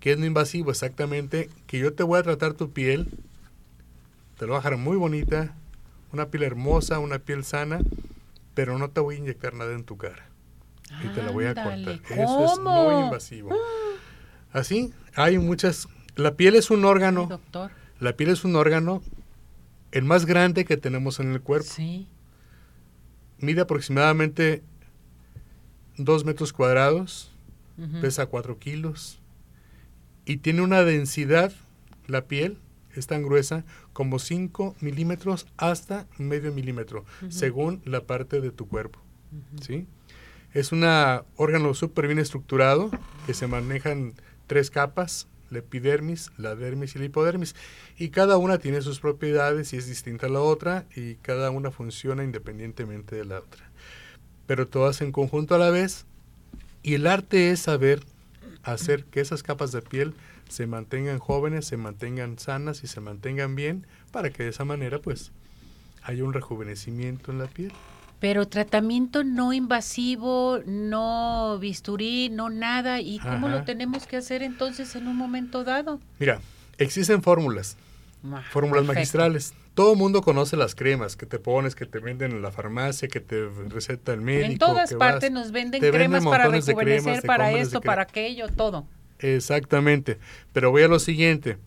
¿Qué 0.00 0.12
es 0.12 0.18
no 0.18 0.26
invasivo? 0.26 0.70
Exactamente 0.70 1.50
que 1.66 1.78
yo 1.78 1.92
te 1.92 2.02
voy 2.02 2.18
a 2.18 2.22
tratar 2.22 2.54
tu 2.54 2.70
piel, 2.72 3.08
te 4.38 4.46
lo 4.46 4.52
voy 4.52 4.56
a 4.56 4.62
dejar 4.62 4.76
muy 4.76 4.96
bonita, 4.96 5.56
una 6.12 6.28
piel 6.28 6.44
hermosa, 6.44 7.00
una 7.00 7.18
piel 7.18 7.44
sana, 7.44 7.80
pero 8.54 8.78
no 8.78 8.90
te 8.90 9.00
voy 9.00 9.16
a 9.16 9.18
inyectar 9.18 9.54
nada 9.54 9.72
en 9.74 9.84
tu 9.84 9.96
cara. 9.96 10.28
Y 11.04 11.08
te 11.08 11.22
la 11.22 11.32
voy 11.32 11.44
a 11.44 11.54
cortar. 11.54 12.00
Eso 12.10 12.44
es 12.44 12.58
no 12.60 13.04
invasivo. 13.04 13.50
Así, 14.52 14.92
hay 15.14 15.38
muchas. 15.38 15.86
La 16.16 16.34
piel 16.34 16.56
es 16.56 16.70
un 16.70 16.84
órgano. 16.84 17.26
doctor. 17.26 17.70
La 18.00 18.14
piel 18.14 18.30
es 18.30 18.44
un 18.44 18.56
órgano 18.56 19.02
el 19.92 20.04
más 20.04 20.24
grande 20.24 20.64
que 20.64 20.76
tenemos 20.76 21.20
en 21.20 21.32
el 21.32 21.40
cuerpo. 21.42 21.68
Sí. 21.68 22.08
Mide 23.38 23.60
aproximadamente 23.62 24.62
2 25.98 26.24
metros 26.24 26.52
cuadrados, 26.52 27.30
pesa 28.00 28.26
4 28.26 28.58
kilos 28.58 29.20
y 30.28 30.36
tiene 30.36 30.60
una 30.60 30.84
densidad, 30.84 31.52
la 32.06 32.26
piel 32.26 32.58
es 32.94 33.06
tan 33.06 33.22
gruesa 33.22 33.64
como 33.94 34.18
5 34.18 34.76
milímetros 34.80 35.46
hasta 35.56 36.06
medio 36.18 36.52
milímetro, 36.52 37.06
según 37.30 37.80
la 37.86 38.02
parte 38.02 38.42
de 38.42 38.50
tu 38.50 38.68
cuerpo. 38.68 39.00
¿sí? 39.62 39.86
Es 40.52 40.70
un 40.70 40.84
órgano 41.36 41.72
súper 41.72 42.08
bien 42.08 42.18
estructurado 42.18 42.90
que 43.26 43.32
se 43.32 43.46
manejan 43.46 44.12
tres 44.46 44.70
capas, 44.70 45.28
la 45.48 45.60
epidermis, 45.60 46.30
la 46.36 46.54
dermis 46.54 46.94
y 46.94 46.98
la 46.98 47.06
hipodermis. 47.06 47.54
Y 47.96 48.10
cada 48.10 48.36
una 48.36 48.58
tiene 48.58 48.82
sus 48.82 49.00
propiedades 49.00 49.72
y 49.72 49.78
es 49.78 49.86
distinta 49.86 50.26
a 50.26 50.30
la 50.30 50.40
otra 50.40 50.84
y 50.94 51.14
cada 51.16 51.50
una 51.50 51.70
funciona 51.70 52.22
independientemente 52.22 53.16
de 53.16 53.24
la 53.24 53.38
otra. 53.38 53.70
Pero 54.46 54.68
todas 54.68 55.00
en 55.00 55.10
conjunto 55.10 55.54
a 55.54 55.58
la 55.58 55.70
vez. 55.70 56.04
Y 56.82 56.94
el 56.94 57.06
arte 57.06 57.50
es 57.50 57.60
saber 57.60 58.00
hacer 58.62 59.04
que 59.04 59.20
esas 59.20 59.42
capas 59.42 59.72
de 59.72 59.82
piel 59.82 60.14
se 60.48 60.66
mantengan 60.66 61.18
jóvenes, 61.18 61.66
se 61.66 61.76
mantengan 61.76 62.38
sanas 62.38 62.82
y 62.84 62.86
se 62.86 63.00
mantengan 63.00 63.54
bien 63.54 63.86
para 64.10 64.30
que 64.30 64.42
de 64.44 64.50
esa 64.50 64.64
manera 64.64 64.98
pues 65.00 65.30
haya 66.02 66.24
un 66.24 66.32
rejuvenecimiento 66.32 67.30
en 67.32 67.38
la 67.38 67.46
piel. 67.46 67.72
Pero 68.20 68.48
tratamiento 68.48 69.22
no 69.22 69.52
invasivo, 69.52 70.58
no 70.66 71.58
bisturí, 71.60 72.30
no 72.30 72.50
nada. 72.50 73.00
¿Y 73.00 73.20
cómo 73.20 73.46
Ajá. 73.46 73.58
lo 73.58 73.64
tenemos 73.64 74.06
que 74.08 74.16
hacer 74.16 74.42
entonces 74.42 74.96
en 74.96 75.06
un 75.06 75.16
momento 75.16 75.62
dado? 75.62 76.00
Mira, 76.18 76.40
existen 76.78 77.22
fórmulas, 77.22 77.76
Ah, 78.24 78.42
fórmulas 78.50 78.84
perfecto. 78.84 78.94
magistrales. 78.94 79.54
Todo 79.78 79.92
el 79.92 79.98
mundo 79.98 80.22
conoce 80.22 80.56
las 80.56 80.74
cremas 80.74 81.14
que 81.14 81.24
te 81.24 81.38
pones, 81.38 81.76
que 81.76 81.86
te 81.86 82.00
venden 82.00 82.32
en 82.32 82.42
la 82.42 82.50
farmacia, 82.50 83.06
que 83.06 83.20
te 83.20 83.48
receta 83.68 84.12
el 84.12 84.20
médico. 84.20 84.50
En 84.50 84.58
todas 84.58 84.92
partes 84.94 85.30
vas. 85.32 85.40
nos 85.44 85.52
venden 85.52 85.80
cremas 85.80 86.24
para 86.24 86.48
rejuvenecer, 86.48 87.02
cremas, 87.04 87.20
para 87.24 87.52
esto, 87.52 87.80
para 87.80 88.02
aquello, 88.02 88.48
todo. 88.48 88.86
Exactamente. 89.20 90.18
Pero 90.52 90.72
voy 90.72 90.82
a 90.82 90.88
lo 90.88 90.98
siguiente. 90.98 91.58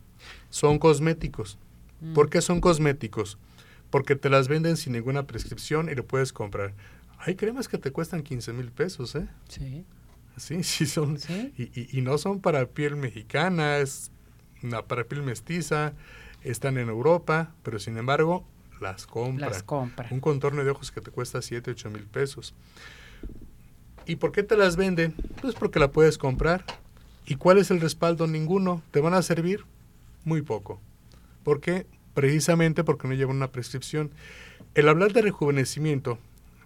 Son 0.50 0.78
cosméticos. 0.78 1.58
Mm. 2.02 2.14
¿Por 2.14 2.30
qué 2.30 2.42
son 2.42 2.60
cosméticos? 2.60 3.38
Porque 3.90 4.18
te 4.18 4.30
las 4.30 4.50
venden 4.50 4.76
sin 4.76 4.92
ninguna 4.92 5.26
prescripción 5.26 5.90
y 5.90 5.96
lo 5.96 6.06
puedes 6.06 6.34
comprar. 6.34 6.74
Hay 7.20 7.36
cremas 7.36 7.70
que 7.70 7.78
te 7.78 7.92
cuestan 7.92 8.24
15 8.24 8.52
mil 8.52 8.72
pesos, 8.72 9.16
¿eh? 9.16 9.28
Sí. 9.48 9.86
Sí, 10.36 10.64
sí 10.64 10.86
son. 10.86 11.18
Sí. 11.18 11.54
Y, 11.58 11.64
y- 11.80 11.98
y 11.98 12.02
no 12.02 12.18
son 12.18 12.42
para 12.42 12.66
piel 12.66 12.98
mexicana, 12.98 13.78
es 13.78 14.12
una 14.64 14.82
para 14.82 15.06
piel 15.06 15.24
mestiza. 15.24 15.94
Están 16.44 16.78
en 16.78 16.90
Europa, 16.90 17.54
pero 17.64 17.80
sin 17.80 17.98
embargo 17.98 18.46
las 18.80 19.06
compran. 19.06 19.50
Las 19.50 19.64
compra. 19.64 20.08
Un 20.12 20.20
contorno 20.20 20.64
de 20.64 20.72
ojos 20.72 20.92
que 20.92 21.02
te 21.02 21.12
cuesta 21.12 21.42
7, 21.42 21.72
8 21.72 21.90
mil 21.92 22.04
pesos. 22.04 22.56
¿Y 24.06 24.16
por 24.16 24.32
qué 24.32 24.42
te 24.44 24.58
las 24.58 24.76
venden? 24.76 25.14
Pues 25.42 25.54
porque 25.54 25.80
la 25.80 25.92
puedes 25.92 26.18
comprar. 26.18 26.66
¿Y 27.26 27.36
cuál 27.36 27.60
es 27.60 27.70
el 27.70 27.80
respaldo? 27.80 28.26
Ninguno. 28.26 28.82
¿Te 28.92 29.00
van 29.00 29.14
a 29.14 29.22
servir? 29.22 29.66
Muy 30.26 30.42
poco. 30.42 30.80
¿Por 31.44 31.62
qué? 31.62 31.86
Precisamente 32.16 32.84
porque 32.84 33.08
no 33.08 33.14
llevan 33.14 33.38
una 33.38 33.52
prescripción. 33.52 34.12
El 34.74 34.90
hablar 34.90 35.14
de 35.14 35.22
rejuvenecimiento 35.22 36.18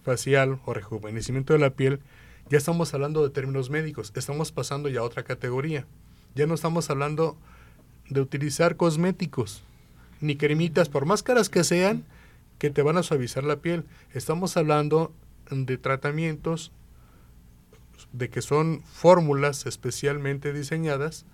facial 0.02 0.60
o 0.64 0.72
rejuvenecimiento 0.72 1.52
de 1.52 1.58
la 1.58 1.70
piel, 1.70 2.00
ya 2.48 2.58
estamos 2.58 2.94
hablando 2.94 3.22
de 3.22 3.30
términos 3.30 3.70
médicos. 3.70 4.12
Estamos 4.14 4.52
pasando 4.52 4.88
ya 4.88 5.00
a 5.00 5.04
otra 5.04 5.22
categoría. 5.22 5.86
Ya 6.34 6.46
no 6.46 6.54
estamos 6.54 6.88
hablando 6.90 7.36
de 8.08 8.20
utilizar 8.20 8.76
cosméticos 8.76 9.62
ni 10.20 10.36
cremitas, 10.36 10.88
por 10.88 11.06
más 11.06 11.22
caras 11.22 11.48
que 11.48 11.64
sean, 11.64 12.04
que 12.58 12.70
te 12.70 12.82
van 12.82 12.96
a 12.96 13.02
suavizar 13.02 13.44
la 13.44 13.56
piel. 13.56 13.84
Estamos 14.12 14.56
hablando 14.56 15.12
de 15.50 15.78
tratamientos 15.78 16.72
de 18.12 18.30
que 18.30 18.42
son 18.42 18.82
fórmulas 18.82 19.66
especialmente 19.66 20.52
diseñadas 20.52 21.26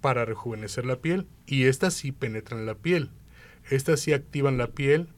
para 0.00 0.24
rejuvenecer 0.24 0.84
la 0.84 0.96
piel 0.96 1.26
y 1.46 1.64
estas 1.64 1.94
sí 1.94 2.12
penetran 2.12 2.66
la 2.66 2.74
piel. 2.74 3.10
Estas 3.70 4.00
sí 4.00 4.12
activan 4.12 4.58
la 4.58 4.68
piel 4.68 5.08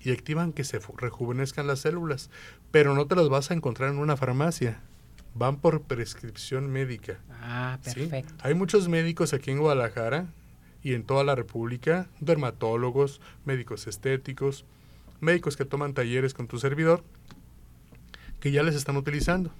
y 0.00 0.12
activan 0.12 0.52
que 0.52 0.64
se 0.64 0.78
rejuvenezcan 0.78 1.66
las 1.66 1.80
células, 1.80 2.30
pero 2.70 2.94
no 2.94 3.06
te 3.06 3.16
las 3.16 3.28
vas 3.28 3.50
a 3.50 3.54
encontrar 3.54 3.90
en 3.90 3.98
una 3.98 4.16
farmacia. 4.16 4.80
Van 5.38 5.60
por 5.60 5.82
prescripción 5.82 6.70
médica. 6.70 7.18
Ah, 7.42 7.78
¿sí? 7.82 7.94
perfecto. 7.94 8.34
Hay 8.40 8.54
muchos 8.54 8.88
médicos 8.88 9.34
aquí 9.34 9.50
en 9.50 9.58
Guadalajara 9.58 10.26
y 10.82 10.94
en 10.94 11.04
toda 11.04 11.24
la 11.24 11.34
República, 11.34 12.08
dermatólogos, 12.20 13.20
médicos 13.44 13.86
estéticos, 13.86 14.64
médicos 15.20 15.56
que 15.56 15.66
toman 15.66 15.92
talleres 15.92 16.32
con 16.32 16.46
tu 16.46 16.58
servidor, 16.58 17.04
que 18.40 18.50
ya 18.50 18.62
les 18.62 18.74
están 18.74 18.96
utilizando. 18.96 19.52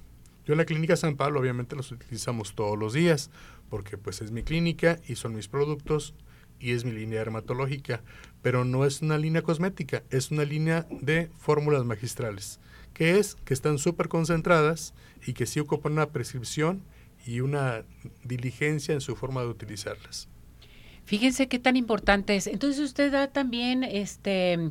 Yo 0.47 0.55
en 0.55 0.59
la 0.59 0.64
clínica 0.64 0.97
San 0.97 1.16
Pablo 1.16 1.41
obviamente 1.41 1.77
los 1.77 1.93
utilizamos 1.93 2.55
todos 2.55 2.79
los 2.79 2.93
días, 2.93 3.31
porque 3.68 3.99
pues 3.99 4.22
es 4.22 4.31
mi 4.31 4.45
clínica 4.45 4.99
y 5.07 5.16
son 5.16 5.35
mis 5.35 5.49
productos 5.49 6.14
y 6.59 6.70
es 6.70 6.85
mi 6.85 6.93
línea 6.93 7.18
dermatológica, 7.18 8.03
pero 8.41 8.64
no 8.64 8.87
es 8.87 9.03
una 9.03 9.18
línea 9.18 9.43
cosmética, 9.43 10.05
es 10.09 10.31
una 10.31 10.45
línea 10.45 10.87
de 11.03 11.29
fórmulas 11.39 11.85
magistrales, 11.85 12.61
que 12.97 13.18
es 13.18 13.34
que 13.44 13.53
están 13.53 13.76
súper 13.76 14.09
concentradas 14.09 14.94
y 15.26 15.34
que 15.34 15.44
sí 15.44 15.61
ocupan 15.61 15.92
una 15.92 16.07
prescripción 16.07 16.80
y 17.26 17.40
una 17.40 17.82
diligencia 18.24 18.94
en 18.94 19.03
su 19.03 19.16
forma 19.16 19.42
de 19.42 19.49
utilizarlas. 19.49 20.28
Fíjense 21.05 21.47
qué 21.47 21.59
tan 21.59 21.76
importante 21.76 22.34
es. 22.36 22.47
Entonces 22.47 22.80
usted 22.82 23.12
da 23.12 23.28
también, 23.28 23.84
este, 23.84 24.70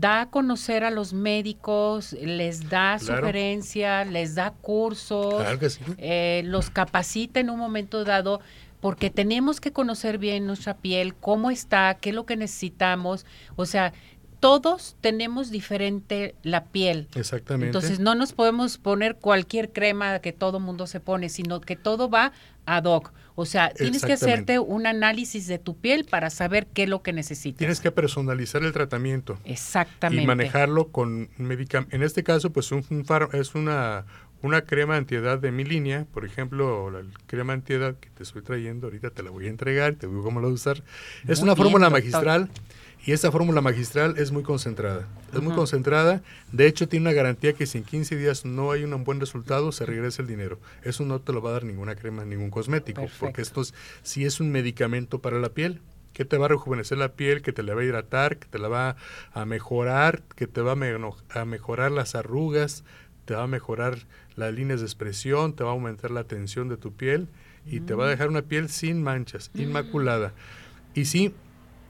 da 0.00 0.22
a 0.22 0.30
conocer 0.30 0.82
a 0.82 0.90
los 0.90 1.12
médicos, 1.12 2.12
les 2.20 2.68
da 2.68 2.98
Claro. 2.98 3.20
sugerencia, 3.22 4.04
les 4.04 4.34
da 4.34 4.50
cursos, 4.50 5.36
Claro 5.36 5.58
que 5.60 5.70
sí. 5.70 5.80
eh, 5.98 6.42
los 6.44 6.70
capacita 6.70 7.38
en 7.38 7.50
un 7.50 7.58
momento 7.60 8.02
dado, 8.02 8.40
porque 8.80 9.10
tenemos 9.10 9.60
que 9.60 9.70
conocer 9.72 10.18
bien 10.18 10.44
nuestra 10.44 10.76
piel, 10.76 11.14
cómo 11.14 11.50
está, 11.52 11.96
qué 12.00 12.08
es 12.10 12.14
lo 12.16 12.26
que 12.26 12.36
necesitamos. 12.36 13.24
O 13.54 13.64
sea, 13.64 13.92
todos 14.40 14.96
tenemos 15.00 15.50
diferente 15.50 16.34
la 16.42 16.64
piel. 16.64 17.08
Exactamente. 17.14 17.66
Entonces 17.66 17.98
no 18.00 18.14
nos 18.14 18.32
podemos 18.32 18.78
poner 18.78 19.16
cualquier 19.16 19.72
crema 19.72 20.18
que 20.20 20.32
todo 20.32 20.60
mundo 20.60 20.86
se 20.86 21.00
pone, 21.00 21.28
sino 21.28 21.60
que 21.60 21.76
todo 21.76 22.08
va 22.08 22.32
ad 22.66 22.84
hoc. 22.84 23.12
O 23.34 23.46
sea, 23.46 23.70
tienes 23.70 24.04
que 24.04 24.14
hacerte 24.14 24.58
un 24.58 24.86
análisis 24.86 25.46
de 25.46 25.58
tu 25.60 25.76
piel 25.76 26.04
para 26.04 26.28
saber 26.28 26.66
qué 26.66 26.82
es 26.84 26.88
lo 26.88 27.02
que 27.02 27.12
necesitas. 27.12 27.58
Tienes 27.58 27.80
que 27.80 27.92
personalizar 27.92 28.64
el 28.64 28.72
tratamiento 28.72 29.38
Exactamente. 29.44 30.22
y 30.24 30.26
manejarlo 30.26 30.88
con 30.88 31.30
medicamentos. 31.36 31.94
En 31.94 32.02
este 32.02 32.24
caso, 32.24 32.50
pues 32.52 32.72
un, 32.72 32.84
un 32.90 33.04
far- 33.04 33.28
es 33.34 33.54
una, 33.54 34.06
una 34.42 34.62
crema 34.62 34.96
antiedad 34.96 35.38
de 35.38 35.52
mi 35.52 35.62
línea, 35.64 36.04
por 36.12 36.24
ejemplo, 36.24 36.90
la 36.90 37.02
crema 37.26 37.52
antiedad 37.52 37.94
que 38.00 38.10
te 38.10 38.24
estoy 38.24 38.42
trayendo, 38.42 38.88
ahorita 38.88 39.10
te 39.10 39.22
la 39.22 39.30
voy 39.30 39.46
a 39.46 39.50
entregar, 39.50 39.94
te 39.94 40.08
digo 40.08 40.24
cómo 40.24 40.40
la 40.40 40.48
usar. 40.48 40.82
Es 41.28 41.38
Muy 41.38 41.44
una 41.50 41.54
bien, 41.54 41.64
fórmula 41.64 41.86
doctor. 41.90 42.00
magistral 42.00 42.50
y 43.04 43.12
esa 43.12 43.30
fórmula 43.32 43.60
magistral 43.60 44.14
es 44.18 44.32
muy 44.32 44.42
concentrada. 44.42 45.06
Es 45.32 45.40
muy 45.40 45.54
concentrada, 45.54 46.22
de 46.52 46.66
hecho 46.66 46.88
tiene 46.88 47.04
una 47.04 47.12
garantía 47.12 47.52
que 47.52 47.66
si 47.66 47.78
en 47.78 47.84
15 47.84 48.16
días 48.16 48.44
no 48.44 48.70
hay 48.72 48.84
un 48.84 49.04
buen 49.04 49.20
resultado, 49.20 49.72
se 49.72 49.86
regresa 49.86 50.22
el 50.22 50.28
dinero. 50.28 50.58
Eso 50.82 51.04
no 51.04 51.20
te 51.20 51.32
lo 51.32 51.42
va 51.42 51.50
a 51.50 51.52
dar 51.54 51.64
ninguna 51.64 51.94
crema, 51.94 52.24
ningún 52.24 52.50
cosmético, 52.50 53.02
Perfecto. 53.02 53.26
porque 53.26 53.42
esto 53.42 53.60
es, 53.60 53.74
sí 54.02 54.24
es 54.24 54.40
un 54.40 54.50
medicamento 54.50 55.20
para 55.20 55.38
la 55.38 55.50
piel 55.50 55.80
que 56.18 56.24
te 56.24 56.36
va 56.36 56.46
a 56.46 56.48
rejuvenecer 56.48 56.98
la 56.98 57.12
piel, 57.12 57.42
que 57.42 57.52
te 57.52 57.62
la 57.62 57.76
va 57.76 57.82
a 57.82 57.84
hidratar, 57.84 58.38
que 58.38 58.48
te 58.48 58.58
la 58.58 58.66
va 58.66 58.96
a 59.32 59.44
mejorar, 59.44 60.22
que 60.34 60.48
te 60.48 60.60
va 60.62 60.72
a, 60.72 61.44
mejorar 61.44 61.92
las 61.92 62.16
arrugas, 62.16 62.82
te 63.24 63.34
va 63.34 63.44
a 63.44 63.46
mejorar 63.46 63.98
las 64.34 64.52
líneas 64.52 64.80
de 64.80 64.86
expresión, 64.86 65.52
te 65.54 65.62
va 65.62 65.70
a 65.70 65.74
aumentar 65.74 66.10
la 66.10 66.24
tensión 66.24 66.68
de 66.68 66.76
tu 66.76 66.92
piel 66.92 67.28
y 67.66 67.78
te 67.78 67.94
va 67.94 68.04
a 68.04 68.06
mm. 68.08 68.10
dejar 68.10 68.28
una 68.30 68.42
piel 68.42 68.68
sin 68.68 69.00
manchas, 69.00 69.52
mm. 69.54 69.60
inmaculada. 69.60 70.32
Y 70.92 71.04
sí, 71.04 71.32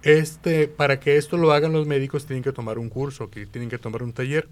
este, 0.03 0.69
para 0.69 1.01
que 1.01 1.17
esto 1.17 1.37
lo 1.37 1.53
hagan 1.53 1.73
los 1.73 1.87
médicos 1.87 2.27
tienen 2.27 2.43
que 2.43 2.53
tomar 2.53 2.79
un 2.79 2.89
curso, 2.89 3.31
que 3.31 3.47
tienen 3.47 3.69
que 3.69 3.79
tomar 3.79 4.03
un 4.03 4.13
taller. 4.13 4.49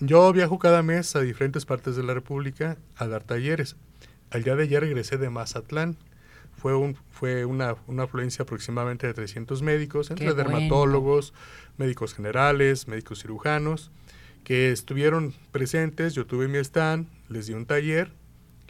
Yo 0.00 0.32
viajo 0.32 0.58
cada 0.58 0.82
mes 0.82 1.14
a 1.14 1.20
diferentes 1.20 1.64
partes 1.64 1.96
de 1.96 2.02
la 2.02 2.14
República 2.14 2.76
a 2.96 3.06
dar 3.06 3.22
talleres. 3.22 3.76
Al 4.30 4.42
día 4.42 4.56
de 4.56 4.64
ayer 4.64 4.80
regresé 4.80 5.18
de 5.18 5.30
Mazatlán 5.30 5.96
fue, 6.56 6.74
un, 6.74 6.96
fue 7.10 7.44
una, 7.44 7.76
una 7.86 8.04
afluencia 8.04 8.42
aproximadamente 8.44 9.06
de 9.06 9.14
300 9.14 9.62
médicos, 9.62 10.10
entre 10.10 10.34
dermatólogos, 10.34 11.34
médicos 11.76 12.14
generales, 12.14 12.88
médicos 12.88 13.20
cirujanos, 13.20 13.90
que 14.44 14.72
estuvieron 14.72 15.34
presentes. 15.50 16.14
Yo 16.14 16.26
tuve 16.26 16.48
mi 16.48 16.58
stand, 16.58 17.08
les 17.28 17.46
di 17.46 17.52
un 17.52 17.66
taller 17.66 18.12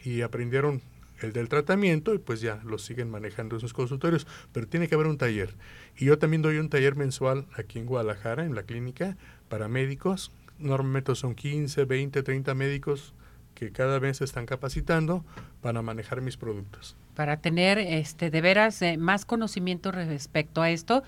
y 0.03 0.21
aprendieron 0.21 0.81
el 1.23 1.33
del 1.33 1.49
tratamiento 1.49 2.13
y 2.13 2.19
pues 2.19 2.41
ya 2.41 2.61
lo 2.63 2.77
siguen 2.77 3.09
manejando 3.09 3.55
en 3.55 3.61
sus 3.61 3.73
consultorios, 3.73 4.27
pero 4.51 4.67
tiene 4.67 4.87
que 4.87 4.95
haber 4.95 5.07
un 5.07 5.17
taller. 5.17 5.55
Y 5.97 6.05
yo 6.05 6.17
también 6.17 6.41
doy 6.41 6.57
un 6.57 6.69
taller 6.69 6.95
mensual 6.95 7.45
aquí 7.55 7.79
en 7.79 7.85
Guadalajara, 7.85 8.45
en 8.45 8.55
la 8.55 8.63
clínica, 8.63 9.17
para 9.49 9.67
médicos. 9.67 10.31
Normalmente 10.59 11.15
son 11.15 11.35
15, 11.35 11.85
20, 11.85 12.23
30 12.23 12.53
médicos 12.53 13.13
que 13.55 13.71
cada 13.71 13.99
vez 13.99 14.17
se 14.17 14.25
están 14.25 14.45
capacitando 14.45 15.23
para 15.61 15.81
manejar 15.81 16.21
mis 16.21 16.37
productos 16.37 16.95
para 17.15 17.37
tener 17.37 17.77
este 17.77 18.29
de 18.29 18.41
veras 18.41 18.81
eh, 18.81 18.97
más 18.97 19.25
conocimiento 19.25 19.91
respecto 19.91 20.61
a 20.61 20.69
esto 20.69 21.03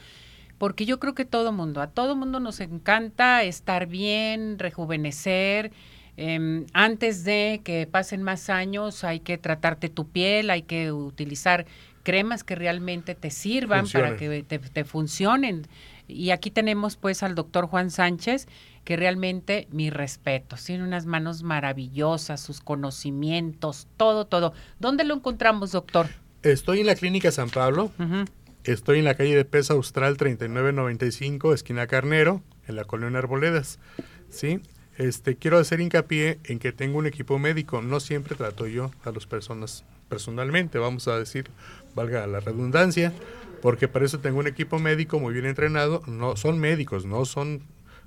porque 0.58 0.86
yo 0.86 1.00
creo 1.00 1.16
que 1.16 1.26
todo 1.26 1.52
mundo 1.52 1.82
a 1.82 1.88
todo 1.88 2.16
mundo 2.16 2.40
nos 2.40 2.60
encanta 2.60 3.44
estar 3.44 3.88
bien 3.88 4.60
rejuvenecer 4.60 5.72
em, 6.18 6.66
antes 6.74 7.24
de 7.24 7.62
que 7.64 7.88
pasen 7.88 8.24
más 8.24 8.50
años 8.50 9.04
hay 9.04 9.20
que 9.20 9.38
tratarte 9.38 9.90
tu 9.90 10.08
piel 10.08 10.50
hay 10.50 10.64
que 10.64 10.92
utilizar 10.92 11.66
cremas 12.04 12.44
que 12.44 12.56
realmente 12.56 13.16
te 13.16 13.32
sirvan 13.32 13.88
para 13.88 14.16
que 14.16 14.44
te, 14.44 14.60
te 14.60 14.84
funcionen 14.86 15.68
y 16.08 16.30
aquí 16.32 16.52
tenemos 16.52 16.98
pues 16.98 17.24
al 17.24 17.36
doctor 17.36 17.68
Juan 17.68 17.90
Sánchez 17.90 18.48
que 18.86 18.96
realmente 18.96 19.68
mi 19.72 19.90
respeto. 19.90 20.56
Tiene 20.64 20.84
unas 20.84 21.06
manos 21.06 21.44
maravillosas, 21.44 22.40
sus 22.40 22.62
conocimientos, 22.62 23.88
todo, 23.98 24.26
todo. 24.26 24.54
¿Dónde 24.80 25.04
lo 25.04 25.16
encontramos, 25.16 25.72
doctor? 25.72 26.08
Estoy 26.44 26.82
en 26.82 26.86
la 26.86 26.96
Clínica 26.96 27.32
San 27.32 27.50
Pablo. 27.50 27.92
Estoy 28.64 29.00
en 29.00 29.06
la 29.06 29.16
calle 29.16 29.36
de 29.36 29.44
Pesa 29.44 29.74
Austral 29.74 30.18
3995, 30.18 31.54
esquina 31.54 31.88
Carnero, 31.88 32.44
en 32.68 32.76
la 32.76 32.86
colonia 32.86 33.20
Arboledas. 33.20 33.80
¿Sí? 34.30 34.62
Este, 34.98 35.36
quiero 35.36 35.58
hacer 35.58 35.82
hincapié 35.82 36.40
en 36.46 36.60
que 36.60 36.72
tengo 36.72 36.98
un 36.98 37.06
equipo 37.06 37.38
médico. 37.38 37.82
No 37.82 38.00
siempre 38.00 38.36
trato 38.36 38.68
yo 38.68 38.92
a 39.04 39.12
las 39.12 39.26
personas 39.26 39.84
personalmente, 40.10 40.78
vamos 40.78 41.08
a 41.08 41.18
decir, 41.18 41.50
valga 41.96 42.26
la 42.28 42.40
redundancia, 42.40 43.12
porque 43.62 43.88
para 43.88 44.06
eso 44.06 44.20
tengo 44.20 44.40
un 44.40 44.48
equipo 44.48 44.80
médico 44.80 45.20
muy 45.20 45.34
bien 45.34 45.46
entrenado. 45.46 46.02
No 46.08 46.36
son 46.38 46.60
médicos, 46.60 47.06
no 47.06 47.26
son 47.26 47.62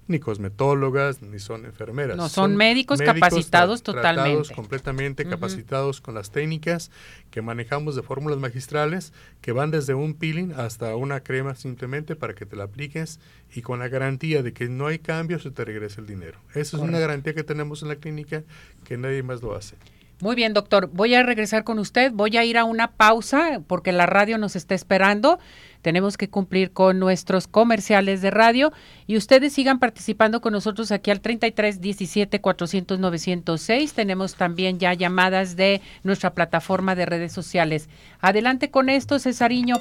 ni 0.08 0.18
cosmetólogas, 0.18 1.22
ni 1.22 1.38
son 1.38 1.66
enfermeras. 1.66 2.16
No, 2.16 2.28
son, 2.28 2.56
médicos, 2.56 3.00
capacitados 3.00 3.82
totalmente. 3.82 4.54
completamente 4.54 5.26
capacitados 5.26 6.00
con 6.00 6.14
las 6.14 6.30
técnicas 6.30 6.90
que 7.30 7.42
manejamos 7.42 7.94
de 7.94 8.02
fórmulas 8.02 8.38
magistrales 8.38 9.12
que 9.40 9.52
van 9.52 9.70
desde 9.70 9.94
un 9.94 10.14
peeling 10.14 10.52
hasta 10.56 10.96
una 10.96 11.20
crema 11.20 11.54
simplemente 11.54 12.16
para 12.16 12.34
que 12.34 12.46
te 12.46 12.56
la 12.56 12.64
apliques 12.64 13.20
y 13.54 13.62
con 13.62 13.78
la 13.78 13.88
garantía 13.88 14.42
de 14.42 14.52
que 14.52 14.68
no 14.68 14.86
hay 14.86 14.98
cambios 14.98 15.42
se 15.42 15.50
te 15.50 15.64
regrese 15.64 16.00
el 16.00 16.06
dinero. 16.06 16.38
Esa 16.54 16.78
es 16.78 16.82
una 16.82 16.98
garantía 16.98 17.34
que 17.34 17.44
tenemos 17.44 17.82
en 17.82 17.88
la 17.88 17.96
clínica 17.96 18.42
que 18.84 18.96
nadie 18.96 19.22
más 19.22 19.42
lo 19.42 19.54
hace. 19.54 19.76
Muy 20.20 20.34
bien, 20.34 20.52
doctor. 20.52 20.90
Voy 20.92 21.14
a 21.14 21.22
regresar 21.22 21.62
con 21.62 21.78
usted. 21.78 22.10
Voy 22.12 22.36
a 22.36 22.44
ir 22.44 22.58
a 22.58 22.64
una 22.64 22.92
pausa 22.92 23.60
porque 23.66 23.92
la 23.92 24.06
radio 24.06 24.36
nos 24.36 24.56
está 24.56 24.74
esperando. 24.74 25.38
Tenemos 25.82 26.16
que 26.16 26.28
cumplir 26.28 26.72
con 26.72 26.98
nuestros 26.98 27.46
comerciales 27.46 28.20
de 28.22 28.30
radio 28.30 28.72
y 29.06 29.16
ustedes 29.16 29.52
sigan 29.52 29.78
participando 29.78 30.40
con 30.40 30.52
nosotros 30.52 30.92
aquí 30.92 31.10
al 31.10 31.20
33 31.20 31.80
17 31.80 32.40
400 32.40 32.98
906. 32.98 33.92
Tenemos 33.92 34.34
también 34.34 34.78
ya 34.78 34.94
llamadas 34.94 35.56
de 35.56 35.80
nuestra 36.02 36.34
plataforma 36.34 36.94
de 36.94 37.06
redes 37.06 37.32
sociales. 37.32 37.88
Adelante 38.20 38.70
con 38.70 38.88
esto, 38.88 39.18
Cesariño. 39.18 39.76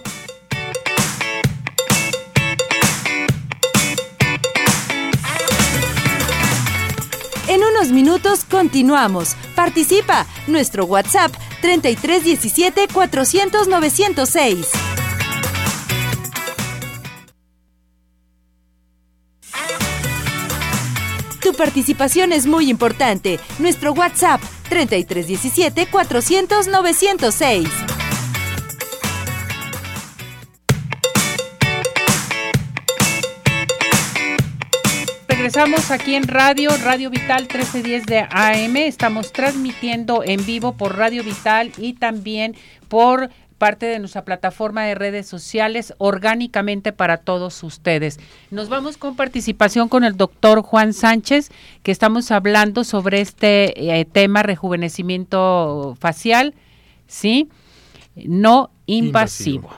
En 7.48 7.64
unos 7.64 7.92
minutos 7.92 8.44
continuamos. 8.44 9.36
Participa. 9.56 10.28
Nuestro 10.48 10.86
WhatsApp 10.86 11.32
3317 11.62 12.88
400 12.94 13.68
906. 13.68 14.87
Participación 21.58 22.32
es 22.32 22.46
muy 22.46 22.70
importante. 22.70 23.40
Nuestro 23.60 23.92
WhatsApp 23.92 24.40
3317 24.70 25.88
400 25.88 26.68
906. 26.68 27.68
Regresamos 35.28 35.92
aquí 35.92 36.16
en 36.16 36.28
radio, 36.28 36.70
Radio 36.84 37.10
Vital 37.10 37.44
1310 37.44 38.06
de 38.06 38.20
AM. 38.30 38.76
Estamos 38.76 39.32
transmitiendo 39.32 40.24
en 40.24 40.46
vivo 40.46 40.76
por 40.76 40.98
Radio 40.98 41.24
Vital 41.24 41.72
y 41.78 41.94
también 41.94 42.56
por 42.90 43.30
parte 43.58 43.86
de 43.86 44.00
nuestra 44.00 44.24
plataforma 44.24 44.84
de 44.84 44.96
redes 44.96 45.28
sociales 45.28 45.94
orgánicamente 45.98 46.94
para 46.94 47.18
todos 47.18 47.64
ustedes. 47.64 48.20
Nos 48.52 48.70
vamos 48.70 48.98
con 48.98 49.16
participación 49.16 49.90
con 49.90 50.04
el 50.04 50.16
doctor 50.16 50.62
Juan 50.62 50.94
Sánchez, 50.94 51.50
que 51.84 51.92
estamos 51.92 52.32
hablando 52.32 52.84
sobre 52.84 53.22
este 53.22 54.00
eh, 54.00 54.06
tema 54.06 54.44
rejuvenecimiento 54.44 55.98
facial, 56.00 56.54
¿sí? 57.08 57.50
No 58.16 58.72
invasivo. 58.86 59.70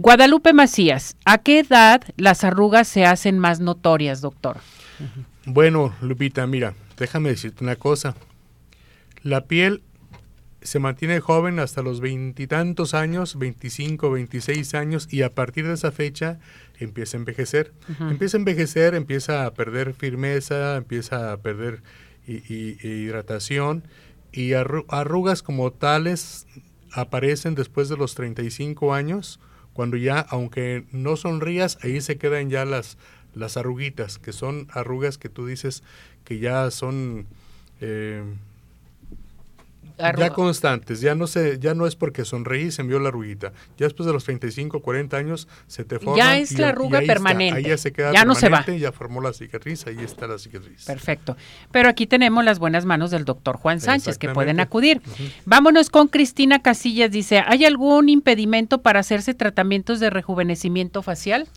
Guadalupe 0.00 0.52
Macías, 0.52 1.16
¿a 1.24 1.38
qué 1.38 1.58
edad 1.58 2.02
las 2.16 2.44
arrugas 2.44 2.86
se 2.86 3.04
hacen 3.04 3.36
más 3.38 3.58
notorias, 3.58 4.20
doctor? 4.20 4.58
Bueno, 5.44 5.92
Lupita, 6.00 6.46
mira, 6.46 6.74
déjame 6.96 7.30
decirte 7.30 7.64
una 7.64 7.74
cosa. 7.74 8.14
La 9.22 9.46
piel 9.46 9.82
se 10.60 10.78
mantiene 10.78 11.20
joven 11.20 11.58
hasta 11.60 11.82
los 11.82 12.00
veintitantos 12.00 12.94
años, 12.94 13.38
25, 13.38 14.10
26 14.10 14.74
años, 14.74 15.08
y 15.10 15.22
a 15.22 15.34
partir 15.34 15.66
de 15.66 15.74
esa 15.74 15.92
fecha 15.92 16.40
empieza 16.78 17.16
a 17.16 17.20
envejecer. 17.20 17.72
Empieza 18.00 18.36
a 18.36 18.40
envejecer, 18.40 18.94
empieza 18.94 19.46
a 19.46 19.54
perder 19.54 19.94
firmeza, 19.94 20.76
empieza 20.76 21.32
a 21.32 21.36
perder 21.38 21.82
hidratación, 22.26 23.84
y 24.32 24.52
arrugas 24.52 25.42
como 25.42 25.72
tales 25.72 26.46
aparecen 26.92 27.54
después 27.54 27.88
de 27.88 27.96
los 27.96 28.14
35 28.14 28.94
años, 28.94 29.40
cuando 29.72 29.96
ya, 29.96 30.20
aunque 30.20 30.84
no 30.90 31.16
sonrías, 31.16 31.78
ahí 31.82 32.00
se 32.00 32.18
quedan 32.18 32.50
ya 32.50 32.64
las, 32.64 32.98
las 33.34 33.56
arruguitas, 33.56 34.18
que 34.18 34.32
son 34.32 34.66
arrugas 34.72 35.18
que 35.18 35.28
tú 35.28 35.46
dices 35.46 35.82
que 36.24 36.40
ya 36.40 36.70
son 36.70 37.26
eh, 37.80 38.24
ya 39.98 40.30
constantes, 40.30 41.00
ya 41.00 41.14
no 41.14 41.26
se, 41.26 41.58
ya 41.58 41.74
no 41.74 41.86
es 41.86 41.96
porque 41.96 42.24
sonreí 42.24 42.66
y 42.66 42.70
se 42.70 42.82
envió 42.82 42.98
la 42.98 43.08
arruguita. 43.08 43.52
Ya 43.76 43.86
después 43.86 44.06
de 44.06 44.12
los 44.12 44.24
35, 44.24 44.80
40 44.80 45.16
años 45.16 45.48
se 45.66 45.84
te 45.84 45.98
forma. 45.98 46.16
Ya 46.16 46.38
es 46.38 46.58
la 46.58 46.70
arruga 46.70 47.00
permanente. 47.00 47.58
ahí 47.58 47.64
ya 47.64 47.76
se 47.76 47.92
queda 47.92 48.12
ya 48.12 48.24
no 48.24 48.34
se 48.34 48.48
va. 48.48 48.64
Ya 48.66 48.92
formó 48.92 49.20
la 49.20 49.32
cicatriz, 49.32 49.86
ahí 49.86 49.98
está 50.00 50.26
la 50.26 50.38
cicatriz. 50.38 50.84
Perfecto. 50.84 51.36
Pero 51.72 51.88
aquí 51.88 52.06
tenemos 52.06 52.44
las 52.44 52.58
buenas 52.58 52.84
manos 52.84 53.10
del 53.10 53.24
doctor 53.24 53.56
Juan 53.56 53.80
Sánchez 53.80 54.18
que 54.18 54.28
pueden 54.30 54.60
acudir. 54.60 55.02
Vámonos 55.44 55.90
con 55.90 56.08
Cristina 56.08 56.60
Casillas. 56.60 57.10
Dice, 57.10 57.42
¿hay 57.46 57.64
algún 57.64 58.08
impedimento 58.08 58.82
para 58.82 59.00
hacerse 59.00 59.34
tratamientos 59.34 60.00
de 60.00 60.10
rejuvenecimiento 60.10 61.02
facial? 61.02 61.48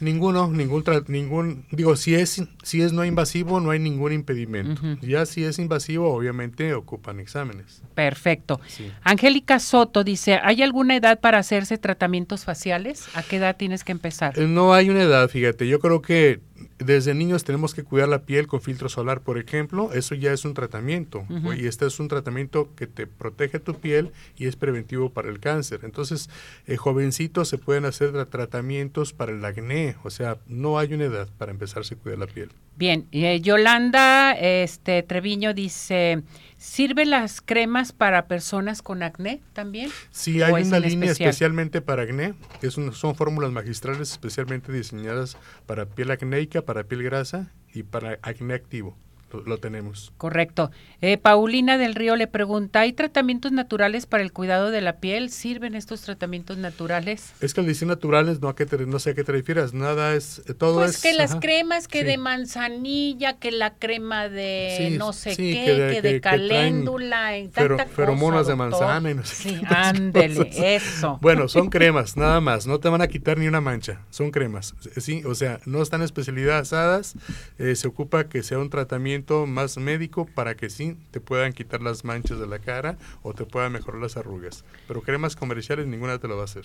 Ninguno, 0.00 0.48
ningún, 0.50 0.84
ningún, 1.08 1.64
digo, 1.70 1.96
si 1.96 2.14
es, 2.14 2.42
si 2.62 2.82
es 2.82 2.92
no 2.92 3.04
invasivo, 3.04 3.60
no 3.60 3.70
hay 3.70 3.78
ningún 3.78 4.12
impedimento. 4.12 4.80
Ya 5.02 5.26
si 5.26 5.44
es 5.44 5.58
invasivo, 5.58 6.12
obviamente 6.14 6.72
ocupan 6.74 7.20
exámenes. 7.20 7.82
Perfecto. 7.94 8.60
Angélica 9.02 9.58
Soto 9.58 10.04
dice, 10.04 10.38
¿hay 10.42 10.62
alguna 10.62 10.96
edad 10.96 11.20
para 11.20 11.38
hacerse 11.38 11.78
tratamientos 11.78 12.44
faciales? 12.44 13.08
¿A 13.14 13.22
qué 13.22 13.36
edad 13.36 13.56
tienes 13.56 13.84
que 13.84 13.92
empezar? 13.92 14.38
Eh, 14.38 14.46
no 14.46 14.72
hay 14.74 14.90
una 14.90 15.02
edad, 15.02 15.28
fíjate. 15.28 15.66
Yo 15.68 15.78
creo 15.80 16.00
que 16.02 16.40
Desde 16.78 17.12
niños 17.14 17.42
tenemos 17.44 17.74
que 17.74 17.82
cuidar 17.82 18.08
la 18.08 18.22
piel 18.22 18.46
con 18.46 18.60
filtro 18.60 18.88
solar, 18.88 19.20
por 19.20 19.36
ejemplo. 19.38 19.92
Eso 19.92 20.14
ya 20.14 20.32
es 20.32 20.44
un 20.44 20.54
tratamiento. 20.54 21.24
Y 21.56 21.66
este 21.66 21.86
es 21.86 21.98
un 22.00 22.06
tratamiento 22.08 22.72
que 22.76 22.86
te 22.86 23.06
protege 23.08 23.58
tu 23.58 23.74
piel 23.74 24.10
y 24.36 24.46
es 24.46 24.54
preventivo 24.56 25.10
para 25.10 25.28
el 25.28 25.38
cáncer. 25.40 25.80
Entonces, 25.82 26.30
eh, 26.66 26.76
jovencitos 26.76 27.48
se 27.48 27.58
pueden 27.58 27.84
hacer 27.84 28.12
tra- 28.12 28.28
tratamientos 28.28 29.12
para 29.12 29.32
el 29.32 29.44
acné. 29.44 29.87
O 30.02 30.10
sea, 30.10 30.38
no 30.46 30.78
hay 30.78 30.92
una 30.94 31.04
edad 31.04 31.28
para 31.38 31.52
empezarse 31.52 31.94
a 31.94 31.98
cuidar 31.98 32.18
la 32.18 32.26
piel. 32.26 32.50
Bien, 32.76 33.08
eh, 33.12 33.40
Yolanda 33.40 34.32
este, 34.32 35.02
Treviño 35.02 35.52
dice, 35.52 36.22
¿sirven 36.56 37.10
las 37.10 37.40
cremas 37.40 37.92
para 37.92 38.26
personas 38.28 38.82
con 38.82 39.02
acné 39.02 39.40
también? 39.52 39.90
Sí, 40.10 40.40
¿O 40.40 40.44
hay 40.46 40.62
una 40.64 40.78
línea 40.78 41.06
especial? 41.10 41.30
especialmente 41.30 41.80
para 41.80 42.02
acné, 42.02 42.34
que 42.60 42.68
es 42.68 42.76
un- 42.76 42.92
son 42.92 43.14
fórmulas 43.16 43.50
magistrales 43.50 44.12
especialmente 44.12 44.70
diseñadas 44.72 45.36
para 45.66 45.86
piel 45.86 46.10
acnéica, 46.12 46.62
para 46.62 46.84
piel 46.84 47.02
grasa 47.02 47.50
y 47.74 47.82
para 47.82 48.18
acné 48.22 48.54
activo. 48.54 48.96
Lo, 49.32 49.42
lo 49.42 49.58
tenemos. 49.58 50.12
Correcto. 50.16 50.70
Eh, 51.02 51.18
Paulina 51.18 51.76
del 51.76 51.94
Río 51.94 52.16
le 52.16 52.26
pregunta, 52.26 52.80
¿hay 52.80 52.92
tratamientos 52.94 53.52
naturales 53.52 54.06
para 54.06 54.22
el 54.22 54.32
cuidado 54.32 54.70
de 54.70 54.80
la 54.80 55.00
piel? 55.00 55.28
¿Sirven 55.30 55.74
estos 55.74 56.00
tratamientos 56.00 56.56
naturales? 56.56 57.34
Es 57.40 57.52
que 57.52 57.60
al 57.60 57.66
decir 57.66 57.86
naturales 57.86 58.40
no, 58.40 58.48
a 58.48 58.56
qué 58.56 58.64
te- 58.64 58.86
no 58.86 58.98
sé 58.98 59.10
a 59.10 59.14
qué 59.14 59.24
te 59.24 59.32
refieres, 59.32 59.74
nada 59.74 60.14
es, 60.14 60.42
eh, 60.48 60.54
todo 60.54 60.76
Pues 60.76 60.96
es... 60.96 61.02
que 61.02 61.12
las 61.12 61.32
ajá. 61.32 61.40
cremas, 61.40 61.88
que 61.88 62.00
sí. 62.00 62.04
de 62.06 62.16
manzanilla, 62.16 63.34
que 63.38 63.50
la 63.50 63.74
crema 63.74 64.28
de 64.30 64.74
Sí, 64.78 64.96
no 64.98 65.12
sé 65.12 65.34
sí, 65.34 65.52
qué, 65.52 65.58
que 65.60 65.64
que 65.64 65.72
de- 65.74 66.02
de, 66.02 66.12
que- 66.14 66.20
caléndula, 66.22 67.36
en 67.36 67.52
fero- 67.52 67.76
tanta 67.76 67.84
cosa, 67.84 67.96
feromonas 67.96 68.46
de 68.46 68.56
manzana 68.56 69.10
y 69.10 69.14
no 69.14 69.24
sé 69.24 69.34
Sí, 69.34 69.60
qué 69.60 69.66
ándele, 69.74 70.50
eso. 70.76 71.18
Bueno, 71.20 71.48
son 71.48 71.68
cremas, 71.68 72.16
nada 72.16 72.40
más, 72.40 72.66
no 72.66 72.80
te 72.80 72.88
van 72.88 73.02
a 73.02 73.08
quitar 73.08 73.36
ni 73.38 73.46
una 73.46 73.60
mancha, 73.60 74.00
son 74.10 74.30
cremas, 74.30 74.74
sí, 74.96 75.22
o 75.24 75.34
sea, 75.34 75.60
no 75.66 75.82
están 75.82 76.00
especializadas, 76.02 77.14
eh, 77.58 77.74
se 77.76 77.88
ocupa 77.88 78.24
que 78.28 78.42
sea 78.42 78.58
un 78.58 78.70
tratamiento 78.70 79.17
más 79.46 79.76
médico 79.78 80.26
para 80.26 80.56
que 80.56 80.70
sí 80.70 80.96
te 81.10 81.20
puedan 81.20 81.52
quitar 81.52 81.82
las 81.82 82.04
manchas 82.04 82.38
de 82.38 82.46
la 82.46 82.58
cara 82.58 82.96
o 83.22 83.34
te 83.34 83.44
puedan 83.44 83.72
mejorar 83.72 84.00
las 84.00 84.16
arrugas, 84.16 84.64
pero 84.86 85.02
cremas 85.02 85.36
comerciales 85.36 85.86
ninguna 85.86 86.18
te 86.18 86.28
lo 86.28 86.36
va 86.36 86.42
a 86.42 86.44
hacer. 86.44 86.64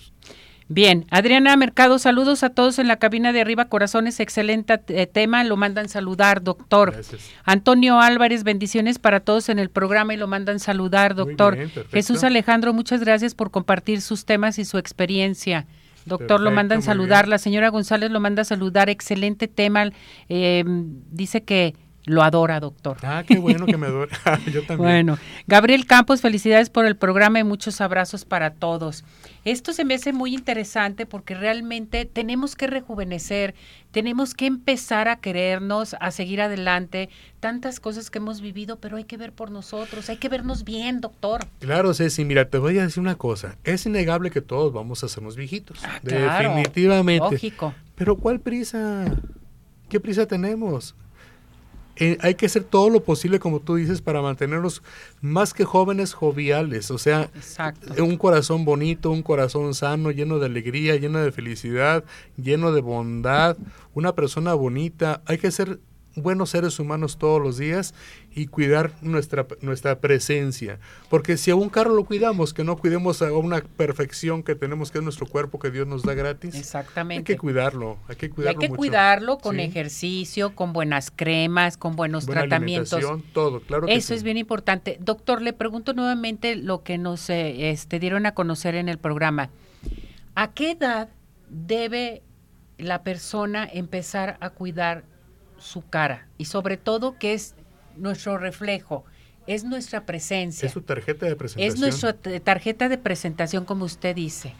Bien, 0.68 1.04
Adriana 1.10 1.54
Mercado, 1.56 1.98
saludos 1.98 2.42
a 2.42 2.50
todos 2.50 2.78
en 2.78 2.88
la 2.88 2.96
cabina 2.96 3.32
de 3.32 3.42
arriba, 3.42 3.66
corazones, 3.66 4.18
excelente 4.18 4.80
eh, 4.88 5.06
tema, 5.06 5.44
lo 5.44 5.58
mandan 5.58 5.90
saludar, 5.90 6.42
doctor. 6.42 6.92
Gracias. 6.92 7.30
Antonio 7.44 8.00
Álvarez, 8.00 8.44
bendiciones 8.44 8.98
para 8.98 9.20
todos 9.20 9.50
en 9.50 9.58
el 9.58 9.68
programa 9.68 10.14
y 10.14 10.16
lo 10.16 10.26
mandan 10.26 10.60
saludar, 10.60 11.14
doctor. 11.14 11.56
bien. 11.56 11.70
Jesús 11.90 12.24
Alejandro, 12.24 12.72
muchas 12.72 13.00
gracias 13.00 13.34
por 13.34 13.50
compartir 13.50 14.00
sus 14.00 14.24
temas 14.24 14.58
y 14.58 14.64
su 14.64 14.78
experiencia. 14.78 15.66
Doctor, 16.06 16.40
lo 16.40 16.50
mandan 16.50 16.82
saludar. 16.82 17.24
bien. 17.24 17.30
La 17.30 17.38
señora 17.38 17.68
González 17.68 18.10
lo 18.10 18.20
manda 18.20 18.44
saludar. 18.44 18.90
Excelente 18.90 19.48
tema. 19.48 19.90
Eh, 20.28 20.64
dice 20.66 21.42
que 21.44 21.74
lo 22.06 22.22
adora, 22.22 22.60
doctor. 22.60 22.98
Ah, 23.02 23.24
qué 23.26 23.38
bueno 23.38 23.64
que 23.64 23.78
me 23.78 23.86
adore. 23.86 24.12
Yo 24.52 24.62
también. 24.62 24.78
Bueno, 24.78 25.18
Gabriel 25.46 25.86
Campos, 25.86 26.20
felicidades 26.20 26.68
por 26.68 26.84
el 26.84 26.96
programa 26.96 27.40
y 27.40 27.44
muchos 27.44 27.80
abrazos 27.80 28.24
para 28.26 28.50
todos. 28.50 29.04
Esto 29.44 29.72
se 29.72 29.84
me 29.84 29.94
hace 29.94 30.12
muy 30.12 30.34
interesante 30.34 31.06
porque 31.06 31.34
realmente 31.34 32.04
tenemos 32.04 32.56
que 32.56 32.66
rejuvenecer, 32.66 33.54
tenemos 33.90 34.34
que 34.34 34.46
empezar 34.46 35.08
a 35.08 35.16
querernos, 35.16 35.96
a 35.98 36.10
seguir 36.10 36.42
adelante. 36.42 37.08
Tantas 37.40 37.80
cosas 37.80 38.10
que 38.10 38.18
hemos 38.18 38.40
vivido, 38.42 38.76
pero 38.80 38.96
hay 38.98 39.04
que 39.04 39.16
ver 39.16 39.32
por 39.32 39.50
nosotros, 39.50 40.08
hay 40.10 40.18
que 40.18 40.28
vernos 40.28 40.64
bien, 40.64 41.00
doctor. 41.00 41.46
Claro, 41.60 41.94
Ceci, 41.94 42.24
mira, 42.24 42.48
te 42.50 42.58
voy 42.58 42.78
a 42.78 42.82
decir 42.82 43.00
una 43.00 43.16
cosa. 43.16 43.56
Es 43.64 43.86
innegable 43.86 44.30
que 44.30 44.42
todos 44.42 44.72
vamos 44.72 45.02
a 45.02 45.06
hacernos 45.06 45.36
viejitos. 45.36 45.78
Ah, 45.84 46.00
claro, 46.02 46.50
Definitivamente. 46.50 47.30
Lógico. 47.30 47.74
Pero 47.94 48.16
¿cuál 48.16 48.40
prisa? 48.40 49.04
¿Qué 49.88 50.00
prisa 50.00 50.26
tenemos? 50.26 50.94
Eh, 51.96 52.18
hay 52.20 52.34
que 52.34 52.46
hacer 52.46 52.64
todo 52.64 52.90
lo 52.90 53.04
posible, 53.04 53.38
como 53.38 53.60
tú 53.60 53.76
dices, 53.76 54.02
para 54.02 54.20
mantenernos 54.20 54.82
más 55.20 55.54
que 55.54 55.64
jóvenes 55.64 56.12
joviales. 56.12 56.90
O 56.90 56.98
sea, 56.98 57.30
Exacto. 57.34 58.02
un 58.04 58.16
corazón 58.16 58.64
bonito, 58.64 59.10
un 59.10 59.22
corazón 59.22 59.74
sano, 59.74 60.10
lleno 60.10 60.38
de 60.38 60.46
alegría, 60.46 60.96
lleno 60.96 61.20
de 61.20 61.30
felicidad, 61.32 62.04
lleno 62.36 62.72
de 62.72 62.80
bondad, 62.80 63.56
una 63.94 64.14
persona 64.14 64.54
bonita. 64.54 65.22
Hay 65.26 65.38
que 65.38 65.50
ser 65.50 65.78
buenos 66.16 66.50
seres 66.50 66.78
humanos 66.78 67.18
todos 67.18 67.40
los 67.42 67.58
días 67.58 67.94
y 68.36 68.46
cuidar 68.48 68.90
nuestra, 69.00 69.46
nuestra 69.60 70.00
presencia. 70.00 70.78
Porque 71.08 71.36
si 71.36 71.50
a 71.52 71.54
un 71.56 71.68
carro 71.68 71.94
lo 71.94 72.04
cuidamos, 72.04 72.52
que 72.52 72.64
no 72.64 72.76
cuidemos 72.76 73.22
a 73.22 73.32
una 73.32 73.60
perfección 73.62 74.42
que 74.42 74.54
tenemos, 74.56 74.90
que 74.90 74.98
es 74.98 75.04
nuestro 75.04 75.26
cuerpo 75.26 75.58
que 75.60 75.70
Dios 75.70 75.86
nos 75.86 76.02
da 76.02 76.14
gratis, 76.14 76.54
hay 76.54 76.60
Exactamente. 76.60 77.24
que 77.32 77.38
cuidarlo, 77.38 77.96
hay 78.08 78.16
que 78.16 78.26
Y 78.26 78.28
cuidarlo 78.30 78.58
hay 78.60 78.66
que 78.66 78.68
mucho. 78.70 78.78
cuidarlo 78.78 79.38
con 79.38 79.56
Sí. 79.56 79.62
ejercicio, 79.62 80.54
con 80.56 80.72
buenas 80.72 81.12
cremas, 81.14 81.76
con 81.76 81.94
buenos 81.94 82.26
Buena 82.26 82.42
tratamientos. 82.42 83.00
todo, 83.32 83.60
claro 83.60 83.86
que 83.86 83.94
Eso 83.94 84.08
sí. 84.08 84.14
es 84.14 84.22
bien 84.24 84.36
importante. 84.36 84.98
Doctor, 85.00 85.40
le 85.40 85.52
pregunto 85.52 85.92
nuevamente 85.94 86.56
lo 86.56 86.82
que 86.82 86.98
nos 86.98 87.30
eh, 87.30 87.70
este, 87.70 88.00
dieron 88.00 88.26
a 88.26 88.34
conocer 88.34 88.74
en 88.74 88.88
el 88.88 88.98
programa. 88.98 89.50
¿A 90.34 90.52
qué 90.52 90.72
edad 90.72 91.08
debe 91.48 92.22
la 92.78 93.04
persona 93.04 93.68
empezar 93.72 94.36
a 94.40 94.50
cuidar 94.50 95.04
su 95.58 95.88
cara? 95.88 96.26
Y 96.36 96.46
sobre 96.46 96.76
todo 96.76 97.16
que 97.18 97.34
es 97.34 97.54
nuestro 97.96 98.38
reflejo, 98.38 99.04
es 99.46 99.64
nuestra 99.64 100.06
presencia, 100.06 100.66
Es 100.66 100.72
su 100.72 100.82
tarjeta 100.82 101.26
de 101.26 101.36
presentación. 101.36 101.74
es 101.74 101.80
nuestra 101.80 102.14
tarjeta 102.40 102.88
de 102.88 102.98
presentación, 102.98 103.64
como 103.64 103.84
usted 103.84 104.14
dice. 104.16 104.54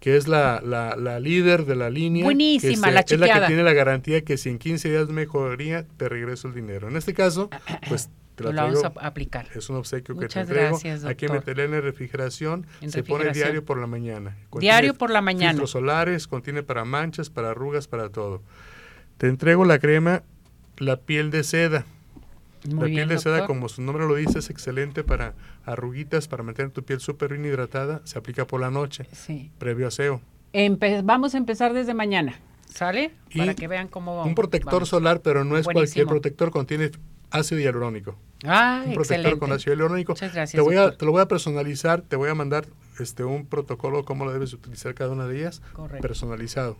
que 0.00 0.16
es 0.16 0.28
la, 0.28 0.60
la, 0.64 0.96
la 0.96 1.18
líder 1.20 1.64
de 1.64 1.76
la 1.76 1.90
línea. 1.90 2.24
Buenísima, 2.24 2.88
que 2.88 2.94
la 2.94 3.00
Es 3.00 3.18
la 3.18 3.40
que 3.40 3.46
tiene 3.46 3.62
la 3.62 3.72
garantía 3.72 4.22
que 4.22 4.36
si 4.36 4.50
en 4.50 4.58
15 4.58 4.88
días 4.90 5.08
mejoría, 5.08 5.84
te 5.96 6.08
regreso 6.08 6.48
el 6.48 6.54
dinero. 6.54 6.88
En 6.88 6.96
este 6.96 7.14
caso, 7.14 7.50
pues 7.88 8.08
te 8.36 8.44
la 8.44 8.50
Lo 8.52 8.62
vamos 8.62 8.80
traigo. 8.80 9.00
a 9.00 9.06
aplicar. 9.06 9.46
Es 9.54 9.68
un 9.70 9.76
obsequio 9.76 10.14
que 10.14 10.26
Muchas 10.26 10.46
te 10.46 10.52
traigo. 10.52 10.70
gracias, 10.72 11.04
Hay 11.04 11.14
que 11.16 11.28
meterle 11.28 11.64
en 11.64 11.70
la 11.72 11.80
refrigeración. 11.80 12.66
En 12.82 12.90
se 12.90 13.02
pone 13.02 13.24
refrigeración. 13.24 13.44
diario 13.46 13.64
por 13.64 13.78
la 13.80 13.86
mañana. 13.86 14.36
Diario 14.60 14.94
por 14.94 15.10
la 15.10 15.22
mañana. 15.22 15.52
Filtros 15.52 15.70
solares, 15.70 16.26
contiene 16.28 16.62
para 16.62 16.84
manchas, 16.84 17.30
para 17.30 17.50
arrugas, 17.52 17.88
para 17.88 18.10
todo. 18.10 18.42
Te 19.16 19.28
entrego 19.28 19.64
la 19.64 19.78
crema, 19.78 20.22
la 20.76 20.98
piel 20.98 21.30
de 21.30 21.42
seda. 21.44 21.86
Muy 22.68 22.80
la 22.80 22.84
bien, 22.86 22.96
piel 22.96 23.08
de 23.08 23.18
seda, 23.18 23.46
como 23.46 23.68
su 23.68 23.82
nombre 23.82 24.06
lo 24.06 24.14
dice, 24.14 24.38
es 24.38 24.50
excelente 24.50 25.04
para 25.04 25.34
arruguitas, 25.64 26.28
para 26.28 26.42
mantener 26.42 26.70
tu 26.72 26.82
piel 26.82 27.00
súper 27.00 27.30
bien 27.32 27.44
hidratada. 27.44 28.00
Se 28.04 28.18
aplica 28.18 28.46
por 28.46 28.60
la 28.60 28.70
noche, 28.70 29.06
Sí. 29.12 29.50
previo 29.58 29.88
aseo. 29.88 30.20
Empe- 30.52 31.02
vamos 31.04 31.34
a 31.34 31.38
empezar 31.38 31.72
desde 31.72 31.94
mañana. 31.94 32.38
¿Sale? 32.68 33.12
Y 33.30 33.38
Para 33.38 33.54
que 33.54 33.68
vean 33.68 33.88
cómo 33.88 34.22
Un 34.24 34.34
protector 34.34 34.74
vamos. 34.74 34.88
solar, 34.90 35.20
pero 35.22 35.44
no 35.44 35.56
es 35.56 35.64
cualquier 35.66 36.06
protector, 36.06 36.50
contiene 36.50 36.90
ácido 37.30 37.60
hialurónico. 37.60 38.16
Ah, 38.44 38.82
un 38.84 38.92
protector 38.94 39.16
excelente. 39.18 39.38
con 39.38 39.52
ácido 39.52 39.72
hialurónico. 39.74 40.12
Muchas 40.12 40.34
gracias, 40.34 40.58
te, 40.58 40.60
voy 40.60 40.76
a, 40.76 40.82
doctor. 40.82 40.98
te 40.98 41.04
lo 41.06 41.12
voy 41.12 41.22
a 41.22 41.26
personalizar, 41.28 42.02
te 42.02 42.16
voy 42.16 42.28
a 42.28 42.34
mandar 42.34 42.66
este, 42.98 43.24
un 43.24 43.46
protocolo, 43.46 44.04
cómo 44.04 44.24
lo 44.26 44.32
debes 44.32 44.52
utilizar 44.52 44.94
cada 44.94 45.10
una 45.10 45.26
de 45.26 45.38
ellas, 45.38 45.62
Correcto. 45.72 46.02
personalizado, 46.06 46.76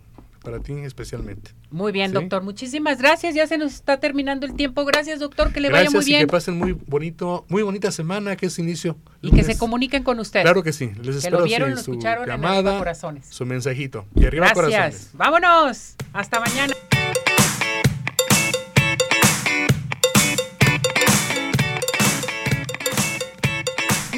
para 0.47 0.61
ti 0.61 0.72
especialmente. 0.74 1.51
Muy 1.72 1.90
bien, 1.90 2.11
Sí. 2.11 2.14
doctor. 2.14 2.40
Muchísimas 2.44 2.99
gracias. 2.99 3.34
Ya 3.34 3.49
se 3.49 3.59
nos 3.59 3.74
está 3.74 3.99
terminando 3.99 4.47
el 4.47 4.55
tiempo. 4.55 4.84
Gracias, 4.84 5.18
doctor. 5.18 5.53
Que 5.53 5.59
le 5.61 5.68
Gracias 5.70 5.92
vaya 5.92 5.99
muy 5.99 6.05
y 6.05 6.12
que 6.12 6.16
bien. 6.18 6.28
pasen 6.28 6.57
muy 6.57 6.70
bonito, 6.72 7.44
muy 7.49 7.62
bonita 7.64 7.90
semana, 7.90 8.36
que 8.36 8.47
es 8.47 8.57
inicio. 8.61 8.97
Y 9.22 9.32
que 9.32 9.42
se 9.42 9.59
comuniquen 9.59 10.05
con 10.05 10.20
usted. 10.20 10.42
Claro 10.42 10.62
que 10.62 10.72
sí. 10.72 10.86
Les 10.86 10.97
Que 10.97 11.03
lo 11.03 11.38
espero 11.38 11.42
vieron, 11.42 11.70
sí, 11.70 11.74
lo 11.74 11.82
su 11.82 11.90
escucharon 11.90 12.24
en 12.24 12.30
Arriba 12.30 12.49
llamada, 12.49 12.78
Corazones. 12.78 13.26
su 13.28 13.44
mensajito. 13.44 14.07
Y 14.14 14.24
arriba 14.24 14.53
Gracias. 14.55 14.55
corazones. 14.55 15.11
Vámonos. 15.14 15.97
Hasta 16.12 16.38
mañana. 16.38 16.72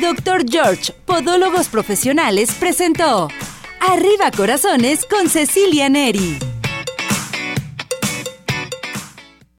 Doctor 0.01 0.45
George, 0.49 0.93
Podólogos 1.05 1.69
Profesionales, 1.69 2.51
presentó 2.59 3.29
Arriba 3.81 4.31
Corazones 4.31 5.07
con 5.07 5.29
Cecilia 5.29 5.89
Neri. 5.89 6.58